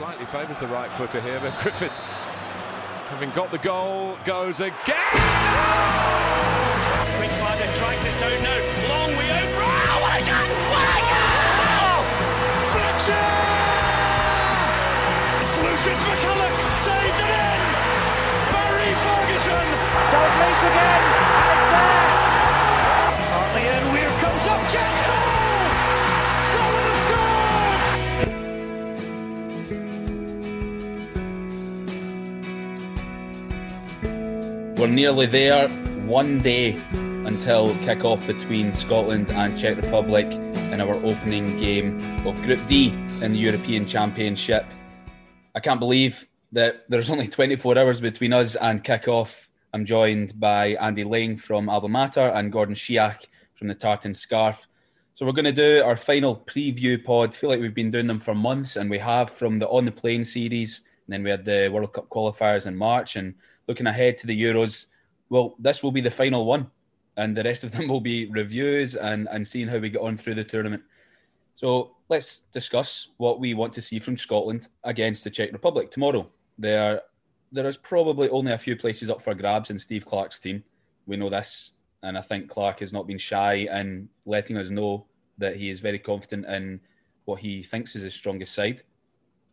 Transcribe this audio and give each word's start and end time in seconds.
slightly 0.00 0.24
favours 0.24 0.58
the 0.58 0.68
right 0.68 0.90
footer 0.92 1.20
here, 1.20 1.38
but 1.40 1.52
Griffiths, 1.62 2.00
having 3.12 3.28
got 3.32 3.50
the 3.50 3.58
goal, 3.58 4.16
goes 4.24 4.58
again. 4.60 4.72
Quickfather 7.20 7.68
tries 7.76 8.00
it 8.08 8.16
down 8.16 8.40
now. 8.40 8.56
Long 8.88 9.12
way 9.12 9.28
out. 9.28 9.44
Oh, 9.60 10.00
what 10.00 10.16
a 10.16 10.24
goal! 10.24 10.48
What 10.72 10.88
a 10.88 11.04
goal! 11.68 12.00
Fletcher! 12.72 13.28
It's 15.44 15.54
Lucius 15.68 16.00
McCulloch 16.00 16.56
saved 16.80 17.20
it 17.20 17.36
in. 17.36 17.60
Barry 18.56 18.96
Ferguson. 19.04 19.68
Dalglish 20.08 20.64
again, 20.64 21.19
We're 34.80 34.86
nearly 34.86 35.26
there. 35.26 35.68
One 36.06 36.40
day 36.40 36.72
until 36.90 37.74
kick-off 37.84 38.26
between 38.26 38.72
Scotland 38.72 39.28
and 39.28 39.58
Czech 39.58 39.76
Republic 39.76 40.24
in 40.24 40.80
our 40.80 40.94
opening 41.04 41.58
game 41.58 42.00
of 42.26 42.40
Group 42.40 42.66
D 42.66 42.88
in 43.20 43.32
the 43.32 43.38
European 43.38 43.84
Championship. 43.84 44.64
I 45.54 45.60
can't 45.60 45.80
believe 45.80 46.26
that 46.52 46.86
there's 46.88 47.10
only 47.10 47.28
24 47.28 47.76
hours 47.76 48.00
between 48.00 48.32
us 48.32 48.56
and 48.56 48.82
kick-off. 48.82 49.50
I'm 49.74 49.84
joined 49.84 50.40
by 50.40 50.68
Andy 50.80 51.04
Laing 51.04 51.36
from 51.36 51.68
Alba 51.68 51.90
Matter 51.90 52.28
and 52.28 52.50
Gordon 52.50 52.74
Sheach 52.74 53.26
from 53.52 53.68
the 53.68 53.74
Tartan 53.74 54.14
Scarf. 54.14 54.66
So 55.12 55.26
we're 55.26 55.32
going 55.32 55.44
to 55.44 55.52
do 55.52 55.82
our 55.84 55.98
final 55.98 56.42
preview 56.46 57.04
pod. 57.04 57.34
feel 57.34 57.50
like 57.50 57.60
we've 57.60 57.74
been 57.74 57.90
doing 57.90 58.06
them 58.06 58.18
for 58.18 58.34
months, 58.34 58.76
and 58.76 58.88
we 58.88 58.96
have 58.96 59.28
from 59.28 59.58
the 59.58 59.68
On 59.68 59.84
the 59.84 59.92
Plane 59.92 60.24
series. 60.24 60.84
And 61.06 61.12
then 61.12 61.22
we 61.22 61.28
had 61.28 61.44
the 61.44 61.68
World 61.70 61.92
Cup 61.92 62.08
qualifiers 62.08 62.66
in 62.66 62.74
March, 62.74 63.16
and 63.16 63.34
looking 63.70 63.86
ahead 63.86 64.18
to 64.18 64.26
the 64.26 64.42
Euros. 64.42 64.86
Well, 65.28 65.54
this 65.60 65.80
will 65.80 65.92
be 65.92 66.00
the 66.00 66.10
final 66.10 66.44
one, 66.44 66.68
and 67.16 67.36
the 67.36 67.44
rest 67.44 67.62
of 67.62 67.70
them 67.70 67.86
will 67.92 68.00
be 68.00 68.26
reviews 68.26 68.96
and 68.96 69.28
and 69.30 69.46
seeing 69.46 69.68
how 69.68 69.78
we 69.78 69.90
get 69.90 70.02
on 70.02 70.16
through 70.16 70.34
the 70.34 70.44
tournament. 70.44 70.82
So 71.54 71.96
let's 72.08 72.30
discuss 72.52 73.10
what 73.18 73.38
we 73.38 73.54
want 73.54 73.72
to 73.74 73.82
see 73.82 73.98
from 74.00 74.16
Scotland 74.16 74.68
against 74.82 75.22
the 75.22 75.30
Czech 75.30 75.52
Republic 75.52 75.90
tomorrow. 75.90 76.26
There, 76.58 77.02
there 77.52 77.68
is 77.68 77.76
probably 77.76 78.28
only 78.30 78.52
a 78.52 78.58
few 78.58 78.76
places 78.76 79.10
up 79.10 79.22
for 79.22 79.34
grabs 79.34 79.70
in 79.70 79.78
Steve 79.78 80.06
Clarke's 80.06 80.40
team. 80.40 80.64
We 81.06 81.16
know 81.16 81.30
this, 81.30 81.72
and 82.02 82.16
I 82.18 82.22
think 82.22 82.48
Clarke 82.48 82.80
has 82.80 82.92
not 82.92 83.06
been 83.06 83.18
shy 83.18 83.68
in 83.78 84.08
letting 84.24 84.56
us 84.56 84.70
know 84.70 85.06
that 85.38 85.56
he 85.56 85.68
is 85.68 85.80
very 85.80 85.98
confident 85.98 86.46
in 86.46 86.80
what 87.26 87.40
he 87.40 87.62
thinks 87.62 87.94
is 87.94 88.02
his 88.02 88.14
strongest 88.14 88.54
side. 88.54 88.82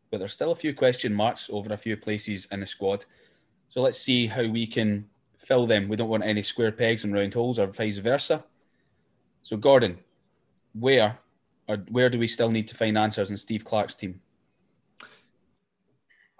But 0.09 0.19
there's 0.19 0.33
still 0.33 0.53
a 0.53 0.63
few 0.63 0.73
question 0.73 1.13
marks 1.13 1.49
over 1.51 1.73
a 1.73 1.77
few 1.85 1.97
places 1.97 2.47
in 2.51 2.61
the 2.61 2.65
squad. 2.65 3.05
So 3.69 3.81
let's 3.81 3.99
see 3.99 4.27
how 4.27 4.47
we 4.47 4.67
can 4.67 5.07
fill 5.37 5.67
them. 5.67 5.87
We 5.87 5.95
don't 5.95 6.09
want 6.09 6.23
any 6.23 6.41
square 6.41 6.71
pegs 6.71 7.03
and 7.03 7.13
round 7.13 7.33
holes, 7.33 7.59
or 7.59 7.67
vice 7.67 7.97
versa. 7.97 8.43
So, 9.43 9.57
Gordon, 9.57 9.99
where 10.73 11.19
or 11.67 11.77
where 11.89 12.09
do 12.09 12.19
we 12.19 12.27
still 12.27 12.49
need 12.49 12.67
to 12.69 12.75
find 12.75 12.97
answers 12.97 13.29
in 13.29 13.37
Steve 13.37 13.65
Clarke's 13.65 13.95
team? 13.95 14.21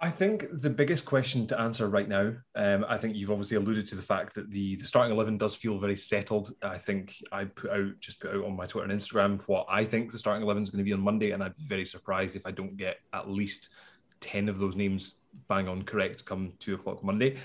I 0.00 0.10
think 0.10 0.46
the 0.52 0.70
biggest 0.70 1.04
question 1.04 1.46
to 1.48 1.60
answer 1.60 1.88
right 1.88 2.08
now, 2.08 2.32
um, 2.54 2.86
I 2.88 2.98
think 2.98 3.16
you've 3.16 3.32
obviously 3.32 3.56
alluded 3.56 3.88
to 3.88 3.96
the 3.96 4.02
fact 4.02 4.34
that 4.36 4.48
the, 4.48 4.76
the 4.76 4.84
starting 4.84 5.12
11 5.12 5.38
does 5.38 5.56
feel 5.56 5.76
very 5.78 5.96
settled. 5.96 6.54
I 6.62 6.78
think 6.78 7.16
I 7.32 7.46
put 7.46 7.72
out, 7.72 7.98
just 7.98 8.20
put 8.20 8.30
out 8.30 8.44
on 8.44 8.54
my 8.54 8.66
Twitter 8.66 8.88
and 8.88 9.00
Instagram 9.00 9.40
what 9.46 9.66
I 9.68 9.84
think 9.84 10.12
the 10.12 10.18
starting 10.18 10.44
11 10.44 10.62
is 10.62 10.70
going 10.70 10.78
to 10.78 10.84
be 10.84 10.92
on 10.92 11.00
Monday, 11.00 11.32
and 11.32 11.42
I'd 11.42 11.56
be 11.56 11.66
very 11.66 11.84
surprised 11.84 12.36
if 12.36 12.46
I 12.46 12.52
don't 12.52 12.76
get 12.76 12.98
at 13.12 13.28
least 13.28 13.70
10 14.20 14.48
of 14.48 14.58
those 14.58 14.76
names 14.76 15.16
bang 15.48 15.68
on 15.68 15.82
correct 15.82 16.24
come 16.24 16.52
two 16.58 16.74
o'clock 16.74 17.04
Monday. 17.04 17.36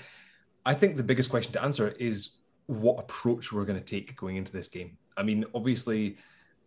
I 0.66 0.74
think 0.74 0.96
the 0.96 1.02
biggest 1.02 1.30
question 1.30 1.52
to 1.52 1.62
answer 1.62 1.88
is 1.88 2.36
what 2.66 2.98
approach 2.98 3.52
we're 3.52 3.64
going 3.64 3.78
to 3.78 3.84
take 3.84 4.16
going 4.16 4.36
into 4.36 4.52
this 4.52 4.68
game. 4.68 4.96
I 5.16 5.22
mean, 5.22 5.44
obviously, 5.54 6.16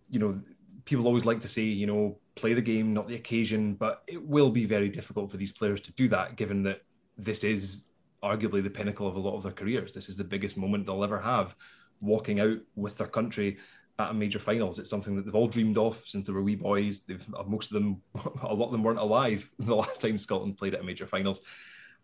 you 0.09 0.19
know, 0.19 0.39
people 0.85 1.07
always 1.07 1.25
like 1.25 1.41
to 1.41 1.47
say, 1.47 1.63
you 1.63 1.87
know, 1.87 2.17
play 2.35 2.53
the 2.53 2.61
game, 2.61 2.93
not 2.93 3.07
the 3.07 3.15
occasion, 3.15 3.73
but 3.73 4.03
it 4.07 4.23
will 4.23 4.51
be 4.51 4.65
very 4.65 4.89
difficult 4.89 5.31
for 5.31 5.37
these 5.37 5.51
players 5.51 5.81
to 5.81 5.91
do 5.93 6.07
that, 6.09 6.35
given 6.35 6.63
that 6.63 6.83
this 7.17 7.43
is 7.43 7.85
arguably 8.23 8.63
the 8.63 8.69
pinnacle 8.69 9.07
of 9.07 9.15
a 9.15 9.19
lot 9.19 9.35
of 9.35 9.43
their 9.43 9.51
careers. 9.51 9.91
This 9.91 10.09
is 10.09 10.17
the 10.17 10.23
biggest 10.23 10.57
moment 10.57 10.85
they'll 10.85 11.03
ever 11.03 11.19
have, 11.19 11.55
walking 11.99 12.39
out 12.39 12.59
with 12.75 12.97
their 12.97 13.07
country 13.07 13.57
at 13.99 14.11
a 14.11 14.13
major 14.13 14.39
finals. 14.39 14.79
It's 14.79 14.89
something 14.89 15.15
that 15.15 15.25
they've 15.25 15.35
all 15.35 15.47
dreamed 15.47 15.77
of 15.77 16.01
since 16.05 16.27
they 16.27 16.33
were 16.33 16.43
wee 16.43 16.55
boys. 16.55 17.01
They've 17.01 17.25
most 17.47 17.71
of 17.71 17.75
them, 17.75 18.01
a 18.43 18.53
lot 18.53 18.65
of 18.65 18.71
them 18.71 18.83
weren't 18.83 18.99
alive 18.99 19.49
the 19.59 19.75
last 19.75 20.01
time 20.01 20.19
Scotland 20.19 20.57
played 20.57 20.73
at 20.73 20.81
a 20.81 20.83
major 20.83 21.07
finals, 21.07 21.41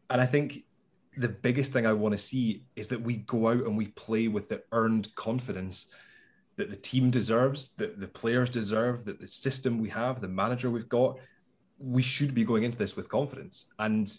and 0.09 0.21
I 0.21 0.25
think 0.25 0.63
the 1.17 1.29
biggest 1.29 1.71
thing 1.71 1.85
I 1.85 1.93
want 1.93 2.13
to 2.13 2.17
see 2.17 2.65
is 2.75 2.87
that 2.87 3.01
we 3.01 3.17
go 3.17 3.49
out 3.49 3.65
and 3.65 3.77
we 3.77 3.87
play 3.87 4.27
with 4.27 4.49
the 4.49 4.63
earned 4.71 5.13
confidence 5.15 5.87
that 6.55 6.69
the 6.69 6.75
team 6.75 7.09
deserves, 7.09 7.75
that 7.75 7.99
the 7.99 8.07
players 8.07 8.49
deserve, 8.49 9.05
that 9.05 9.19
the 9.19 9.27
system 9.27 9.79
we 9.79 9.89
have, 9.89 10.21
the 10.21 10.27
manager 10.27 10.69
we've 10.69 10.89
got, 10.89 11.17
we 11.77 12.01
should 12.01 12.33
be 12.33 12.45
going 12.45 12.63
into 12.63 12.77
this 12.77 12.95
with 12.95 13.09
confidence. 13.09 13.67
And, 13.79 14.11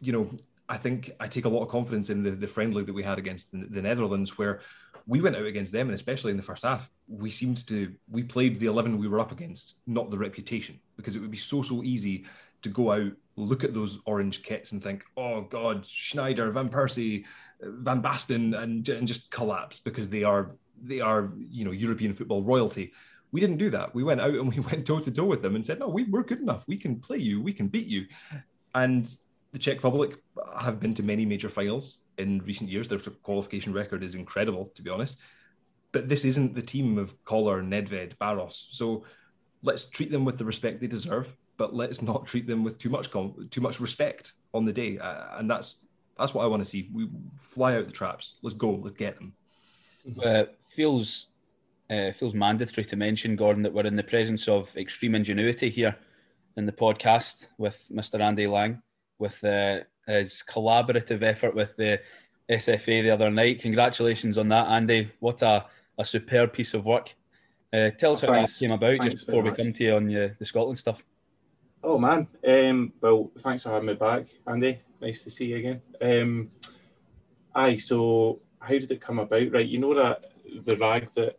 you 0.00 0.12
know, 0.12 0.30
I 0.68 0.76
think 0.76 1.12
I 1.18 1.28
take 1.28 1.44
a 1.44 1.48
lot 1.48 1.62
of 1.62 1.68
confidence 1.68 2.10
in 2.10 2.22
the, 2.22 2.32
the 2.32 2.46
friendly 2.46 2.84
that 2.84 2.92
we 2.92 3.02
had 3.02 3.18
against 3.18 3.50
the, 3.52 3.66
the 3.68 3.82
Netherlands, 3.82 4.38
where 4.38 4.60
we 5.06 5.20
went 5.20 5.36
out 5.36 5.46
against 5.46 5.72
them, 5.72 5.88
and 5.88 5.94
especially 5.94 6.30
in 6.30 6.36
the 6.36 6.42
first 6.42 6.62
half, 6.62 6.90
we 7.08 7.30
seemed 7.30 7.66
to, 7.68 7.94
we 8.10 8.22
played 8.22 8.60
the 8.60 8.66
11 8.66 8.98
we 8.98 9.08
were 9.08 9.20
up 9.20 9.32
against, 9.32 9.76
not 9.86 10.10
the 10.10 10.18
reputation, 10.18 10.78
because 10.96 11.16
it 11.16 11.20
would 11.20 11.30
be 11.30 11.36
so, 11.36 11.62
so 11.62 11.82
easy 11.82 12.24
to 12.62 12.68
go 12.68 12.92
out, 12.92 13.12
look 13.36 13.64
at 13.64 13.74
those 13.74 14.00
orange 14.04 14.42
kits 14.42 14.72
and 14.72 14.82
think, 14.82 15.04
oh 15.16 15.42
God, 15.42 15.82
Sneijder, 15.84 16.52
Van 16.52 16.68
Persie, 16.68 17.24
Van 17.60 18.02
Basten, 18.02 18.60
and, 18.60 18.88
and 18.88 19.08
just 19.08 19.30
collapse 19.30 19.78
because 19.78 20.08
they 20.08 20.24
are 20.24 20.52
they 20.82 21.00
are 21.00 21.32
you 21.36 21.64
know 21.64 21.72
European 21.72 22.14
football 22.14 22.42
royalty. 22.42 22.92
We 23.32 23.40
didn't 23.40 23.58
do 23.58 23.70
that. 23.70 23.94
We 23.94 24.02
went 24.02 24.20
out 24.20 24.34
and 24.34 24.48
we 24.48 24.60
went 24.70 24.86
toe 24.86 25.00
to 25.00 25.10
toe 25.10 25.24
with 25.24 25.42
them 25.42 25.54
and 25.54 25.64
said, 25.64 25.78
no, 25.78 25.88
we, 25.88 26.04
we're 26.04 26.22
good 26.22 26.40
enough. 26.40 26.64
We 26.66 26.76
can 26.76 26.98
play 26.98 27.18
you. 27.18 27.40
We 27.40 27.52
can 27.52 27.68
beat 27.68 27.86
you. 27.86 28.06
And 28.74 29.14
the 29.52 29.58
Czech 29.58 29.82
Republic 29.82 30.18
have 30.58 30.78
been 30.80 30.94
to 30.94 31.02
many 31.02 31.26
major 31.26 31.48
finals 31.48 31.98
in 32.18 32.38
recent 32.40 32.70
years. 32.70 32.88
Their 32.88 32.98
qualification 32.98 33.72
record 33.72 34.02
is 34.02 34.14
incredible, 34.14 34.66
to 34.74 34.82
be 34.82 34.90
honest. 34.90 35.18
but 35.92 36.08
this 36.08 36.24
isn't 36.24 36.54
the 36.54 36.62
team 36.62 36.98
of 36.98 37.22
Koller, 37.24 37.62
Nedved, 37.62 38.16
Baros. 38.18 38.66
So 38.70 39.04
let's 39.62 39.86
treat 39.86 40.10
them 40.10 40.24
with 40.24 40.38
the 40.38 40.44
respect 40.44 40.80
they 40.80 40.86
deserve, 40.86 41.36
but 41.56 41.74
let's 41.74 42.02
not 42.02 42.26
treat 42.26 42.46
them 42.46 42.64
with 42.64 42.78
too 42.78 42.90
much 42.90 43.10
too 43.10 43.60
much 43.60 43.80
respect 43.80 44.32
on 44.54 44.64
the 44.64 44.72
day. 44.72 44.98
Uh, 44.98 45.38
and 45.38 45.50
that's 45.50 45.78
that's 46.18 46.34
what 46.34 46.44
I 46.44 46.48
want 46.48 46.62
to 46.62 46.68
see. 46.68 46.90
We 46.92 47.08
fly 47.38 47.76
out 47.76 47.86
the 47.86 47.92
traps. 47.92 48.36
Let's 48.42 48.54
go. 48.54 48.72
Let's 48.72 48.96
get 48.96 49.16
them. 49.16 49.32
Uh, 50.22 50.44
feels 50.68 51.28
uh, 51.90 52.12
feels 52.12 52.34
mandatory 52.34 52.84
to 52.86 52.96
mention, 52.96 53.36
Gordon, 53.36 53.62
that 53.64 53.72
we're 53.72 53.86
in 53.86 53.96
the 53.96 54.02
presence 54.02 54.48
of 54.48 54.76
extreme 54.76 55.14
ingenuity 55.14 55.70
here 55.70 55.96
in 56.56 56.66
the 56.66 56.72
podcast 56.72 57.48
with 57.58 57.84
Mr. 57.90 58.20
Andy 58.20 58.46
Laing, 58.46 58.82
with 59.20 59.42
uh, 59.44 59.80
his 60.06 60.42
collaborative 60.48 61.22
effort 61.22 61.54
with 61.54 61.76
the 61.76 62.00
SFA 62.50 63.02
the 63.02 63.10
other 63.10 63.30
night. 63.30 63.60
Congratulations 63.60 64.36
on 64.38 64.48
that, 64.48 64.68
Andy. 64.68 65.10
What 65.20 65.42
a, 65.42 65.66
a 65.98 66.04
superb 66.04 66.52
piece 66.52 66.74
of 66.74 66.86
work. 66.86 67.14
Uh, 67.72 67.90
tell 67.90 68.12
us 68.12 68.22
how 68.22 68.32
that 68.32 68.50
came 68.58 68.72
about 68.72 68.98
thanks 68.98 69.14
just 69.14 69.26
before 69.26 69.42
we 69.42 69.52
come 69.52 69.72
to 69.72 69.84
you 69.84 69.94
on 69.94 70.14
uh, 70.14 70.28
the 70.38 70.44
Scotland 70.44 70.78
stuff. 70.78 71.04
Oh 71.82 71.98
man, 71.98 72.26
um, 72.46 72.92
well, 73.00 73.30
thanks 73.38 73.62
for 73.62 73.70
having 73.70 73.86
me 73.86 73.94
back, 73.94 74.26
Andy. 74.46 74.80
Nice 75.00 75.22
to 75.24 75.30
see 75.30 75.46
you 75.46 75.56
again. 75.56 75.80
Um, 76.02 76.50
aye, 77.54 77.76
so 77.76 78.40
how 78.58 78.70
did 78.70 78.90
it 78.90 79.00
come 79.00 79.18
about? 79.18 79.52
Right, 79.52 79.66
you 79.66 79.78
know 79.78 79.94
that 79.94 80.26
the 80.62 80.76
rag 80.76 81.10
that 81.14 81.38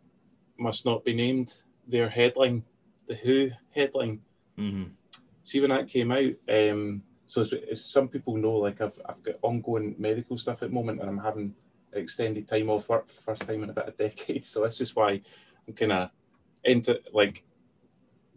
must 0.58 0.86
not 0.86 1.04
be 1.04 1.14
named, 1.14 1.54
their 1.86 2.08
headline, 2.08 2.64
the 3.06 3.14
Who 3.14 3.50
headline. 3.70 4.20
Mm-hmm. 4.58 4.90
See 5.42 5.60
when 5.60 5.70
that 5.70 5.88
came 5.88 6.10
out. 6.10 6.32
Um, 6.48 7.02
so 7.32 7.40
as, 7.40 7.54
as, 7.70 7.82
some 7.82 8.08
people 8.08 8.36
know, 8.36 8.52
like 8.52 8.82
I've 8.82 9.00
I've 9.08 9.22
got 9.22 9.36
ongoing 9.40 9.94
medical 9.98 10.36
stuff 10.36 10.62
at 10.62 10.68
the 10.68 10.74
moment, 10.74 11.00
and 11.00 11.08
I'm 11.08 11.16
having 11.16 11.54
extended 11.94 12.46
time 12.46 12.68
off 12.68 12.90
work 12.90 13.08
for 13.08 13.14
the 13.14 13.22
first 13.22 13.46
time 13.46 13.62
in 13.62 13.70
about 13.70 13.88
a 13.88 13.92
decade. 13.98 14.44
So 14.44 14.64
this 14.64 14.82
is 14.82 14.94
why 14.94 15.22
I'm 15.66 15.72
kind 15.72 15.92
of 15.92 16.10
into 16.64 17.00
like 17.14 17.42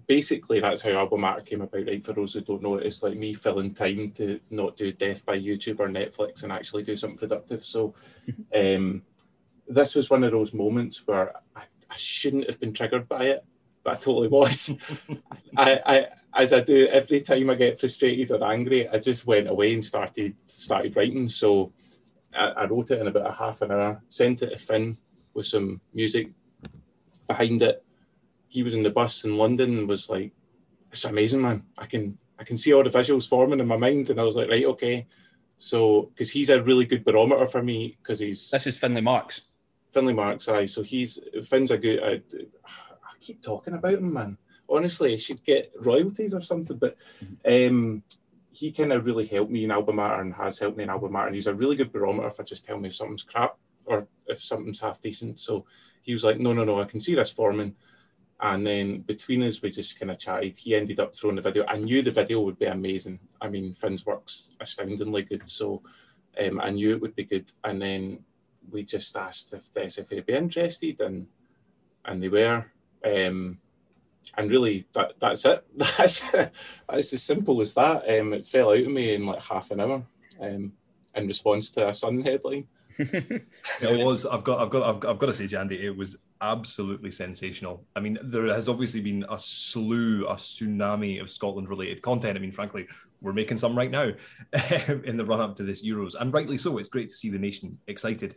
basically 0.08 0.62
that's 0.62 0.82
how 0.82 0.92
Alba 0.92 1.18
Matter 1.18 1.42
came 1.42 1.60
about, 1.60 1.86
right? 1.86 2.06
For 2.06 2.14
those 2.14 2.36
who 2.36 2.40
don't 2.40 2.62
know, 2.62 2.76
it's 2.76 3.04
like 3.04 3.18
me 3.18 3.34
filling 3.34 3.74
time 3.74 4.12
to 4.12 4.40
not 4.50 4.78
do 4.78 4.94
death 4.94 5.26
by 5.26 5.38
YouTube 5.38 5.82
or 5.82 5.90
Netflix 5.90 6.44
and 6.44 6.54
actually 6.54 6.84
do 6.84 6.96
something 6.96 7.18
productive. 7.18 7.66
So 7.66 7.96
um, 8.56 9.04
this 9.68 9.96
was 9.96 10.10
one 10.10 10.24
of 10.24 10.32
those 10.32 10.54
moments 10.54 11.06
where 11.06 11.36
I, 11.54 11.64
I, 11.90 11.98
shouldn't 11.98 12.48
have 12.48 12.62
been 12.62 12.72
triggered 12.72 13.10
by 13.10 13.26
it, 13.26 13.46
but 13.84 13.98
I 13.98 13.98
totally 13.98 14.30
was. 14.30 14.74
I, 15.58 15.82
I, 15.86 16.08
as 16.36 16.54
I 16.54 16.60
do 16.62 16.88
every 16.88 17.22
time 17.22 17.50
I 17.50 17.56
get 17.56 17.80
frustrated 17.80 18.32
or 18.32 18.44
angry, 18.44 18.88
I 18.90 19.00
just 19.00 19.26
went 19.26 19.50
away 19.50 19.74
and 19.74 19.84
started 19.84 20.36
started 20.42 20.96
writing. 20.96 21.28
So 21.28 21.72
I, 22.36 22.48
I 22.48 22.66
wrote 22.66 22.92
it 22.92 23.00
in 23.00 23.08
about 23.08 23.30
a 23.30 23.34
half 23.34 23.62
an 23.62 23.72
hour, 23.72 24.02
sent 24.10 24.42
it 24.42 24.50
to 24.50 24.58
Finn 24.58 24.98
with 25.34 25.46
some 25.46 25.82
music 25.94 26.32
behind 27.28 27.62
it 27.62 27.86
he 28.56 28.64
was 28.64 28.74
in 28.74 28.82
the 28.82 28.90
bus 28.90 29.26
in 29.26 29.38
London 29.38 29.80
and 29.80 29.88
was 29.88 30.10
like, 30.10 30.32
"It's 30.90 31.04
amazing, 31.04 31.42
man. 31.42 31.64
I 31.78 31.86
can 31.86 32.18
I 32.40 32.46
can 32.46 32.56
see 32.56 32.72
all 32.72 32.84
the 32.84 32.90
visuals 32.90 33.28
forming 33.28 33.60
in 33.60 33.68
my 33.68 33.76
mind." 33.76 34.10
And 34.10 34.20
I 34.20 34.24
was 34.24 34.38
like, 34.38 34.50
"Right, 34.50 34.66
okay." 34.66 35.08
So 35.58 36.04
because 36.04 36.32
he's 36.32 36.50
a 36.50 36.64
really 36.64 36.86
good 36.86 37.04
barometer 37.04 37.48
for 37.48 37.62
me 37.62 37.98
because 38.02 38.20
he's 38.20 38.50
this 38.50 38.66
is 38.66 38.78
Finlay 38.78 39.02
Marks. 39.02 39.42
Finlay 39.92 40.14
Marks, 40.14 40.48
aye. 40.48 40.68
So 40.68 40.84
he's 40.84 41.20
Finn's 41.44 41.72
a 41.72 41.78
good. 41.78 42.00
I, 42.02 42.14
I 42.66 43.14
keep 43.20 43.42
talking 43.42 43.74
about 43.74 43.96
him, 43.96 44.14
man. 44.14 44.38
Honestly, 44.68 45.18
should 45.18 45.44
get 45.44 45.74
royalties 45.82 46.34
or 46.34 46.42
something. 46.42 46.78
But 46.78 46.98
um, 47.46 48.04
he 48.52 48.72
kind 48.72 48.94
of 48.94 49.06
really 49.06 49.26
helped 49.26 49.52
me 49.52 49.64
in 49.64 49.72
Alba 49.72 49.94
Matter 49.94 50.22
and 50.22 50.34
has 50.34 50.60
helped 50.60 50.78
me 50.78 50.84
in 50.84 50.90
Alba 50.90 51.10
Matter. 51.10 51.28
And 51.28 51.36
he's 51.36 51.48
a 51.48 51.54
really 51.54 51.76
good 51.76 51.92
barometer 51.92 52.30
for 52.30 52.44
just 52.44 52.66
telling 52.66 52.82
me 52.82 52.90
if 52.90 52.96
something's 52.96 53.24
crap 53.24 53.58
or 53.86 54.08
if 54.28 54.42
something's 54.42 54.82
half 54.82 55.02
decent. 55.02 55.40
So 55.40 55.66
he 56.02 56.14
was 56.14 56.24
like, 56.24 56.40
no, 56.40 56.54
no, 56.54 56.64
no, 56.64 56.82
I 56.82 56.86
can 56.86 57.00
see 57.00 57.16
this 57.16 57.32
forming. 57.32 57.76
And 58.40 58.66
then 58.66 59.02
between 59.02 59.44
us, 59.44 59.62
we 59.62 59.72
just 59.72 60.00
kind 60.00 60.12
of 60.12 60.20
chatted. 60.20 60.58
He 60.58 60.76
ended 60.76 61.00
up 61.00 61.16
throwing 61.16 61.38
the 61.38 61.42
video. 61.42 61.66
I 61.68 61.78
knew 61.78 62.02
the 62.02 62.12
video 62.12 62.42
would 62.42 62.60
be 62.60 62.66
amazing. 62.66 63.20
I 63.42 63.48
mean, 63.50 63.74
Finn's 63.74 64.06
work's 64.06 64.50
astoundingly 64.60 65.24
good. 65.24 65.44
So 65.50 65.82
um, 66.42 66.60
I 66.60 66.70
knew 66.70 66.92
it 66.92 67.02
would 67.02 67.16
be 67.16 67.24
good. 67.24 67.52
And 67.64 67.82
then 67.82 68.20
we 68.72 68.84
just 68.84 69.16
asked 69.16 69.54
if 69.54 69.72
the 69.72 69.82
SFA 69.82 70.16
would 70.16 70.26
be 70.26 70.34
interested, 70.34 71.00
and 71.02 71.28
and 72.06 72.22
they 72.22 72.30
were. 72.30 72.66
Um, 73.06 73.60
and 74.38 74.50
really, 74.50 74.86
that, 74.94 75.14
that's 75.20 75.46
it. 75.46 75.66
That's 75.98 76.32
that's 76.32 77.14
as 77.14 77.24
simple 77.24 77.62
as 77.62 77.74
that. 77.74 78.04
Um, 78.10 78.34
it 78.34 78.46
fell 78.46 78.72
out 78.72 78.80
of 78.80 78.88
me 78.88 79.16
in 79.16 79.26
like 79.26 79.42
half 79.42 79.72
an 79.72 79.80
hour 79.80 80.04
um, 80.42 80.74
in 81.16 81.28
response 81.28 81.70
to 81.72 81.90
a 81.90 81.94
Sun 81.94 82.22
headline. 82.22 82.68
it 82.98 83.46
was. 83.82 84.26
I've 84.26 84.44
got. 84.44 84.62
I've 84.62 84.70
got. 84.70 84.84
I've 84.84 85.00
got, 85.00 85.12
I've 85.12 85.20
got 85.20 85.28
to 85.28 85.34
say, 85.34 85.46
Jandy, 85.46 85.82
it 85.82 85.92
was 85.92 86.18
absolutely 86.42 87.12
sensational. 87.12 87.86
I 87.96 88.00
mean, 88.00 88.18
there 88.24 88.48
has 88.48 88.70
obviously 88.70 89.02
been 89.02 89.26
a 89.30 89.38
slew, 89.40 90.28
a 90.28 90.36
tsunami 90.36 91.22
of 91.22 91.30
Scotland-related 91.30 92.02
content. 92.02 92.38
I 92.38 92.42
mean, 92.42 92.52
frankly, 92.52 92.88
we're 93.22 93.34
making 93.34 93.58
some 93.58 93.78
right 93.78 93.92
now 93.92 94.12
in 95.04 95.18
the 95.18 95.26
run-up 95.26 95.56
to 95.58 95.64
this 95.64 95.86
Euros, 95.86 96.16
and 96.20 96.34
rightly 96.34 96.58
so. 96.58 96.78
It's 96.78 96.90
great 96.90 97.10
to 97.10 97.16
see 97.16 97.30
the 97.30 97.40
nation 97.40 97.78
excited, 97.88 98.36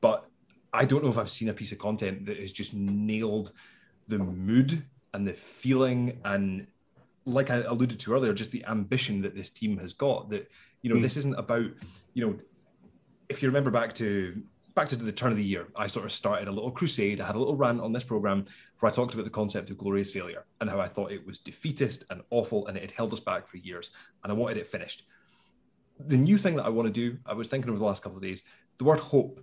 but 0.00 0.26
I 0.72 0.84
don't 0.84 1.02
know 1.02 1.10
if 1.10 1.18
I've 1.18 1.30
seen 1.30 1.48
a 1.48 1.54
piece 1.54 1.72
of 1.72 1.78
content 1.78 2.26
that 2.26 2.38
has 2.38 2.52
just 2.52 2.74
nailed 2.74 3.52
the 4.08 4.18
mood 4.18 4.84
and 5.16 5.26
the 5.26 5.32
feeling 5.32 6.20
and 6.24 6.66
like 7.24 7.50
I 7.50 7.56
alluded 7.62 7.98
to 7.98 8.14
earlier, 8.14 8.32
just 8.32 8.52
the 8.52 8.64
ambition 8.66 9.20
that 9.22 9.34
this 9.34 9.50
team 9.50 9.76
has 9.78 9.92
got. 9.92 10.30
That 10.30 10.48
you 10.82 10.90
know, 10.90 11.00
mm. 11.00 11.02
this 11.02 11.16
isn't 11.16 11.34
about 11.34 11.66
you 12.14 12.26
know 12.26 12.38
if 13.28 13.42
you 13.42 13.48
remember 13.48 13.70
back 13.70 13.94
to 13.94 14.40
back 14.74 14.88
to 14.88 14.96
the 14.96 15.10
turn 15.10 15.32
of 15.32 15.38
the 15.38 15.44
year, 15.44 15.66
I 15.74 15.86
sort 15.86 16.04
of 16.04 16.12
started 16.12 16.48
a 16.48 16.52
little 16.52 16.70
crusade. 16.70 17.20
I 17.20 17.26
had 17.26 17.34
a 17.34 17.38
little 17.38 17.56
rant 17.56 17.80
on 17.80 17.92
this 17.92 18.04
program 18.04 18.44
where 18.78 18.92
I 18.92 18.94
talked 18.94 19.14
about 19.14 19.24
the 19.24 19.30
concept 19.30 19.70
of 19.70 19.78
glorious 19.78 20.10
failure 20.10 20.44
and 20.60 20.68
how 20.68 20.78
I 20.78 20.86
thought 20.86 21.10
it 21.10 21.26
was 21.26 21.38
defeatist 21.38 22.04
and 22.10 22.20
awful 22.28 22.66
and 22.66 22.76
it 22.76 22.82
had 22.82 22.90
held 22.90 23.12
us 23.14 23.20
back 23.20 23.48
for 23.48 23.56
years 23.56 23.90
and 24.22 24.30
I 24.30 24.36
wanted 24.36 24.58
it 24.58 24.66
finished. 24.66 25.04
The 25.98 26.18
new 26.18 26.36
thing 26.36 26.56
that 26.56 26.66
I 26.66 26.68
want 26.68 26.86
to 26.86 26.92
do, 26.92 27.16
I 27.24 27.32
was 27.32 27.48
thinking 27.48 27.70
over 27.70 27.78
the 27.78 27.86
last 27.86 28.02
couple 28.02 28.18
of 28.18 28.22
days, 28.22 28.42
the 28.76 28.84
word 28.84 29.00
hope. 29.00 29.42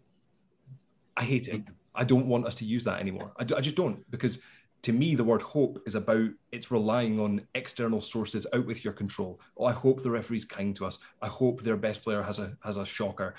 I 1.18 1.24
hate 1.24 1.48
it. 1.48 1.64
I 1.96 2.04
don't 2.04 2.28
want 2.28 2.46
us 2.46 2.56
to 2.56 2.66
use 2.66 2.84
that 2.84 3.00
anymore. 3.00 3.34
I, 3.40 3.42
I 3.42 3.62
just 3.62 3.76
don't 3.76 4.10
because 4.12 4.38
to 4.84 4.94
me, 4.94 5.16
the 5.16 5.24
word 5.24 5.42
hope 5.42 5.82
is 5.86 5.96
about 5.96 6.30
it's 6.52 6.72
relying 6.72 7.20
on 7.20 7.48
external 7.56 8.02
sources 8.02 8.46
out 8.54 8.66
with 8.66 8.84
your 8.84 8.94
control. 8.94 9.40
Oh, 9.58 9.66
I 9.66 9.72
hope 9.72 10.04
the 10.04 10.12
referee's 10.12 10.46
kind 10.46 10.76
to 10.76 10.86
us. 10.86 11.00
I 11.22 11.28
hope 11.28 11.62
their 11.62 11.78
best 11.78 12.04
player 12.04 12.22
has 12.22 12.40
a 12.40 12.56
has 12.64 12.78
a 12.78 12.86
shocker 12.86 13.36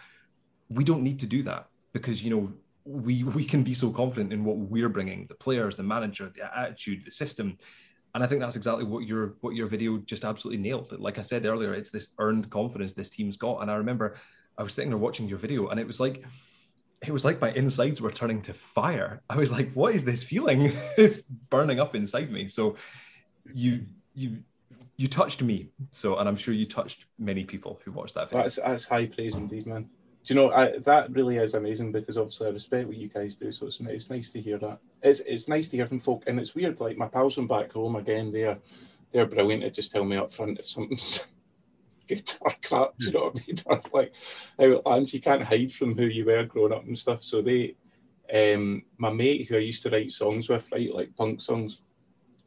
we 0.68 0.84
don't 0.84 1.02
need 1.02 1.18
to 1.20 1.26
do 1.26 1.42
that 1.42 1.68
because 1.92 2.22
you 2.22 2.30
know 2.30 2.52
we 2.84 3.22
we 3.22 3.44
can 3.44 3.62
be 3.62 3.74
so 3.74 3.90
confident 3.90 4.32
in 4.32 4.44
what 4.44 4.56
we're 4.56 4.88
bringing 4.88 5.26
the 5.26 5.34
players 5.34 5.76
the 5.76 5.82
manager 5.82 6.30
the 6.34 6.58
attitude 6.58 7.04
the 7.04 7.10
system 7.10 7.56
and 8.14 8.22
i 8.22 8.26
think 8.26 8.40
that's 8.40 8.56
exactly 8.56 8.84
what 8.84 9.04
your 9.04 9.34
what 9.40 9.54
your 9.54 9.66
video 9.66 9.98
just 9.98 10.24
absolutely 10.24 10.62
nailed 10.62 10.92
like 10.98 11.18
i 11.18 11.22
said 11.22 11.46
earlier 11.46 11.74
it's 11.74 11.90
this 11.90 12.08
earned 12.18 12.50
confidence 12.50 12.92
this 12.92 13.10
team's 13.10 13.36
got 13.36 13.60
and 13.60 13.70
i 13.70 13.74
remember 13.74 14.16
i 14.58 14.62
was 14.62 14.74
sitting 14.74 14.90
there 14.90 14.98
watching 14.98 15.28
your 15.28 15.38
video 15.38 15.68
and 15.68 15.80
it 15.80 15.86
was 15.86 16.00
like 16.00 16.24
it 17.06 17.12
was 17.12 17.24
like 17.24 17.40
my 17.40 17.52
insides 17.52 18.00
were 18.00 18.10
turning 18.10 18.42
to 18.42 18.54
fire. 18.54 19.22
I 19.28 19.36
was 19.36 19.52
like 19.52 19.72
what 19.72 19.94
is 19.94 20.04
this 20.04 20.22
feeling? 20.22 20.72
It's 20.98 21.20
burning 21.20 21.80
up 21.80 21.94
inside 21.94 22.30
me. 22.30 22.48
So 22.48 22.76
you 23.52 23.86
you 24.14 24.38
you 24.96 25.08
touched 25.08 25.42
me. 25.42 25.70
So 25.90 26.16
and 26.18 26.28
i'm 26.28 26.36
sure 26.36 26.54
you 26.54 26.66
touched 26.66 27.06
many 27.18 27.44
people 27.44 27.80
who 27.84 27.92
watched 27.92 28.14
that 28.14 28.30
video. 28.30 28.42
That's, 28.42 28.56
that's 28.56 28.86
high 28.86 29.06
praise 29.06 29.36
indeed 29.36 29.66
man. 29.66 29.88
Do 30.24 30.32
you 30.32 30.40
know 30.40 30.52
I, 30.52 30.78
that 30.78 31.10
really 31.12 31.36
is 31.36 31.54
amazing 31.54 31.92
because 31.92 32.16
obviously 32.16 32.46
I 32.46 32.50
respect 32.50 32.88
what 32.88 32.96
you 32.96 33.08
guys 33.08 33.34
do, 33.34 33.52
so 33.52 33.66
it's 33.66 33.78
it's 33.80 34.08
nice 34.08 34.30
to 34.30 34.40
hear 34.40 34.56
that. 34.58 34.78
It's 35.02 35.20
it's 35.20 35.48
nice 35.48 35.68
to 35.68 35.76
hear 35.76 35.86
from 35.86 36.00
folk, 36.00 36.24
and 36.26 36.40
it's 36.40 36.54
weird. 36.54 36.80
Like 36.80 36.96
my 36.96 37.08
pals 37.08 37.34
from 37.34 37.46
back 37.46 37.72
home 37.72 37.96
again, 37.96 38.32
they're 38.32 38.58
they're 39.12 39.26
brilliant 39.26 39.62
to 39.62 39.70
just 39.70 39.92
tell 39.92 40.04
me 40.04 40.16
up 40.16 40.32
front 40.32 40.58
if 40.58 40.64
something's 40.64 41.26
good 42.06 42.32
or 42.40 42.52
crap. 42.64 42.98
Do 42.98 43.06
you 43.06 43.12
know 43.12 43.24
what 43.24 43.40
I 43.40 43.44
mean? 43.46 43.56
Or 43.66 43.80
like 43.92 44.14
lands. 44.86 45.14
You 45.14 45.20
can't 45.20 45.42
hide 45.42 45.72
from 45.72 45.96
who 45.96 46.06
you 46.06 46.24
were 46.24 46.44
growing 46.44 46.72
up 46.72 46.84
and 46.84 46.98
stuff. 46.98 47.22
So 47.22 47.42
they, 47.42 47.76
um, 48.32 48.82
my 48.98 49.10
mate 49.10 49.48
who 49.48 49.56
I 49.56 49.60
used 49.60 49.82
to 49.84 49.90
write 49.90 50.10
songs 50.10 50.48
with, 50.48 50.70
right, 50.72 50.94
like 50.94 51.16
punk 51.16 51.40
songs, 51.40 51.82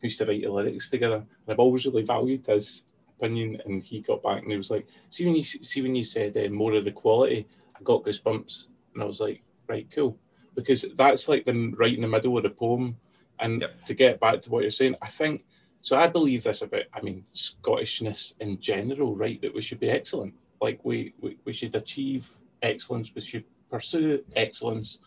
used 0.02 0.20
to 0.20 0.26
write 0.26 0.44
the 0.44 0.50
lyrics 0.50 0.90
together, 0.90 1.16
and 1.16 1.26
I've 1.48 1.60
always 1.60 1.86
really 1.86 2.04
valued 2.04 2.46
his 2.46 2.84
opinion. 3.18 3.62
And 3.66 3.84
he 3.84 4.02
got 4.02 4.24
back 4.24 4.44
and 4.44 4.52
he 4.52 4.58
was 4.58 4.72
like, 4.72 4.88
"See 5.10 5.26
when 5.26 5.36
you 5.36 5.44
see 5.44 5.82
when 5.82 5.96
you 5.96 6.04
said 6.04 6.38
uh, 6.38 6.50
more 6.50 6.74
of 6.74 6.86
the 6.86 6.92
quality." 6.92 7.48
I 7.80 7.84
got 7.84 8.04
goosebumps, 8.04 8.68
and 8.94 9.04
I 9.04 9.06
was 9.06 9.22
like, 9.22 9.44
right, 9.68 9.88
cool, 9.94 10.18
because 10.56 10.86
that's 10.96 11.30
like 11.30 11.46
the 11.46 11.74
right 11.78 11.94
in 11.94 12.02
the 12.02 12.08
middle 12.08 12.38
of 12.38 12.44
the 12.44 12.50
poem. 12.50 12.98
And 13.40 13.62
yep. 13.62 13.86
to 13.86 13.94
get 13.94 14.20
back 14.20 14.42
to 14.42 14.50
what 14.50 14.64
you're 14.64 14.72
saying, 14.72 14.96
I 15.02 15.08
think 15.08 15.46
so. 15.82 15.98
I 15.98 16.08
believe 16.08 16.44
this 16.44 16.62
about, 16.62 16.84
I 16.94 17.02
mean, 17.02 17.24
Scottishness 17.34 18.36
in 18.40 18.60
general, 18.60 19.16
right? 19.16 19.42
That 19.42 19.54
we 19.54 19.62
should 19.62 19.80
be 19.80 19.90
excellent. 19.90 20.34
Like 20.62 20.80
we, 20.84 21.14
we, 21.22 21.38
we 21.46 21.54
should 21.54 21.76
achieve 21.76 22.30
excellence. 22.62 23.14
We 23.14 23.22
should 23.22 23.46
pursue 23.70 24.24
excellence, 24.36 25.00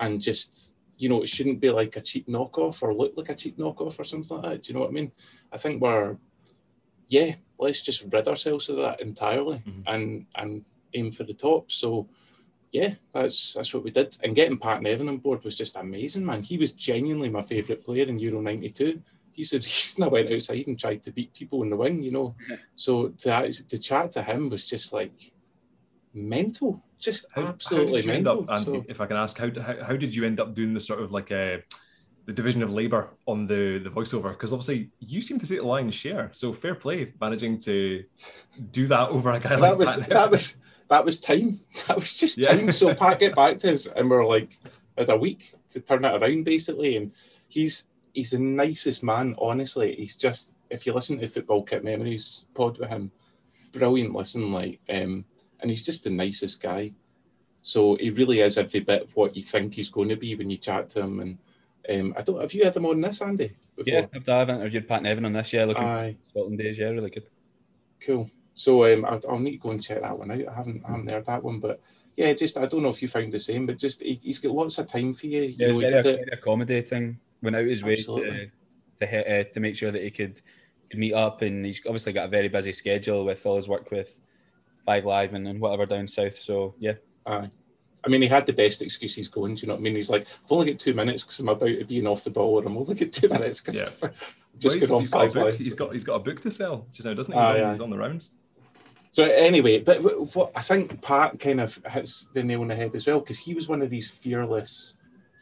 and 0.00 0.20
just 0.20 0.74
you 1.00 1.08
know, 1.08 1.22
it 1.22 1.28
shouldn't 1.28 1.60
be 1.60 1.70
like 1.70 1.96
a 1.96 2.00
cheap 2.00 2.28
knockoff 2.28 2.82
or 2.82 2.94
look 2.94 3.14
like 3.16 3.30
a 3.30 3.34
cheap 3.34 3.56
knockoff 3.56 3.98
or 3.98 4.04
something 4.04 4.36
like 4.36 4.50
that. 4.50 4.62
Do 4.62 4.68
you 4.68 4.74
know 4.74 4.80
what 4.80 4.90
I 4.90 4.92
mean? 4.92 5.10
I 5.50 5.56
think 5.56 5.80
we're, 5.80 6.18
yeah, 7.08 7.34
let's 7.58 7.80
just 7.80 8.04
rid 8.12 8.28
ourselves 8.28 8.68
of 8.68 8.76
that 8.76 9.00
entirely 9.00 9.62
mm-hmm. 9.66 9.82
and 9.86 10.26
and 10.34 10.64
aim 10.94 11.10
for 11.10 11.24
the 11.24 11.32
top. 11.32 11.72
So 11.72 12.06
yeah, 12.72 12.94
that's 13.14 13.54
that's 13.54 13.72
what 13.72 13.82
we 13.82 13.90
did. 13.90 14.16
And 14.22 14.34
getting 14.34 14.58
Pat 14.58 14.82
Nevin 14.82 15.08
on 15.08 15.18
board 15.18 15.42
was 15.42 15.56
just 15.56 15.76
amazing, 15.76 16.24
man. 16.24 16.42
He 16.42 16.58
was 16.58 16.72
genuinely 16.72 17.30
my 17.30 17.42
favourite 17.42 17.82
player 17.82 18.04
in 18.04 18.18
Euro 18.18 18.40
'92. 18.42 19.00
He's 19.40 19.50
said 19.50 19.64
reason 19.64 20.04
I 20.04 20.08
went 20.08 20.30
outside 20.30 20.66
and 20.66 20.78
tried 20.78 21.02
to 21.04 21.12
beat 21.12 21.32
people 21.32 21.62
in 21.62 21.70
the 21.70 21.76
wing, 21.76 22.02
you 22.02 22.12
know. 22.12 22.34
Yeah. 22.48 22.56
So 22.74 23.08
to 23.08 23.50
to 23.50 23.78
chat 23.78 24.12
to 24.12 24.22
him 24.22 24.50
was 24.50 24.66
just 24.66 24.92
like 24.92 25.32
mental, 26.12 26.82
just 26.98 27.24
how, 27.32 27.44
absolutely 27.44 28.02
how 28.02 28.08
mental. 28.08 28.46
Up, 28.50 28.58
so, 28.58 28.84
if 28.86 29.00
I 29.00 29.06
can 29.06 29.16
ask, 29.16 29.38
how, 29.38 29.50
how 29.62 29.82
how 29.82 29.96
did 29.96 30.14
you 30.14 30.26
end 30.26 30.40
up 30.40 30.54
doing 30.54 30.74
the 30.74 30.80
sort 30.80 31.00
of 31.00 31.10
like 31.10 31.30
a 31.30 31.62
the 32.26 32.34
division 32.34 32.62
of 32.62 32.70
labour 32.70 33.08
on 33.26 33.46
the 33.46 33.78
the 33.78 33.88
voiceover 33.88 34.32
because 34.32 34.52
obviously 34.52 34.90
you 35.00 35.22
seem 35.22 35.38
to 35.38 35.46
take 35.46 35.60
the 35.60 35.66
lion's 35.66 35.94
share. 35.94 36.28
So 36.32 36.52
fair 36.52 36.74
play 36.74 37.14
managing 37.18 37.58
to 37.60 38.04
do 38.70 38.86
that 38.88 39.08
over 39.14 39.32
a 39.32 39.40
guy 39.40 39.48
that 39.48 39.60
like 39.60 39.78
was, 39.78 39.96
that. 39.96 40.10
That 40.10 40.30
was 40.30 40.56
that 40.90 41.04
was 41.04 41.18
time. 41.18 41.60
That 41.86 41.96
was 41.96 42.12
just 42.12 42.36
yeah. 42.36 42.54
time. 42.54 42.72
So 42.72 42.94
Pat 42.94 43.18
get 43.18 43.34
back 43.34 43.58
to 43.60 43.72
us, 43.72 43.86
and 43.86 44.10
we're 44.10 44.26
like 44.26 44.58
had 44.98 45.08
a 45.08 45.16
week 45.16 45.54
to 45.70 45.80
turn 45.80 46.04
it 46.04 46.22
around 46.22 46.44
basically. 46.44 46.96
And 46.96 47.12
he's 47.48 47.86
he's 48.12 48.30
the 48.32 48.38
nicest 48.38 49.02
man. 49.02 49.34
Honestly, 49.38 49.94
he's 49.96 50.16
just 50.16 50.52
if 50.70 50.86
you 50.86 50.92
listen 50.92 51.18
to 51.18 51.28
Football 51.28 51.62
Kit 51.62 51.84
Memories 51.84 52.46
pod 52.54 52.78
with 52.78 52.88
him, 52.88 53.10
brilliant 53.72 54.14
listen. 54.14 54.52
Like, 54.52 54.80
um, 54.88 55.24
and 55.60 55.70
he's 55.70 55.82
just 55.82 56.04
the 56.04 56.10
nicest 56.10 56.62
guy. 56.62 56.92
So 57.62 57.96
he 57.96 58.10
really 58.10 58.40
is 58.40 58.56
every 58.56 58.80
bit 58.80 59.02
of 59.02 59.16
what 59.16 59.36
you 59.36 59.42
think 59.42 59.74
he's 59.74 59.90
going 59.90 60.08
to 60.08 60.16
be 60.16 60.34
when 60.34 60.48
you 60.48 60.56
chat 60.56 60.88
to 60.90 61.02
him. 61.02 61.20
And 61.20 61.38
um, 61.90 62.14
I 62.16 62.22
don't 62.22 62.40
have 62.40 62.52
you 62.52 62.64
had 62.64 62.76
him 62.76 62.86
on 62.86 63.00
this, 63.00 63.20
Andy? 63.20 63.54
Before? 63.76 63.92
Yeah, 63.92 64.06
I've, 64.14 64.28
I've 64.28 64.48
interviewed 64.48 64.88
Pat 64.88 65.02
Nevin 65.02 65.24
on 65.24 65.32
this. 65.32 65.52
Yeah, 65.52 65.64
looking 65.64 65.84
Aye. 65.84 66.16
Scotland 66.30 66.58
days. 66.58 66.78
Yeah, 66.78 66.88
really 66.88 67.10
good. 67.10 67.26
Cool. 68.04 68.30
So 68.54 68.92
um, 68.92 69.04
I'll, 69.04 69.20
I'll, 69.28 69.38
need 69.38 69.52
to 69.52 69.58
go 69.58 69.70
and 69.70 69.82
check 69.82 70.00
that 70.00 70.18
one 70.18 70.30
out. 70.30 70.48
I 70.48 70.54
haven't, 70.54 70.84
I 70.84 70.90
haven't 70.90 71.08
heard 71.08 71.26
that 71.26 71.42
one, 71.42 71.60
but 71.60 71.80
yeah, 72.16 72.32
just 72.32 72.58
I 72.58 72.66
don't 72.66 72.82
know 72.82 72.88
if 72.88 73.00
you 73.00 73.08
found 73.08 73.32
the 73.32 73.38
same, 73.38 73.66
but 73.66 73.78
just 73.78 74.02
he, 74.02 74.20
has 74.26 74.38
got 74.38 74.52
lots 74.52 74.78
of 74.78 74.86
time 74.86 75.14
for 75.14 75.26
you. 75.26 75.42
Yeah, 75.42 75.68
you 75.68 75.72
know, 75.72 75.80
very, 75.80 76.02
very 76.02 76.28
accommodating. 76.32 77.18
Went 77.42 77.56
out 77.56 77.66
his 77.66 77.84
way 77.84 77.96
to 77.96 78.50
to, 79.00 79.40
uh, 79.40 79.44
to 79.44 79.60
make 79.60 79.76
sure 79.76 79.90
that 79.90 80.02
he 80.02 80.10
could, 80.10 80.40
could 80.90 81.00
meet 81.00 81.14
up, 81.14 81.42
and 81.42 81.64
he's 81.64 81.80
obviously 81.86 82.12
got 82.12 82.26
a 82.26 82.28
very 82.28 82.48
busy 82.48 82.72
schedule 82.72 83.24
with 83.24 83.44
all 83.46 83.56
his 83.56 83.68
work 83.68 83.90
with 83.90 84.20
Five 84.84 85.04
Live 85.04 85.34
and, 85.34 85.48
and 85.48 85.60
whatever 85.60 85.86
down 85.86 86.06
south. 86.06 86.38
So 86.38 86.74
yeah. 86.78 86.94
Aye. 87.26 87.50
I 88.02 88.08
mean, 88.08 88.22
he 88.22 88.28
had 88.28 88.46
the 88.46 88.52
best 88.52 88.80
excuses 88.80 89.28
going. 89.28 89.54
Do 89.54 89.62
you 89.62 89.68
know 89.68 89.74
what 89.74 89.80
I 89.80 89.82
mean? 89.82 89.94
He's 89.94 90.10
like, 90.10 90.26
I've 90.44 90.52
only 90.52 90.70
got 90.70 90.80
two 90.80 90.94
minutes 90.94 91.22
because 91.22 91.38
I'm 91.38 91.48
about 91.48 91.66
to 91.66 91.84
be 91.84 92.06
off 92.06 92.24
the 92.24 92.30
ball, 92.30 92.58
or 92.58 92.66
I'm 92.66 92.76
only 92.76 92.94
got 92.94 93.12
two 93.12 93.28
minutes 93.28 93.60
because 93.60 93.78
yeah. 93.78 94.08
just 94.58 94.80
well, 94.80 94.98
on 94.98 95.06
five 95.06 95.34
live. 95.34 95.58
He's 95.58 95.74
got 95.74 95.92
he's 95.92 96.04
got 96.04 96.14
a 96.14 96.20
book 96.20 96.40
to 96.42 96.50
sell 96.50 96.86
just 96.92 97.06
now, 97.06 97.14
doesn't 97.14 97.32
he? 97.32 97.38
He's, 97.38 97.48
on, 97.48 97.56
yeah. 97.56 97.70
he's 97.72 97.80
on 97.80 97.90
the 97.90 97.98
rounds. 97.98 98.30
So 99.10 99.24
anyway, 99.24 99.80
but 99.80 99.98
what 100.34 100.52
I 100.54 100.62
think 100.62 101.02
Pat 101.02 101.38
kind 101.38 101.60
of 101.60 101.78
hits 101.90 102.28
the 102.32 102.42
nail 102.42 102.62
on 102.62 102.68
the 102.68 102.76
head 102.76 102.94
as 102.94 103.06
well 103.06 103.20
because 103.20 103.38
he 103.38 103.54
was 103.54 103.68
one 103.68 103.82
of 103.82 103.90
these 103.90 104.08
fearless 104.08 104.94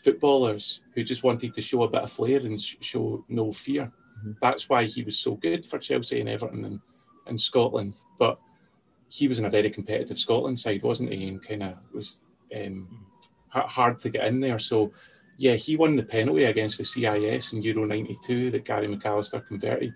footballers 0.02 0.80
who 0.94 1.02
just 1.02 1.24
wanted 1.24 1.54
to 1.54 1.60
show 1.60 1.82
a 1.82 1.90
bit 1.90 2.02
of 2.02 2.12
flair 2.12 2.38
and 2.38 2.60
show 2.60 3.24
no 3.28 3.52
fear. 3.52 3.92
Mm-hmm. 4.18 4.32
That's 4.40 4.68
why 4.68 4.84
he 4.84 5.02
was 5.02 5.18
so 5.18 5.34
good 5.34 5.66
for 5.66 5.78
Chelsea 5.78 6.20
and 6.20 6.28
Everton 6.28 6.64
and, 6.64 6.80
and 7.26 7.40
Scotland. 7.40 7.98
But 8.18 8.38
he 9.08 9.28
was 9.28 9.38
in 9.38 9.44
a 9.44 9.50
very 9.50 9.70
competitive 9.70 10.18
Scotland 10.18 10.58
side, 10.58 10.82
wasn't 10.82 11.12
he? 11.12 11.28
And 11.28 11.42
kind 11.42 11.62
of 11.62 11.74
was 11.92 12.16
um, 12.54 13.06
hard 13.48 13.98
to 14.00 14.10
get 14.10 14.26
in 14.26 14.40
there. 14.40 14.58
So 14.58 14.92
yeah, 15.36 15.54
he 15.54 15.76
won 15.76 15.96
the 15.96 16.02
penalty 16.02 16.44
against 16.44 16.78
the 16.78 16.84
CIS 16.84 17.52
in 17.52 17.62
Euro 17.62 17.84
'92 17.84 18.50
that 18.50 18.64
Gary 18.64 18.88
McAllister 18.88 19.46
converted 19.46 19.94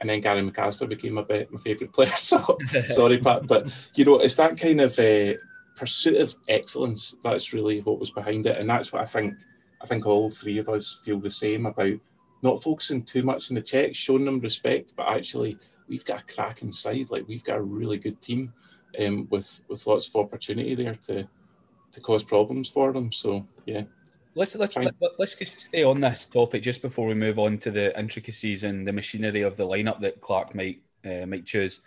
and 0.00 0.10
then 0.10 0.20
Gary 0.20 0.42
McAllister 0.42 0.88
became 0.88 1.14
my, 1.14 1.24
my 1.50 1.58
favourite 1.58 1.92
player. 1.92 2.12
So 2.16 2.58
sorry, 2.88 3.18
Pat, 3.18 3.46
but 3.46 3.72
you 3.94 4.04
know, 4.04 4.18
it's 4.18 4.34
that 4.34 4.58
kind 4.58 4.80
of 4.80 4.98
uh, 4.98 5.34
pursuit 5.76 6.20
of 6.20 6.34
excellence 6.48 7.16
that's 7.22 7.52
really 7.52 7.80
what 7.80 7.98
was 7.98 8.10
behind 8.10 8.46
it, 8.46 8.58
and 8.58 8.68
that's 8.68 8.92
what 8.92 9.02
I 9.02 9.06
think. 9.06 9.34
I 9.82 9.86
think 9.86 10.06
all 10.06 10.30
three 10.30 10.58
of 10.58 10.70
us 10.70 11.00
feel 11.04 11.20
the 11.20 11.30
same 11.30 11.66
about 11.66 11.98
not 12.42 12.62
focusing 12.62 13.02
too 13.02 13.22
much 13.22 13.50
on 13.50 13.56
the 13.56 13.60
Czechs, 13.60 13.98
showing 13.98 14.24
them 14.24 14.40
respect, 14.40 14.94
but 14.96 15.08
actually 15.08 15.58
we've 15.88 16.04
got 16.04 16.22
a 16.22 16.34
crack 16.34 16.62
inside. 16.62 17.10
Like 17.10 17.28
we've 17.28 17.44
got 17.44 17.58
a 17.58 17.62
really 17.62 17.98
good 17.98 18.20
team 18.22 18.52
um, 19.00 19.26
with 19.30 19.60
with 19.68 19.86
lots 19.86 20.08
of 20.08 20.16
opportunity 20.16 20.74
there 20.74 20.94
to 21.06 21.28
to 21.92 22.00
cause 22.00 22.24
problems 22.24 22.68
for 22.68 22.92
them. 22.92 23.12
So 23.12 23.46
yeah. 23.66 23.82
Let's 24.36 24.56
let's 24.56 24.76
let, 24.76 24.94
us 25.20 25.34
just 25.36 25.60
stay 25.60 25.84
on 25.84 26.00
this 26.00 26.26
topic 26.26 26.62
just 26.62 26.82
before 26.82 27.06
we 27.06 27.14
move 27.14 27.38
on 27.38 27.56
to 27.58 27.70
the 27.70 27.96
intricacies 27.96 28.64
and 28.64 28.86
the 28.86 28.92
machinery 28.92 29.42
of 29.42 29.56
the 29.56 29.64
lineup 29.64 30.00
that 30.00 30.20
Clarke 30.20 30.56
might 30.56 30.82
uh, 31.04 31.24
might 31.26 31.46
choose. 31.46 31.82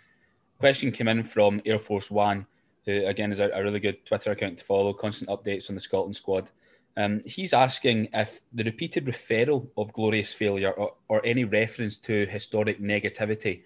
Question 0.58 0.90
came 0.90 1.08
in 1.08 1.24
from 1.24 1.60
Air 1.66 1.78
Force 1.78 2.10
One, 2.10 2.46
who 2.88 3.06
again 3.06 3.30
is 3.30 3.38
a, 3.38 3.50
a 3.50 3.62
really 3.62 3.80
good 3.80 4.04
Twitter 4.06 4.32
account 4.32 4.58
to 4.58 4.64
follow, 4.64 4.92
constant 4.92 5.30
updates 5.30 5.68
on 5.68 5.74
the 5.74 5.80
Scotland 5.80 6.16
squad. 6.16 6.50
Um, 6.96 7.20
he's 7.24 7.52
asking 7.52 8.08
if 8.12 8.40
the 8.52 8.64
repeated 8.64 9.04
referral 9.04 9.68
of 9.76 9.92
glorious 9.92 10.32
failure 10.32 10.72
or, 10.72 10.94
or 11.08 11.24
any 11.24 11.44
reference 11.44 11.98
to 11.98 12.26
historic 12.26 12.80
negativity 12.80 13.62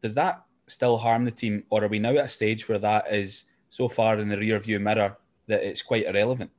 does 0.00 0.14
that 0.14 0.44
still 0.66 0.98
harm 0.98 1.24
the 1.24 1.30
team, 1.30 1.64
or 1.70 1.84
are 1.84 1.88
we 1.88 1.98
now 1.98 2.10
at 2.10 2.26
a 2.26 2.28
stage 2.28 2.68
where 2.68 2.78
that 2.78 3.12
is 3.12 3.44
so 3.68 3.88
far 3.88 4.18
in 4.18 4.28
the 4.28 4.36
rear 4.36 4.58
view 4.58 4.78
mirror 4.78 5.16
that 5.46 5.62
it's 5.62 5.82
quite 5.82 6.06
irrelevant? 6.06 6.50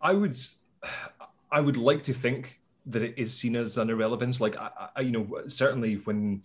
I 0.00 0.12
would, 0.12 0.36
I 1.52 1.60
would 1.60 1.76
like 1.76 2.02
to 2.04 2.12
think 2.12 2.60
that 2.86 3.02
it 3.02 3.14
is 3.16 3.36
seen 3.36 3.56
as 3.56 3.76
an 3.76 3.90
irrelevance. 3.90 4.40
Like 4.40 4.56
I, 4.56 4.70
I 4.96 5.00
you 5.02 5.12
know, 5.12 5.42
certainly 5.46 5.96
when 5.96 6.42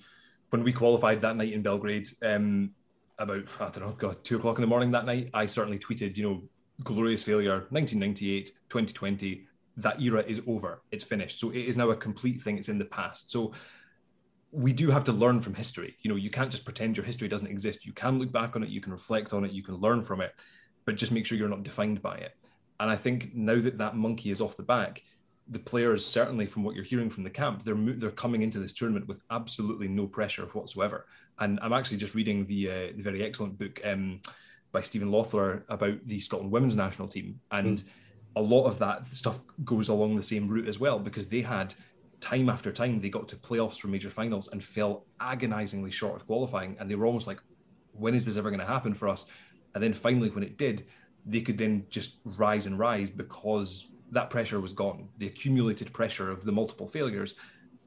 when 0.49 0.63
we 0.63 0.71
qualified 0.71 1.21
that 1.21 1.35
night 1.35 1.53
in 1.53 1.61
Belgrade, 1.61 2.09
um, 2.21 2.71
about 3.17 3.45
I 3.59 3.69
don't 3.69 3.79
know, 3.79 3.95
God, 3.97 4.23
two 4.23 4.37
o'clock 4.37 4.57
in 4.57 4.61
the 4.61 4.67
morning 4.67 4.91
that 4.91 5.05
night, 5.05 5.29
I 5.33 5.45
certainly 5.45 5.79
tweeted, 5.79 6.17
you 6.17 6.29
know, 6.29 6.43
glorious 6.83 7.23
failure, 7.23 7.67
1998, 7.69 8.47
2020. 8.69 9.47
That 9.77 10.01
era 10.01 10.23
is 10.25 10.41
over. 10.47 10.81
It's 10.91 11.03
finished. 11.03 11.39
So 11.39 11.49
it 11.49 11.59
is 11.59 11.75
now 11.75 11.89
a 11.89 11.95
complete 11.97 12.41
thing. 12.41 12.57
It's 12.57 12.69
in 12.69 12.77
the 12.77 12.85
past. 12.85 13.29
So 13.29 13.53
we 14.51 14.71
do 14.71 14.89
have 14.89 15.03
to 15.03 15.11
learn 15.11 15.41
from 15.41 15.53
history. 15.53 15.97
You 16.01 16.09
know, 16.09 16.15
you 16.15 16.29
can't 16.29 16.49
just 16.49 16.63
pretend 16.63 16.95
your 16.95 17.05
history 17.05 17.27
doesn't 17.27 17.47
exist. 17.47 17.85
You 17.85 17.91
can 17.91 18.19
look 18.19 18.31
back 18.31 18.55
on 18.55 18.63
it, 18.63 18.69
you 18.69 18.79
can 18.79 18.93
reflect 18.93 19.33
on 19.33 19.43
it, 19.43 19.51
you 19.51 19.63
can 19.63 19.75
learn 19.75 20.01
from 20.01 20.21
it, 20.21 20.31
but 20.85 20.95
just 20.95 21.11
make 21.11 21.25
sure 21.25 21.37
you're 21.37 21.49
not 21.49 21.63
defined 21.63 22.01
by 22.01 22.15
it. 22.15 22.31
And 22.79 22.89
I 22.89 22.95
think 22.95 23.35
now 23.35 23.59
that 23.59 23.77
that 23.77 23.95
monkey 23.95 24.31
is 24.31 24.39
off 24.41 24.55
the 24.55 24.63
back, 24.63 25.01
the 25.47 25.59
players 25.59 26.05
certainly, 26.05 26.45
from 26.45 26.63
what 26.63 26.75
you're 26.75 26.83
hearing 26.83 27.09
from 27.09 27.23
the 27.23 27.29
camp, 27.29 27.63
they're 27.63 27.75
they're 27.75 28.11
coming 28.11 28.41
into 28.41 28.59
this 28.59 28.73
tournament 28.73 29.07
with 29.07 29.21
absolutely 29.29 29.87
no 29.87 30.07
pressure 30.07 30.45
whatsoever. 30.53 31.05
And 31.39 31.59
I'm 31.61 31.73
actually 31.73 31.97
just 31.97 32.15
reading 32.15 32.45
the 32.45 32.69
uh, 32.69 32.87
the 32.95 33.03
very 33.03 33.23
excellent 33.23 33.57
book 33.57 33.81
um, 33.83 34.21
by 34.71 34.81
Stephen 34.81 35.11
Loeffler 35.11 35.65
about 35.69 36.03
the 36.05 36.19
Scotland 36.19 36.51
women's 36.51 36.75
national 36.75 37.07
team, 37.07 37.39
and 37.51 37.79
mm. 37.79 37.83
a 38.35 38.41
lot 38.41 38.65
of 38.65 38.79
that 38.79 39.07
stuff 39.13 39.39
goes 39.63 39.89
along 39.89 40.15
the 40.15 40.23
same 40.23 40.47
route 40.47 40.67
as 40.67 40.79
well 40.79 40.99
because 40.99 41.27
they 41.27 41.41
had 41.41 41.73
time 42.21 42.49
after 42.49 42.71
time 42.71 42.99
they 42.99 43.09
got 43.09 43.27
to 43.27 43.35
playoffs 43.35 43.79
for 43.79 43.87
major 43.87 44.09
finals 44.09 44.47
and 44.51 44.63
fell 44.63 45.05
agonizingly 45.19 45.91
short 45.91 46.15
of 46.15 46.25
qualifying, 46.25 46.77
and 46.79 46.89
they 46.89 46.95
were 46.95 47.05
almost 47.05 47.27
like, 47.27 47.39
when 47.91 48.15
is 48.15 48.25
this 48.25 48.37
ever 48.37 48.49
going 48.49 48.59
to 48.59 48.65
happen 48.65 48.93
for 48.93 49.07
us? 49.07 49.25
And 49.73 49.83
then 49.83 49.93
finally, 49.93 50.29
when 50.29 50.43
it 50.43 50.57
did, 50.57 50.85
they 51.25 51.41
could 51.41 51.57
then 51.57 51.85
just 51.89 52.17
rise 52.23 52.65
and 52.65 52.79
rise 52.79 53.09
because 53.09 53.89
that 54.11 54.29
pressure 54.29 54.59
was 54.59 54.73
gone. 54.73 55.09
The 55.17 55.27
accumulated 55.27 55.91
pressure 55.91 56.31
of 56.31 56.45
the 56.45 56.51
multiple 56.51 56.87
failures 56.87 57.35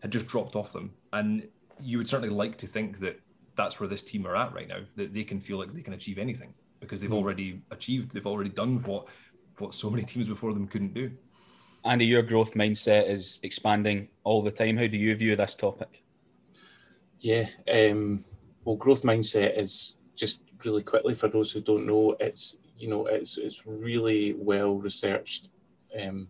had 0.03 0.11
just 0.11 0.27
dropped 0.27 0.57
off 0.57 0.73
them. 0.73 0.93
And 1.13 1.49
you 1.81 1.99
would 1.99 2.09
certainly 2.09 2.35
like 2.35 2.59
to 2.59 2.67
think 2.67 2.99
that 3.01 3.21
that's 3.59 3.79
where 3.79 3.89
this 3.89 4.03
team 4.03 4.27
are 4.27 4.37
at 4.37 4.55
right 4.55 4.69
now, 4.69 4.81
that 4.97 5.13
they 5.13 5.25
can 5.25 5.41
feel 5.41 5.59
like 5.59 5.75
they 5.75 5.83
can 5.83 5.93
achieve 5.93 6.17
anything 6.17 6.55
because 6.81 7.01
they've 7.01 7.11
mm. 7.11 7.21
already 7.21 7.61
achieved, 7.73 8.15
they've 8.15 8.27
already 8.27 8.49
done 8.49 8.83
what 8.85 9.07
what 9.59 9.75
so 9.75 9.91
many 9.91 10.03
teams 10.13 10.29
before 10.29 10.55
them 10.55 10.67
couldn't 10.67 10.95
do. 10.95 11.11
Andy, 11.85 12.07
your 12.07 12.23
growth 12.23 12.55
mindset 12.55 13.09
is 13.09 13.41
expanding 13.43 14.09
all 14.25 14.43
the 14.43 14.51
time. 14.51 14.77
How 14.77 14.87
do 14.87 14.97
you 14.97 15.15
view 15.17 15.37
this 15.37 15.55
topic? 15.55 16.03
Yeah, 17.21 17.49
um, 17.71 18.25
well, 18.65 18.77
growth 18.77 19.03
mindset 19.03 19.59
is 19.59 19.97
just 20.15 20.43
really 20.65 20.83
quickly 20.83 21.15
for 21.15 21.29
those 21.29 21.51
who 21.51 21.61
don't 21.61 21.87
know, 21.87 22.17
it's 22.21 22.57
you 22.79 22.89
know, 22.89 23.07
it's 23.07 23.39
it's 23.39 23.67
really 23.67 24.35
well 24.39 24.77
researched 24.77 25.49
um, 26.01 26.29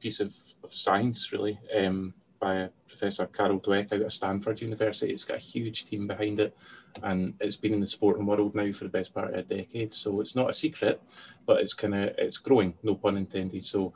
piece 0.00 0.20
of, 0.20 0.34
of 0.62 0.72
science, 0.72 1.32
really, 1.32 1.58
um, 1.76 2.14
by 2.42 2.68
Professor 2.88 3.26
Carol 3.26 3.60
Dweck 3.60 3.92
out 3.92 4.02
at 4.02 4.10
Stanford 4.10 4.60
University. 4.60 5.12
It's 5.12 5.24
got 5.24 5.36
a 5.36 5.40
huge 5.40 5.84
team 5.84 6.08
behind 6.08 6.40
it, 6.40 6.56
and 7.04 7.34
it's 7.40 7.56
been 7.56 7.72
in 7.72 7.80
the 7.80 7.86
sporting 7.86 8.26
world 8.26 8.56
now 8.56 8.70
for 8.72 8.84
the 8.84 8.90
best 8.90 9.14
part 9.14 9.32
of 9.32 9.38
a 9.38 9.42
decade. 9.44 9.94
So 9.94 10.20
it's 10.20 10.34
not 10.34 10.50
a 10.50 10.52
secret, 10.52 11.00
but 11.46 11.60
it's 11.60 11.72
kind 11.72 11.94
of 11.94 12.10
it's 12.18 12.38
growing, 12.38 12.74
no 12.82 12.96
pun 12.96 13.16
intended. 13.16 13.64
So 13.64 13.94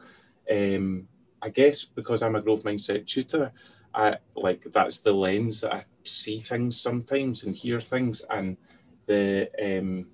um, 0.48 1.08
I 1.42 1.48
guess 1.48 1.82
because 1.84 2.22
I'm 2.22 2.36
a 2.36 2.40
growth 2.40 2.62
mindset 2.62 3.04
tutor, 3.06 3.50
I 3.92 4.16
like 4.36 4.62
that's 4.72 5.00
the 5.00 5.12
lens 5.12 5.60
that 5.62 5.74
I 5.74 5.82
see 6.04 6.38
things 6.38 6.80
sometimes 6.80 7.42
and 7.42 7.56
hear 7.56 7.80
things, 7.80 8.24
and 8.30 8.56
the 9.06 9.50
um, 9.60 10.06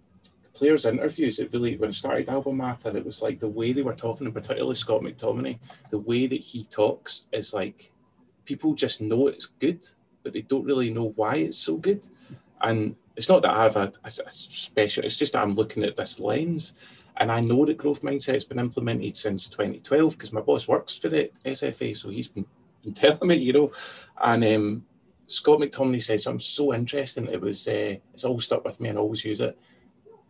players' 0.55 0.87
interviews, 0.87 1.39
it 1.39 1.53
really, 1.53 1.77
when 1.77 1.91
it 1.91 1.95
started 1.95 2.31
Alba 2.31 2.53
Matter, 2.53 2.97
it 2.97 3.05
was 3.05 3.21
like 3.21 3.41
the 3.41 3.49
way 3.49 3.75
they 3.75 3.83
were 3.83 3.95
talking, 3.95 4.27
and 4.27 4.35
particularly 4.35 4.75
Scott 4.75 5.03
McTominay, 5.03 5.59
the 5.91 5.99
way 5.99 6.27
that 6.27 6.41
he 6.41 6.65
talks 6.65 7.29
is 7.33 7.53
like 7.53 7.92
people 8.45 8.75
just 8.75 9.01
know 9.01 9.29
it's 9.29 9.47
good, 9.47 9.87
but 10.23 10.33
they 10.33 10.43
don't 10.43 10.65
really 10.65 10.93
know 10.93 11.13
why 11.17 11.37
it's 11.37 11.59
so 11.59 11.77
good. 11.77 12.07
And 12.61 12.95
it's 13.17 13.29
not 13.29 13.43
that 13.43 13.55
I 13.55 13.65
have 13.65 13.77
a, 13.77 13.93
a, 14.05 14.09
a 14.27 14.31
special, 14.31 15.05
it's 15.05 15.17
just 15.17 15.33
that 15.35 15.43
I'm 15.43 15.55
looking 15.55 15.85
at 15.85 15.97
this 15.97 16.21
lens. 16.21 16.75
And 17.19 17.31
I 17.31 17.41
know 17.41 17.67
that 17.67 17.77
growth 17.77 18.03
mindset's 18.03 18.45
been 18.45 18.59
implemented 18.59 19.17
since 19.17 19.49
2012 19.49 20.13
because 20.13 20.33
my 20.33 20.41
boss 20.41 20.67
works 20.67 20.97
for 20.97 21.09
the 21.09 21.31
SFA, 21.45 21.97
so 21.97 22.09
he's 22.09 22.29
been, 22.29 22.47
been 22.83 22.95
telling 22.95 23.29
me, 23.29 23.37
you 23.37 23.53
know. 23.53 23.73
And 24.21 24.45
um, 24.45 24.85
Scott 25.27 25.61
McTominay 25.61 26.03
said 26.03 26.21
something 26.21 26.41
so 26.41 26.75
interesting. 26.75 27.27
It 27.27 27.41
was 27.41 27.69
uh, 27.69 27.97
it's 28.13 28.25
always 28.25 28.45
stuck 28.45 28.65
with 28.65 28.81
me 28.81 28.89
and 28.89 28.99
always 28.99 29.25
use 29.25 29.41
it. 29.41 29.59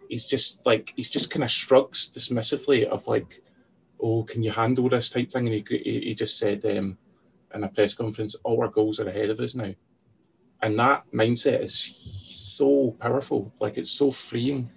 He's 0.09 0.25
just 0.25 0.65
like 0.67 0.93
he's 0.97 1.09
just 1.09 1.31
kind 1.31 1.45
of 1.45 1.51
shrugs 1.51 2.11
dismissively 2.11 2.85
of 2.85 3.07
like, 3.07 3.43
oh, 4.01 4.25
can 4.25 4.43
you 4.43 4.51
handle 4.51 4.89
this 4.89 5.09
type 5.09 5.31
thing? 5.31 5.49
And 5.49 5.69
he 5.69 5.79
he, 5.79 6.15
just 6.15 6.39
said 6.39 6.65
um, 6.67 6.99
in 7.55 7.65
a 7.65 7.69
press 7.69 7.95
conference, 7.95 8.35
all 8.45 8.61
our 8.63 8.69
goals 8.69 9.01
are 9.01 9.09
ahead 9.09 9.31
of 9.31 9.41
us 9.41 9.55
now, 9.55 9.75
and 10.63 10.79
that 10.79 11.05
mindset 11.13 11.63
is 11.65 11.75
so 11.75 12.97
powerful. 13.01 13.53
Like 13.61 13.79
it's 13.79 13.91
so 13.91 14.11
freeing 14.11 14.71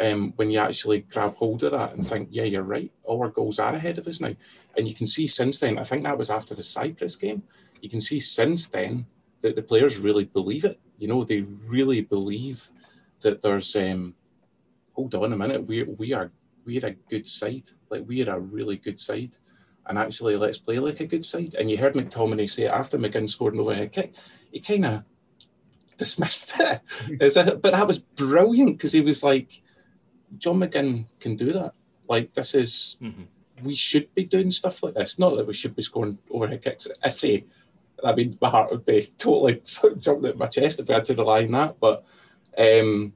um, 0.00 0.32
when 0.36 0.50
you 0.50 0.58
actually 0.58 1.00
grab 1.00 1.34
hold 1.36 1.62
of 1.64 1.72
that 1.72 1.92
and 1.94 2.06
think, 2.06 2.28
yeah, 2.30 2.44
you're 2.44 2.62
right. 2.62 2.90
All 3.04 3.22
our 3.22 3.30
goals 3.30 3.58
are 3.58 3.74
ahead 3.74 3.98
of 3.98 4.06
us 4.06 4.20
now. 4.20 4.34
And 4.76 4.88
you 4.88 4.94
can 4.94 5.06
see 5.06 5.26
since 5.26 5.58
then, 5.58 5.78
I 5.78 5.84
think 5.84 6.04
that 6.04 6.18
was 6.18 6.30
after 6.30 6.54
the 6.54 6.62
Cyprus 6.62 7.16
game, 7.16 7.42
you 7.80 7.88
can 7.88 8.00
see 8.00 8.20
since 8.20 8.68
then 8.68 9.06
that 9.42 9.56
the 9.56 9.62
players 9.62 9.98
really 9.98 10.24
believe 10.24 10.64
it. 10.64 10.80
You 10.98 11.08
know, 11.08 11.22
they 11.22 11.42
really 11.66 12.00
believe 12.00 12.68
that 13.20 13.42
there's, 13.42 13.74
um, 13.76 14.14
hold 14.92 15.14
on 15.14 15.32
a 15.32 15.36
minute, 15.36 15.66
we, 15.66 15.82
we 15.84 16.12
are 16.12 16.30
we're 16.64 16.84
a 16.84 16.92
good 17.08 17.28
side. 17.28 17.70
Like 17.88 18.04
we're 18.06 18.30
a 18.30 18.38
really 18.38 18.76
good 18.76 19.00
side. 19.00 19.36
And 19.88 19.98
actually, 19.98 20.36
let's 20.36 20.58
play 20.58 20.78
like 20.78 21.00
a 21.00 21.06
good 21.06 21.24
side. 21.24 21.54
And 21.54 21.70
you 21.70 21.78
heard 21.78 21.94
McTominay 21.94 22.48
say 22.50 22.66
after 22.66 22.98
McGinn 22.98 23.28
scored 23.28 23.54
an 23.54 23.60
overhead 23.60 23.92
kick, 23.92 24.12
he 24.52 24.60
kind 24.60 24.84
of 24.84 25.02
dismissed 25.96 26.54
it. 26.60 26.80
but 27.62 27.72
that 27.72 27.86
was 27.86 27.98
brilliant 27.98 28.76
because 28.76 28.92
he 28.92 29.00
was 29.00 29.22
like, 29.22 29.62
John 30.36 30.58
McGinn 30.58 31.06
can 31.20 31.36
do 31.36 31.52
that. 31.52 31.72
Like 32.08 32.32
this 32.34 32.54
is 32.54 32.96
mm-hmm. 33.02 33.22
we 33.62 33.74
should 33.74 34.14
be 34.14 34.24
doing 34.24 34.50
stuff 34.50 34.82
like 34.82 34.94
this. 34.94 35.18
Not 35.18 35.36
that 35.36 35.46
we 35.46 35.54
should 35.54 35.74
be 35.74 35.82
scoring 35.82 36.18
overhead 36.30 36.62
kicks. 36.62 36.88
If 37.04 37.20
they, 37.20 37.44
I 38.04 38.14
mean, 38.14 38.38
my 38.40 38.48
heart 38.48 38.70
would 38.70 38.84
be 38.84 39.06
totally 39.18 39.62
jumping 39.98 40.30
out 40.30 40.38
my 40.38 40.46
chest 40.46 40.80
if 40.80 40.88
we 40.88 40.94
had 40.94 41.04
to 41.06 41.14
rely 41.14 41.44
on 41.44 41.52
that. 41.52 41.80
But 41.80 42.04
um, 42.56 43.12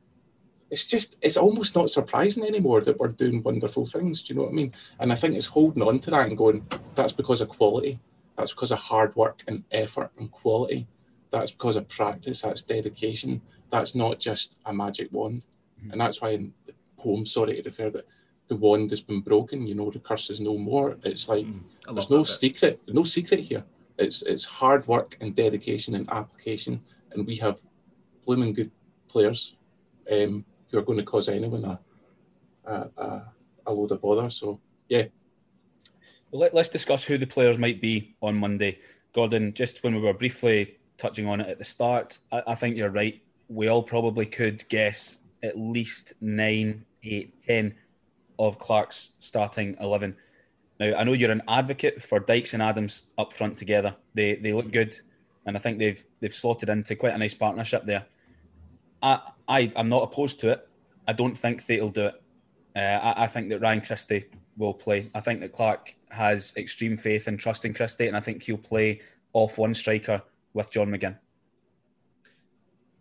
it's 0.73 0.87
just 0.87 1.19
it's 1.21 1.37
almost 1.37 1.77
not 1.77 1.91
surprising 1.91 2.45
anymore 2.45 2.81
that 2.81 2.99
we're 2.99 3.09
doing 3.09 3.43
wonderful 3.43 3.85
things. 3.85 4.23
Do 4.23 4.33
you 4.33 4.39
know 4.39 4.45
what 4.45 4.53
I 4.53 4.55
mean? 4.55 4.73
And 5.01 5.13
I 5.13 5.17
think 5.17 5.37
it's 5.37 5.47
holding 5.47 5.83
on 5.83 5.99
to 6.01 6.11
that 6.11 6.27
and 6.27 6.37
going, 6.37 6.67
that's 6.95 7.13
because 7.13 7.43
of 7.43 7.51
quality. 7.51 7.99
That's 8.39 8.53
because 8.55 8.73
of 8.73 8.79
hard 8.79 9.15
work 9.15 9.43
and 9.47 9.65
effort 9.71 10.11
and 10.19 10.33
quality. 10.33 10.87
That's 11.31 11.53
because 11.53 11.77
of 11.77 11.89
practice. 11.89 12.41
That's 12.41 12.63
dedication. 12.63 13.43
That's 13.69 13.95
not 13.95 14.19
just 14.19 14.61
a 14.65 14.73
magic 14.73 15.13
wand. 15.13 15.45
Mm-hmm. 15.79 15.91
And 15.93 16.01
that's 16.01 16.23
why 16.23 16.31
in 16.31 16.55
the 16.65 16.73
poem, 16.97 17.27
sorry 17.27 17.57
to 17.57 17.63
refer 17.63 17.91
that 17.91 18.09
the 18.49 18.57
wand 18.57 18.89
has 18.91 19.03
been 19.03 19.21
broken, 19.21 19.67
you 19.67 19.75
know, 19.75 19.91
the 19.91 19.99
curse 19.99 20.31
is 20.31 20.41
no 20.41 20.57
more. 20.57 20.97
It's 21.05 21.29
like 21.29 21.45
mm, 21.45 21.61
there's 21.93 22.09
no 22.09 22.23
secret, 22.23 22.81
no 22.89 23.03
secret 23.03 23.41
here. 23.41 23.65
It's 23.99 24.23
it's 24.23 24.47
hard 24.47 24.89
work 24.89 25.19
and 25.21 25.35
dedication 25.35 25.95
and 25.97 26.09
application, 26.11 26.81
and 27.11 27.27
we 27.27 27.37
have 27.37 27.61
blooming 28.25 28.55
good 28.55 28.71
players 29.09 29.57
um, 30.11 30.45
who 30.73 30.79
are 30.79 30.83
going 30.83 30.99
to 30.99 31.05
cause 31.05 31.29
anyone 31.29 31.65
a, 31.65 31.79
a, 32.65 33.23
a, 33.67 33.73
load 33.73 33.93
of 33.93 34.01
bother. 34.01 34.31
So 34.31 34.59
yeah. 34.89 35.05
Well, 36.31 36.41
let, 36.41 36.55
let's 36.55 36.71
discuss 36.71 37.05
who 37.05 37.19
the 37.19 37.27
players 37.27 37.59
might 37.59 37.81
be 37.81 38.17
on 38.23 38.37
Monday. 38.37 38.79
Gordon, 39.13 39.53
just 39.53 39.85
when 39.85 39.95
we 39.95 40.01
were 40.01 40.15
briefly 40.15 40.79
touching 40.97 41.29
on 41.29 41.43
it 41.43 41.49
at 41.49 41.59
the 41.59 41.65
start, 41.65 42.19
I, 42.33 42.43
I 42.49 42.55
think 42.55 42.77
you're 42.77 42.91
right. 42.91 43.23
We 43.49 43.69
all 43.69 43.83
probably 43.83 44.25
could 44.25 44.67
guess 44.71 45.19
at 45.43 45.59
least 45.59 46.15
nine 46.21 46.87
eight, 47.05 47.41
ten 47.43 47.75
of 48.39 48.59
Clarke's 48.59 49.13
starting 49.21 49.77
11. 49.81 50.17
Now, 50.81 50.97
I 50.97 51.05
know 51.05 51.13
you're 51.13 51.31
an 51.31 51.43
advocate 51.49 52.03
for 52.03 52.19
Dykes 52.19 52.55
and 52.55 52.63
Adams 52.63 53.05
up 53.19 53.35
front 53.35 53.59
together. 53.59 53.95
They 54.15 54.37
they 54.37 54.53
look 54.53 54.73
good, 54.73 54.99
and 55.47 55.57
I 55.57 55.61
think 55.61 55.79
they've 55.79 56.03
they've 56.21 56.35
slotted 56.35 56.71
into 56.71 56.97
quite 56.97 57.13
a 57.13 57.19
nice 57.19 57.35
partnership 57.35 57.85
there. 57.85 58.07
I, 59.03 59.21
I 59.53 59.71
I'm 59.77 59.89
not 59.89 60.03
opposed 60.03 60.41
to 60.41 60.49
it. 60.49 60.69
I 61.07 61.13
don't 61.13 61.37
think 61.37 61.67
they'll 61.67 61.91
do 61.91 62.07
it. 62.07 62.23
Uh, 62.75 62.99
I, 63.03 63.25
I 63.25 63.27
think 63.27 63.51
that 63.51 63.61
Ryan 63.61 63.83
Christie 63.83 64.25
will 64.57 64.73
play. 64.73 65.11
I 65.15 65.21
think 65.21 65.41
that 65.41 65.53
Clarke 65.53 65.95
has 66.11 66.55
extreme 66.57 66.97
faith 66.97 67.27
and 67.27 67.39
trust 67.39 67.65
in 67.65 67.75
Christie, 67.75 68.07
and 68.07 68.17
I 68.17 68.21
think 68.21 68.43
he'll 68.43 68.57
play 68.57 69.01
off 69.35 69.59
one 69.59 69.75
striker 69.75 70.23
with 70.55 70.71
John 70.71 70.89
McGinn. 70.89 71.19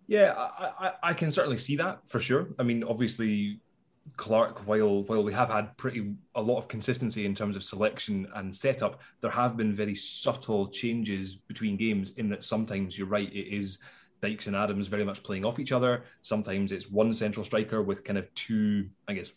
Yeah, 0.07 0.33
I, 0.33 0.87
I, 0.87 0.93
I, 1.03 1.13
can 1.13 1.31
certainly 1.31 1.57
see 1.57 1.77
that 1.77 2.01
for 2.05 2.19
sure. 2.19 2.49
I 2.59 2.63
mean, 2.63 2.83
obviously, 2.83 3.61
Clarke, 4.17 4.67
while 4.67 5.03
while 5.03 5.23
we 5.23 5.31
have 5.31 5.49
had 5.49 5.77
pretty 5.77 6.15
a 6.35 6.41
lot 6.41 6.57
of 6.57 6.67
consistency 6.67 7.25
in 7.25 7.33
terms 7.33 7.55
of 7.55 7.63
selection 7.63 8.27
and 8.35 8.53
setup, 8.53 8.99
there 9.21 9.31
have 9.31 9.55
been 9.55 9.73
very 9.73 9.95
subtle 9.95 10.67
changes 10.67 11.35
between 11.35 11.77
games. 11.77 12.11
In 12.17 12.27
that 12.29 12.43
sometimes 12.43 12.97
you're 12.97 13.07
right, 13.07 13.31
it 13.31 13.47
is 13.55 13.79
Dykes 14.21 14.47
and 14.47 14.55
Adams 14.55 14.87
very 14.87 15.03
much 15.03 15.23
playing 15.23 15.45
off 15.45 15.59
each 15.59 15.71
other. 15.71 16.03
Sometimes 16.21 16.71
it's 16.71 16.89
one 16.89 17.13
central 17.13 17.43
striker 17.43 17.81
with 17.81 18.03
kind 18.03 18.17
of 18.17 18.33
two, 18.35 18.89
I 19.07 19.13
guess, 19.13 19.31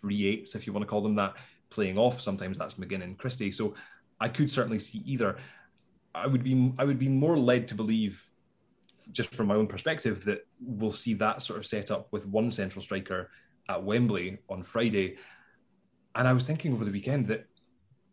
free 0.00 0.26
eights, 0.26 0.54
if 0.54 0.66
you 0.66 0.72
want 0.72 0.82
to 0.82 0.88
call 0.88 1.02
them 1.02 1.16
that, 1.16 1.34
playing 1.70 1.98
off. 1.98 2.20
Sometimes 2.20 2.58
that's 2.58 2.74
McGinn 2.74 3.02
and 3.02 3.18
Christie. 3.18 3.52
So 3.52 3.74
I 4.20 4.28
could 4.28 4.50
certainly 4.50 4.78
see 4.78 5.02
either. 5.04 5.36
I 6.14 6.26
would 6.26 6.44
be 6.44 6.72
I 6.78 6.84
would 6.84 6.98
be 6.98 7.08
more 7.08 7.36
led 7.36 7.66
to 7.68 7.74
believe, 7.74 8.24
just 9.10 9.34
from 9.34 9.48
my 9.48 9.54
own 9.54 9.66
perspective, 9.66 10.24
that 10.26 10.46
we'll 10.60 10.92
see 10.92 11.14
that 11.14 11.42
sort 11.42 11.58
of 11.58 11.66
setup 11.66 12.12
with 12.12 12.26
one 12.26 12.52
central 12.52 12.82
striker 12.82 13.30
at 13.68 13.82
Wembley 13.82 14.38
on 14.48 14.62
Friday. 14.62 15.16
And 16.14 16.28
I 16.28 16.32
was 16.32 16.44
thinking 16.44 16.72
over 16.72 16.84
the 16.84 16.92
weekend 16.92 17.26
that 17.28 17.46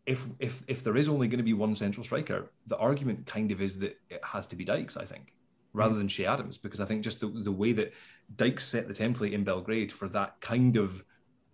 if 0.06 0.26
if 0.40 0.62
if 0.66 0.82
there 0.82 0.96
is 0.96 1.08
only 1.08 1.28
going 1.28 1.38
to 1.38 1.44
be 1.44 1.52
one 1.52 1.76
central 1.76 2.04
striker, 2.04 2.50
the 2.66 2.76
argument 2.76 3.26
kind 3.26 3.52
of 3.52 3.62
is 3.62 3.78
that 3.78 3.96
it 4.10 4.20
has 4.24 4.46
to 4.48 4.56
be 4.56 4.64
Dykes, 4.64 4.96
I 4.96 5.04
think, 5.04 5.32
rather 5.72 5.94
mm. 5.94 5.98
than 5.98 6.08
Che 6.08 6.26
Adams, 6.26 6.58
because 6.58 6.80
I 6.80 6.84
think 6.84 7.02
just 7.02 7.20
the, 7.20 7.28
the 7.28 7.52
way 7.52 7.72
that 7.72 7.92
Dykes 8.36 8.66
set 8.66 8.88
the 8.88 8.94
template 8.94 9.32
in 9.32 9.44
Belgrade 9.44 9.92
for 9.92 10.08
that 10.08 10.40
kind 10.40 10.76
of 10.76 11.04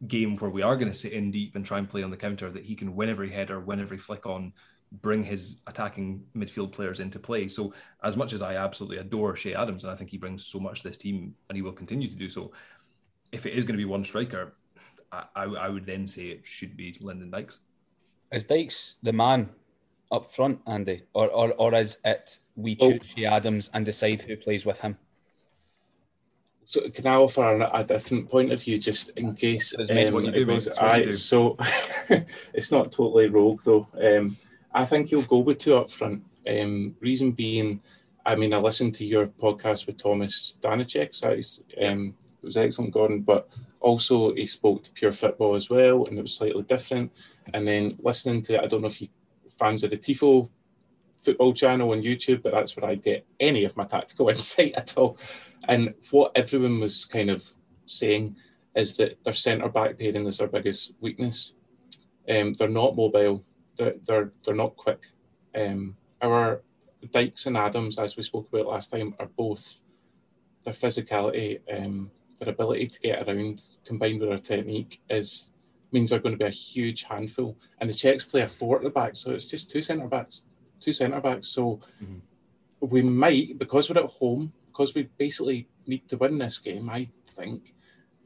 game 0.07 0.37
where 0.37 0.51
we 0.51 0.63
are 0.63 0.77
going 0.77 0.91
to 0.91 0.97
sit 0.97 1.13
in 1.13 1.31
deep 1.31 1.57
and 1.57 1.65
try 1.65 1.79
and 1.79 1.89
play 1.89 2.03
on 2.03 2.11
the 2.11 2.17
counter, 2.17 2.51
that 2.51 2.65
he 2.65 2.75
can 2.75 2.95
win 2.95 3.09
every 3.09 3.31
header, 3.31 3.61
win 3.61 3.81
every 3.81 3.99
flick 3.99 4.27
on, 4.27 4.53
bring 4.91 5.23
his 5.23 5.57
attacking 5.67 6.23
midfield 6.37 6.73
players 6.73 7.01
into 7.01 7.19
play. 7.19 7.49
So 7.49 7.75
as 8.03 8.17
much 8.17 8.33
as 8.33 8.43
I 8.43 8.57
absolutely 8.57 8.99
adore 8.99 9.35
Che 9.35 9.55
Adams, 9.55 9.85
and 9.85 9.93
I 9.93 9.97
think 9.97 10.11
he 10.11 10.19
brings 10.19 10.47
so 10.47 10.59
much 10.59 10.83
to 10.83 10.89
this 10.89 10.99
team 10.99 11.35
and 11.49 11.57
he 11.57 11.63
will 11.63 11.73
continue 11.73 12.09
to 12.09 12.17
do 12.17 12.29
so, 12.29 12.53
if 13.33 13.45
it 13.45 13.53
is 13.53 13.65
going 13.65 13.75
to 13.75 13.85
be 13.85 13.85
one 13.85 14.05
striker, 14.05 14.55
I, 15.13 15.25
I, 15.35 15.45
I 15.45 15.69
would 15.69 15.85
then 15.85 16.07
say 16.07 16.27
it 16.27 16.47
should 16.47 16.77
be 16.77 16.97
Lyndon 17.01 17.31
Dykes. 17.31 17.59
Is 18.33 18.45
Dykes 18.45 18.97
the 19.03 19.13
man 19.13 19.51
up 20.11 20.33
front, 20.33 20.61
Andy, 20.67 21.03
or 21.13 21.29
or, 21.29 21.53
or 21.59 21.75
is 21.75 21.99
it 22.05 22.39
we 22.57 22.77
choose 22.77 23.15
oh. 23.19 23.25
Adams 23.25 23.71
and 23.75 23.85
decide 23.85 24.23
who 24.23 24.37
plays 24.37 24.65
with 24.65 24.81
him? 24.81 24.97
So 26.69 26.89
can 26.91 27.07
I 27.07 27.15
offer 27.15 27.43
a, 27.43 27.71
a 27.81 27.85
different 27.85 28.29
point 28.29 28.53
of 28.53 28.63
view, 28.63 28.79
just 28.79 29.09
in 29.17 29.35
case? 29.35 29.75
Um, 29.79 29.87
do, 29.87 30.47
was, 30.47 30.69
I, 30.69 31.09
so 31.11 31.57
it's 32.53 32.71
not 32.71 32.93
totally 32.93 33.29
rogue 33.29 33.63
though. 33.65 33.89
Um, 33.99 34.37
I 34.75 34.85
think 34.85 35.11
you'll 35.11 35.23
go 35.23 35.39
with 35.39 35.59
two 35.59 35.77
up 35.77 35.91
front. 35.91 36.23
Um, 36.47 36.95
reason 37.01 37.33
being, 37.33 37.81
I 38.25 38.37
mean, 38.37 38.53
I 38.53 38.59
listened 38.59 38.95
to 38.97 39.05
your 39.05 39.29
podcast 39.29 39.87
with 39.87 39.97
Thomas 39.97 40.59
Danacek. 40.61 41.15
So 41.15 41.33
um, 41.83 42.15
it 42.21 42.45
was 42.45 42.59
excellent, 42.59 42.93
Gordon. 42.93 43.23
But 43.23 43.49
also, 43.81 44.35
he 44.35 44.45
spoke 44.45 44.83
to 44.83 44.93
Pure 44.93 45.13
Football 45.13 45.55
as 45.55 45.71
well, 45.71 46.05
and 46.05 46.19
it 46.19 46.23
was 46.23 46.35
slightly 46.35 46.65
different. 46.65 47.11
And 47.55 47.67
then 47.67 47.97
listening 48.03 48.43
to, 48.43 48.63
I 48.63 48.67
don't 48.67 48.83
know 48.83 48.89
if 48.89 49.01
you 49.01 49.09
fans 49.59 49.85
of 49.85 49.91
the 49.91 49.97
Tifo 49.97 50.49
football 51.23 51.53
channel 51.53 51.93
on 51.93 52.03
YouTube, 52.03 52.43
but 52.43 52.53
that's 52.53 52.77
where 52.77 52.89
I 52.89 52.95
get 52.95 53.27
any 53.41 53.65
of 53.65 53.77
my 53.77 53.85
tactical 53.85 54.29
insight 54.35 54.75
at 54.77 54.97
all. 54.97 55.19
And 55.67 55.95
what 56.11 56.33
everyone 56.35 56.81
was 56.81 57.05
kind 57.05 57.31
of 57.31 57.49
saying 57.87 58.37
is 58.75 58.97
that 58.97 59.23
their 59.25 59.33
centre 59.33 59.69
back 59.69 59.99
pairing 59.99 60.27
is 60.27 60.39
their 60.39 60.49
biggest 60.49 60.95
weakness. 61.01 61.55
Um, 62.29 62.53
they're 62.53 62.69
not 62.69 62.97
mobile. 62.97 63.45
They're 63.77 63.95
they're, 64.05 64.33
they're 64.45 64.55
not 64.55 64.77
quick. 64.77 65.05
Um, 65.55 65.97
our 66.23 66.63
Dykes 67.11 67.47
and 67.47 67.57
Adams, 67.57 67.99
as 67.99 68.17
we 68.17 68.23
spoke 68.23 68.49
about 68.53 68.67
last 68.67 68.91
time, 68.91 69.15
are 69.19 69.27
both 69.27 69.81
their 70.65 70.75
physicality 70.75 71.61
um, 71.73 72.11
their 72.39 72.51
ability 72.51 72.87
to 72.87 73.01
get 73.01 73.29
around 73.29 73.61
combined 73.85 74.21
with 74.21 74.29
their 74.29 74.39
technique 74.39 75.01
is 75.09 75.53
means 75.93 76.11
they're 76.11 76.19
going 76.19 76.35
to 76.35 76.39
be 76.39 76.45
a 76.45 76.51
huge 76.51 77.05
handful. 77.05 77.57
And 77.81 77.89
the 77.89 77.95
Czechs 77.95 78.25
play 78.25 78.43
a 78.43 78.49
four 78.49 78.77
at 78.77 78.83
the 78.83 78.91
back, 78.91 79.17
so 79.17 79.31
it's 79.31 79.45
just 79.45 79.71
two 79.71 79.83
centre 79.83 80.07
backs, 80.07 80.43
two 80.81 80.93
centre 80.93 81.21
backs. 81.21 81.49
So 81.49 81.81
mm-hmm. 82.03 82.19
we 82.81 83.03
might, 83.03 83.59
because 83.59 83.89
we're 83.89 84.03
at 84.03 84.11
home, 84.11 84.53
because 84.67 84.95
we 84.95 85.09
basically 85.19 85.69
need 85.87 86.09
to 86.09 86.17
win 86.17 86.39
this 86.39 86.59
game, 86.59 86.91
I 86.91 87.09
think, 87.29 87.75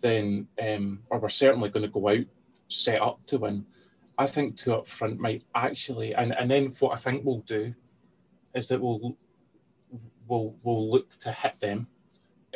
then 0.00 0.48
um, 0.60 1.00
or 1.10 1.18
we're 1.18 1.28
certainly 1.28 1.70
going 1.70 1.84
to 1.84 1.88
go 1.88 2.08
out 2.08 2.24
set 2.68 3.00
up 3.00 3.24
to 3.26 3.38
win. 3.38 3.66
I 4.18 4.26
think 4.26 4.56
two 4.56 4.74
up 4.74 4.86
front 4.86 5.18
might 5.18 5.44
actually, 5.54 6.14
and, 6.14 6.32
and 6.32 6.50
then 6.50 6.66
what 6.80 6.92
I 6.92 6.96
think 6.96 7.24
we'll 7.24 7.38
do 7.40 7.74
is 8.54 8.68
that 8.68 8.80
we'll 8.80 9.16
we'll 10.26 10.54
we'll 10.62 10.90
look 10.90 11.18
to 11.20 11.32
hit 11.32 11.58
them 11.60 11.86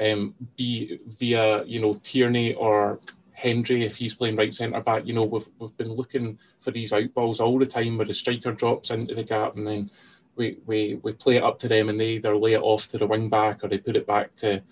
um, 0.00 0.34
be 0.56 0.98
via 1.06 1.64
you 1.64 1.80
know 1.80 1.94
Tierney 2.02 2.54
or 2.54 3.00
Hendry 3.36 3.84
if 3.84 3.96
he's 3.96 4.14
playing 4.14 4.36
right 4.36 4.52
centre 4.52 4.80
back. 4.80 5.06
You 5.06 5.12
know 5.12 5.24
we've 5.24 5.48
we've 5.58 5.76
been 5.76 5.92
looking 5.92 6.38
for 6.58 6.70
these 6.70 6.92
out 6.92 7.12
balls 7.12 7.40
all 7.40 7.58
the 7.58 7.66
time 7.66 7.98
where 7.98 8.06
the 8.06 8.14
striker 8.14 8.52
drops 8.52 8.90
into 8.90 9.14
the 9.14 9.22
gap 9.22 9.56
and 9.56 9.66
then 9.66 9.90
we, 10.36 10.58
we, 10.66 11.00
we 11.02 11.12
play 11.12 11.36
it 11.36 11.42
up 11.42 11.58
to 11.58 11.68
them 11.68 11.88
and 11.88 11.98
they 11.98 12.10
either 12.10 12.36
lay 12.36 12.52
it 12.52 12.62
off 12.62 12.88
to 12.88 12.98
the 12.98 13.06
wing 13.06 13.28
back 13.28 13.64
or 13.64 13.68
they 13.68 13.78
put 13.78 13.96
it 13.96 14.06
back 14.06 14.34
to, 14.36 14.62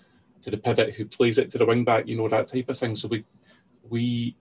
to 0.41 0.51
the 0.51 0.57
pivot 0.57 0.93
who 0.93 1.05
plays 1.05 1.37
it 1.37 1.51
to 1.51 1.57
the 1.57 1.65
wing 1.65 1.83
back, 1.83 2.07
you 2.07 2.15
know, 2.15 2.29
that 2.29 2.47
type 2.47 2.69
of 2.69 2.77
thing. 2.77 2.95
So 2.95 3.07
we 3.07 3.25
we 3.89 4.35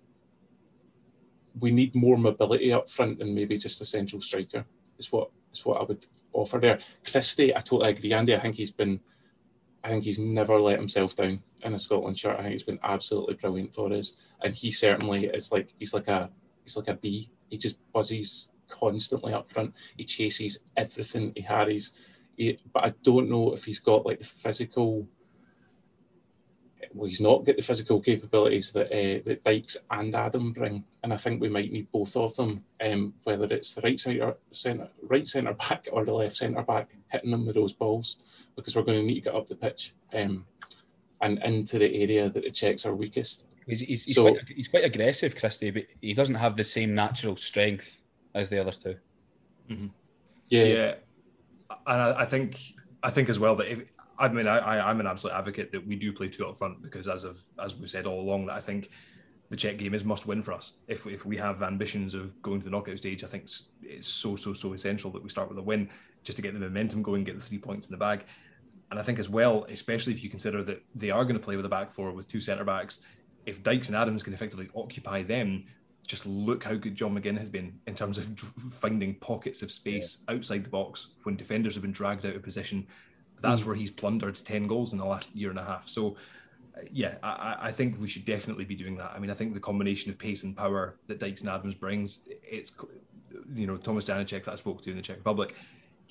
we 1.60 1.70
need 1.70 1.94
more 1.94 2.16
mobility 2.16 2.72
up 2.72 2.88
front 2.90 3.18
than 3.18 3.34
maybe 3.34 3.58
just 3.58 3.80
a 3.80 3.84
central 3.84 4.20
striker. 4.20 4.64
Is 4.98 5.12
what 5.12 5.30
is 5.52 5.64
what 5.64 5.80
I 5.80 5.84
would 5.84 6.06
offer 6.32 6.58
there. 6.58 6.78
Christie, 7.10 7.54
I 7.54 7.60
totally 7.60 7.90
agree. 7.90 8.12
Andy, 8.12 8.34
I 8.34 8.38
think 8.38 8.54
he's 8.54 8.72
been 8.72 9.00
I 9.82 9.88
think 9.88 10.04
he's 10.04 10.18
never 10.18 10.58
let 10.58 10.78
himself 10.78 11.14
down 11.14 11.42
in 11.64 11.74
a 11.74 11.78
Scotland 11.78 12.18
shirt. 12.18 12.38
I 12.38 12.42
think 12.42 12.52
he's 12.52 12.62
been 12.62 12.78
absolutely 12.82 13.34
brilliant 13.34 13.74
for 13.74 13.92
us. 13.92 14.16
And 14.42 14.54
he 14.54 14.70
certainly 14.70 15.26
is 15.26 15.50
like 15.50 15.74
he's 15.78 15.94
like 15.94 16.08
a 16.08 16.30
he's 16.62 16.76
like 16.76 16.88
a 16.88 16.94
bee. 16.94 17.30
He 17.48 17.58
just 17.58 17.78
buzzes 17.92 18.48
constantly 18.68 19.32
up 19.32 19.50
front. 19.50 19.74
He 19.96 20.04
chases 20.04 20.60
everything 20.76 21.32
he 21.34 21.42
harries. 21.42 21.92
He, 22.36 22.58
but 22.72 22.84
I 22.84 22.94
don't 23.02 23.30
know 23.30 23.52
if 23.52 23.64
he's 23.64 23.80
got 23.80 24.06
like 24.06 24.18
the 24.18 24.24
physical. 24.24 25.08
Well, 26.92 27.08
he's 27.08 27.20
not 27.20 27.44
got 27.44 27.56
the 27.56 27.62
physical 27.62 28.00
capabilities 28.00 28.70
that 28.72 28.86
uh, 28.86 29.22
that 29.24 29.42
Dykes 29.42 29.78
and 29.90 30.14
Adam 30.14 30.52
bring, 30.52 30.84
and 31.02 31.12
I 31.12 31.16
think 31.16 31.40
we 31.40 31.48
might 31.48 31.72
need 31.72 31.90
both 31.90 32.16
of 32.16 32.36
them. 32.36 32.62
Um, 32.84 33.14
whether 33.24 33.46
it's 33.46 33.74
the 33.74 33.80
right 33.80 33.98
centre, 33.98 34.36
centre, 34.50 34.88
right 35.02 35.26
centre 35.26 35.54
back 35.54 35.88
or 35.90 36.04
the 36.04 36.12
left 36.12 36.36
centre 36.36 36.62
back, 36.62 36.94
hitting 37.08 37.30
them 37.30 37.46
with 37.46 37.56
those 37.56 37.72
balls, 37.72 38.18
because 38.54 38.76
we're 38.76 38.82
going 38.82 39.00
to 39.00 39.06
need 39.06 39.14
to 39.14 39.20
get 39.22 39.34
up 39.34 39.48
the 39.48 39.56
pitch 39.56 39.94
um, 40.12 40.46
and 41.20 41.42
into 41.42 41.78
the 41.78 42.02
area 42.02 42.28
that 42.28 42.42
the 42.42 42.50
Czechs 42.50 42.86
are 42.86 42.94
weakest. 42.94 43.46
He's, 43.66 43.80
he's, 43.80 44.04
he's, 44.04 44.14
so, 44.14 44.30
quite, 44.30 44.48
he's 44.48 44.68
quite 44.68 44.84
aggressive, 44.84 45.34
Christie, 45.36 45.70
but 45.70 45.84
he 46.00 46.12
doesn't 46.12 46.34
have 46.34 46.56
the 46.56 46.64
same 46.64 46.94
natural 46.94 47.36
strength 47.36 48.02
as 48.34 48.50
the 48.50 48.60
other 48.60 48.72
2 48.72 48.96
mm-hmm. 49.70 49.86
Yeah, 50.48 50.64
yeah, 50.64 50.94
and 51.86 52.02
I, 52.02 52.20
I, 52.20 52.24
think 52.26 52.60
I 53.02 53.10
think 53.10 53.28
as 53.28 53.38
well 53.38 53.56
that 53.56 53.70
if, 53.70 53.78
I 54.18 54.28
mean 54.28 54.46
I, 54.46 54.58
I 54.58 54.90
am 54.90 55.00
an 55.00 55.06
absolute 55.06 55.34
advocate 55.34 55.72
that 55.72 55.86
we 55.86 55.96
do 55.96 56.12
play 56.12 56.28
two 56.28 56.46
up 56.46 56.58
front 56.58 56.82
because 56.82 57.08
as 57.08 57.24
of 57.24 57.40
as 57.62 57.74
we've 57.74 57.88
said 57.88 58.06
all 58.06 58.20
along 58.20 58.46
that 58.46 58.52
I 58.52 58.60
think 58.60 58.90
the 59.50 59.56
Czech 59.56 59.78
game 59.78 59.94
is 59.94 60.04
must 60.04 60.26
win 60.26 60.42
for 60.42 60.52
us. 60.52 60.74
If 60.88 61.06
if 61.06 61.24
we 61.24 61.36
have 61.36 61.62
ambitions 61.62 62.14
of 62.14 62.40
going 62.42 62.60
to 62.60 62.64
the 62.64 62.70
knockout 62.70 62.98
stage, 62.98 63.24
I 63.24 63.26
think 63.26 63.44
it's, 63.44 63.68
it's 63.82 64.06
so 64.06 64.36
so 64.36 64.52
so 64.52 64.72
essential 64.72 65.10
that 65.12 65.22
we 65.22 65.30
start 65.30 65.48
with 65.48 65.58
a 65.58 65.62
win 65.62 65.88
just 66.22 66.36
to 66.36 66.42
get 66.42 66.54
the 66.54 66.60
momentum 66.60 67.02
going, 67.02 67.24
get 67.24 67.38
the 67.38 67.44
three 67.44 67.58
points 67.58 67.86
in 67.86 67.92
the 67.92 67.98
bag. 67.98 68.24
And 68.94 69.00
I 69.00 69.02
think 69.02 69.18
as 69.18 69.28
well, 69.28 69.66
especially 69.68 70.12
if 70.12 70.22
you 70.22 70.30
consider 70.30 70.62
that 70.62 70.80
they 70.94 71.10
are 71.10 71.24
going 71.24 71.34
to 71.34 71.42
play 71.42 71.56
with 71.56 71.66
a 71.66 71.68
back 71.68 71.92
four 71.92 72.12
with 72.12 72.28
two 72.28 72.40
centre 72.40 72.62
backs, 72.62 73.00
if 73.44 73.60
Dykes 73.60 73.88
and 73.88 73.96
Adams 73.96 74.22
can 74.22 74.32
effectively 74.32 74.68
occupy 74.72 75.24
them, 75.24 75.64
just 76.06 76.24
look 76.26 76.62
how 76.62 76.74
good 76.74 76.94
John 76.94 77.12
McGinn 77.12 77.36
has 77.36 77.48
been 77.48 77.80
in 77.88 77.96
terms 77.96 78.18
of 78.18 78.38
finding 78.38 79.16
pockets 79.16 79.62
of 79.62 79.72
space 79.72 80.18
yeah. 80.28 80.36
outside 80.36 80.62
the 80.62 80.68
box 80.68 81.08
when 81.24 81.34
defenders 81.34 81.74
have 81.74 81.82
been 81.82 81.90
dragged 81.90 82.24
out 82.24 82.36
of 82.36 82.44
position. 82.44 82.86
That's 83.40 83.62
mm. 83.62 83.66
where 83.66 83.74
he's 83.74 83.90
plundered 83.90 84.36
10 84.36 84.68
goals 84.68 84.92
in 84.92 85.00
the 85.00 85.04
last 85.04 85.34
year 85.34 85.50
and 85.50 85.58
a 85.58 85.64
half. 85.64 85.88
So, 85.88 86.14
uh, 86.76 86.82
yeah, 86.88 87.16
I, 87.24 87.56
I, 87.62 87.72
think 87.72 88.00
we 88.00 88.08
should 88.08 88.24
definitely 88.24 88.64
be 88.64 88.76
doing 88.76 88.96
that. 88.98 89.10
I 89.12 89.18
mean, 89.18 89.30
I 89.32 89.34
think 89.34 89.54
the 89.54 89.60
combination 89.60 90.12
of 90.12 90.18
pace 90.18 90.44
and 90.44 90.56
power 90.56 91.00
that 91.08 91.18
Dykes 91.18 91.40
and 91.40 91.50
Adams 91.50 91.74
brings, 91.74 92.20
it's, 92.28 92.70
you 93.56 93.66
know, 93.66 93.76
Thomas 93.76 94.04
Janicek 94.04 94.44
that 94.44 94.52
I 94.52 94.54
spoke 94.54 94.82
to 94.82 94.90
in 94.90 94.96
the 94.96 95.02
Czech 95.02 95.16
Republic, 95.16 95.56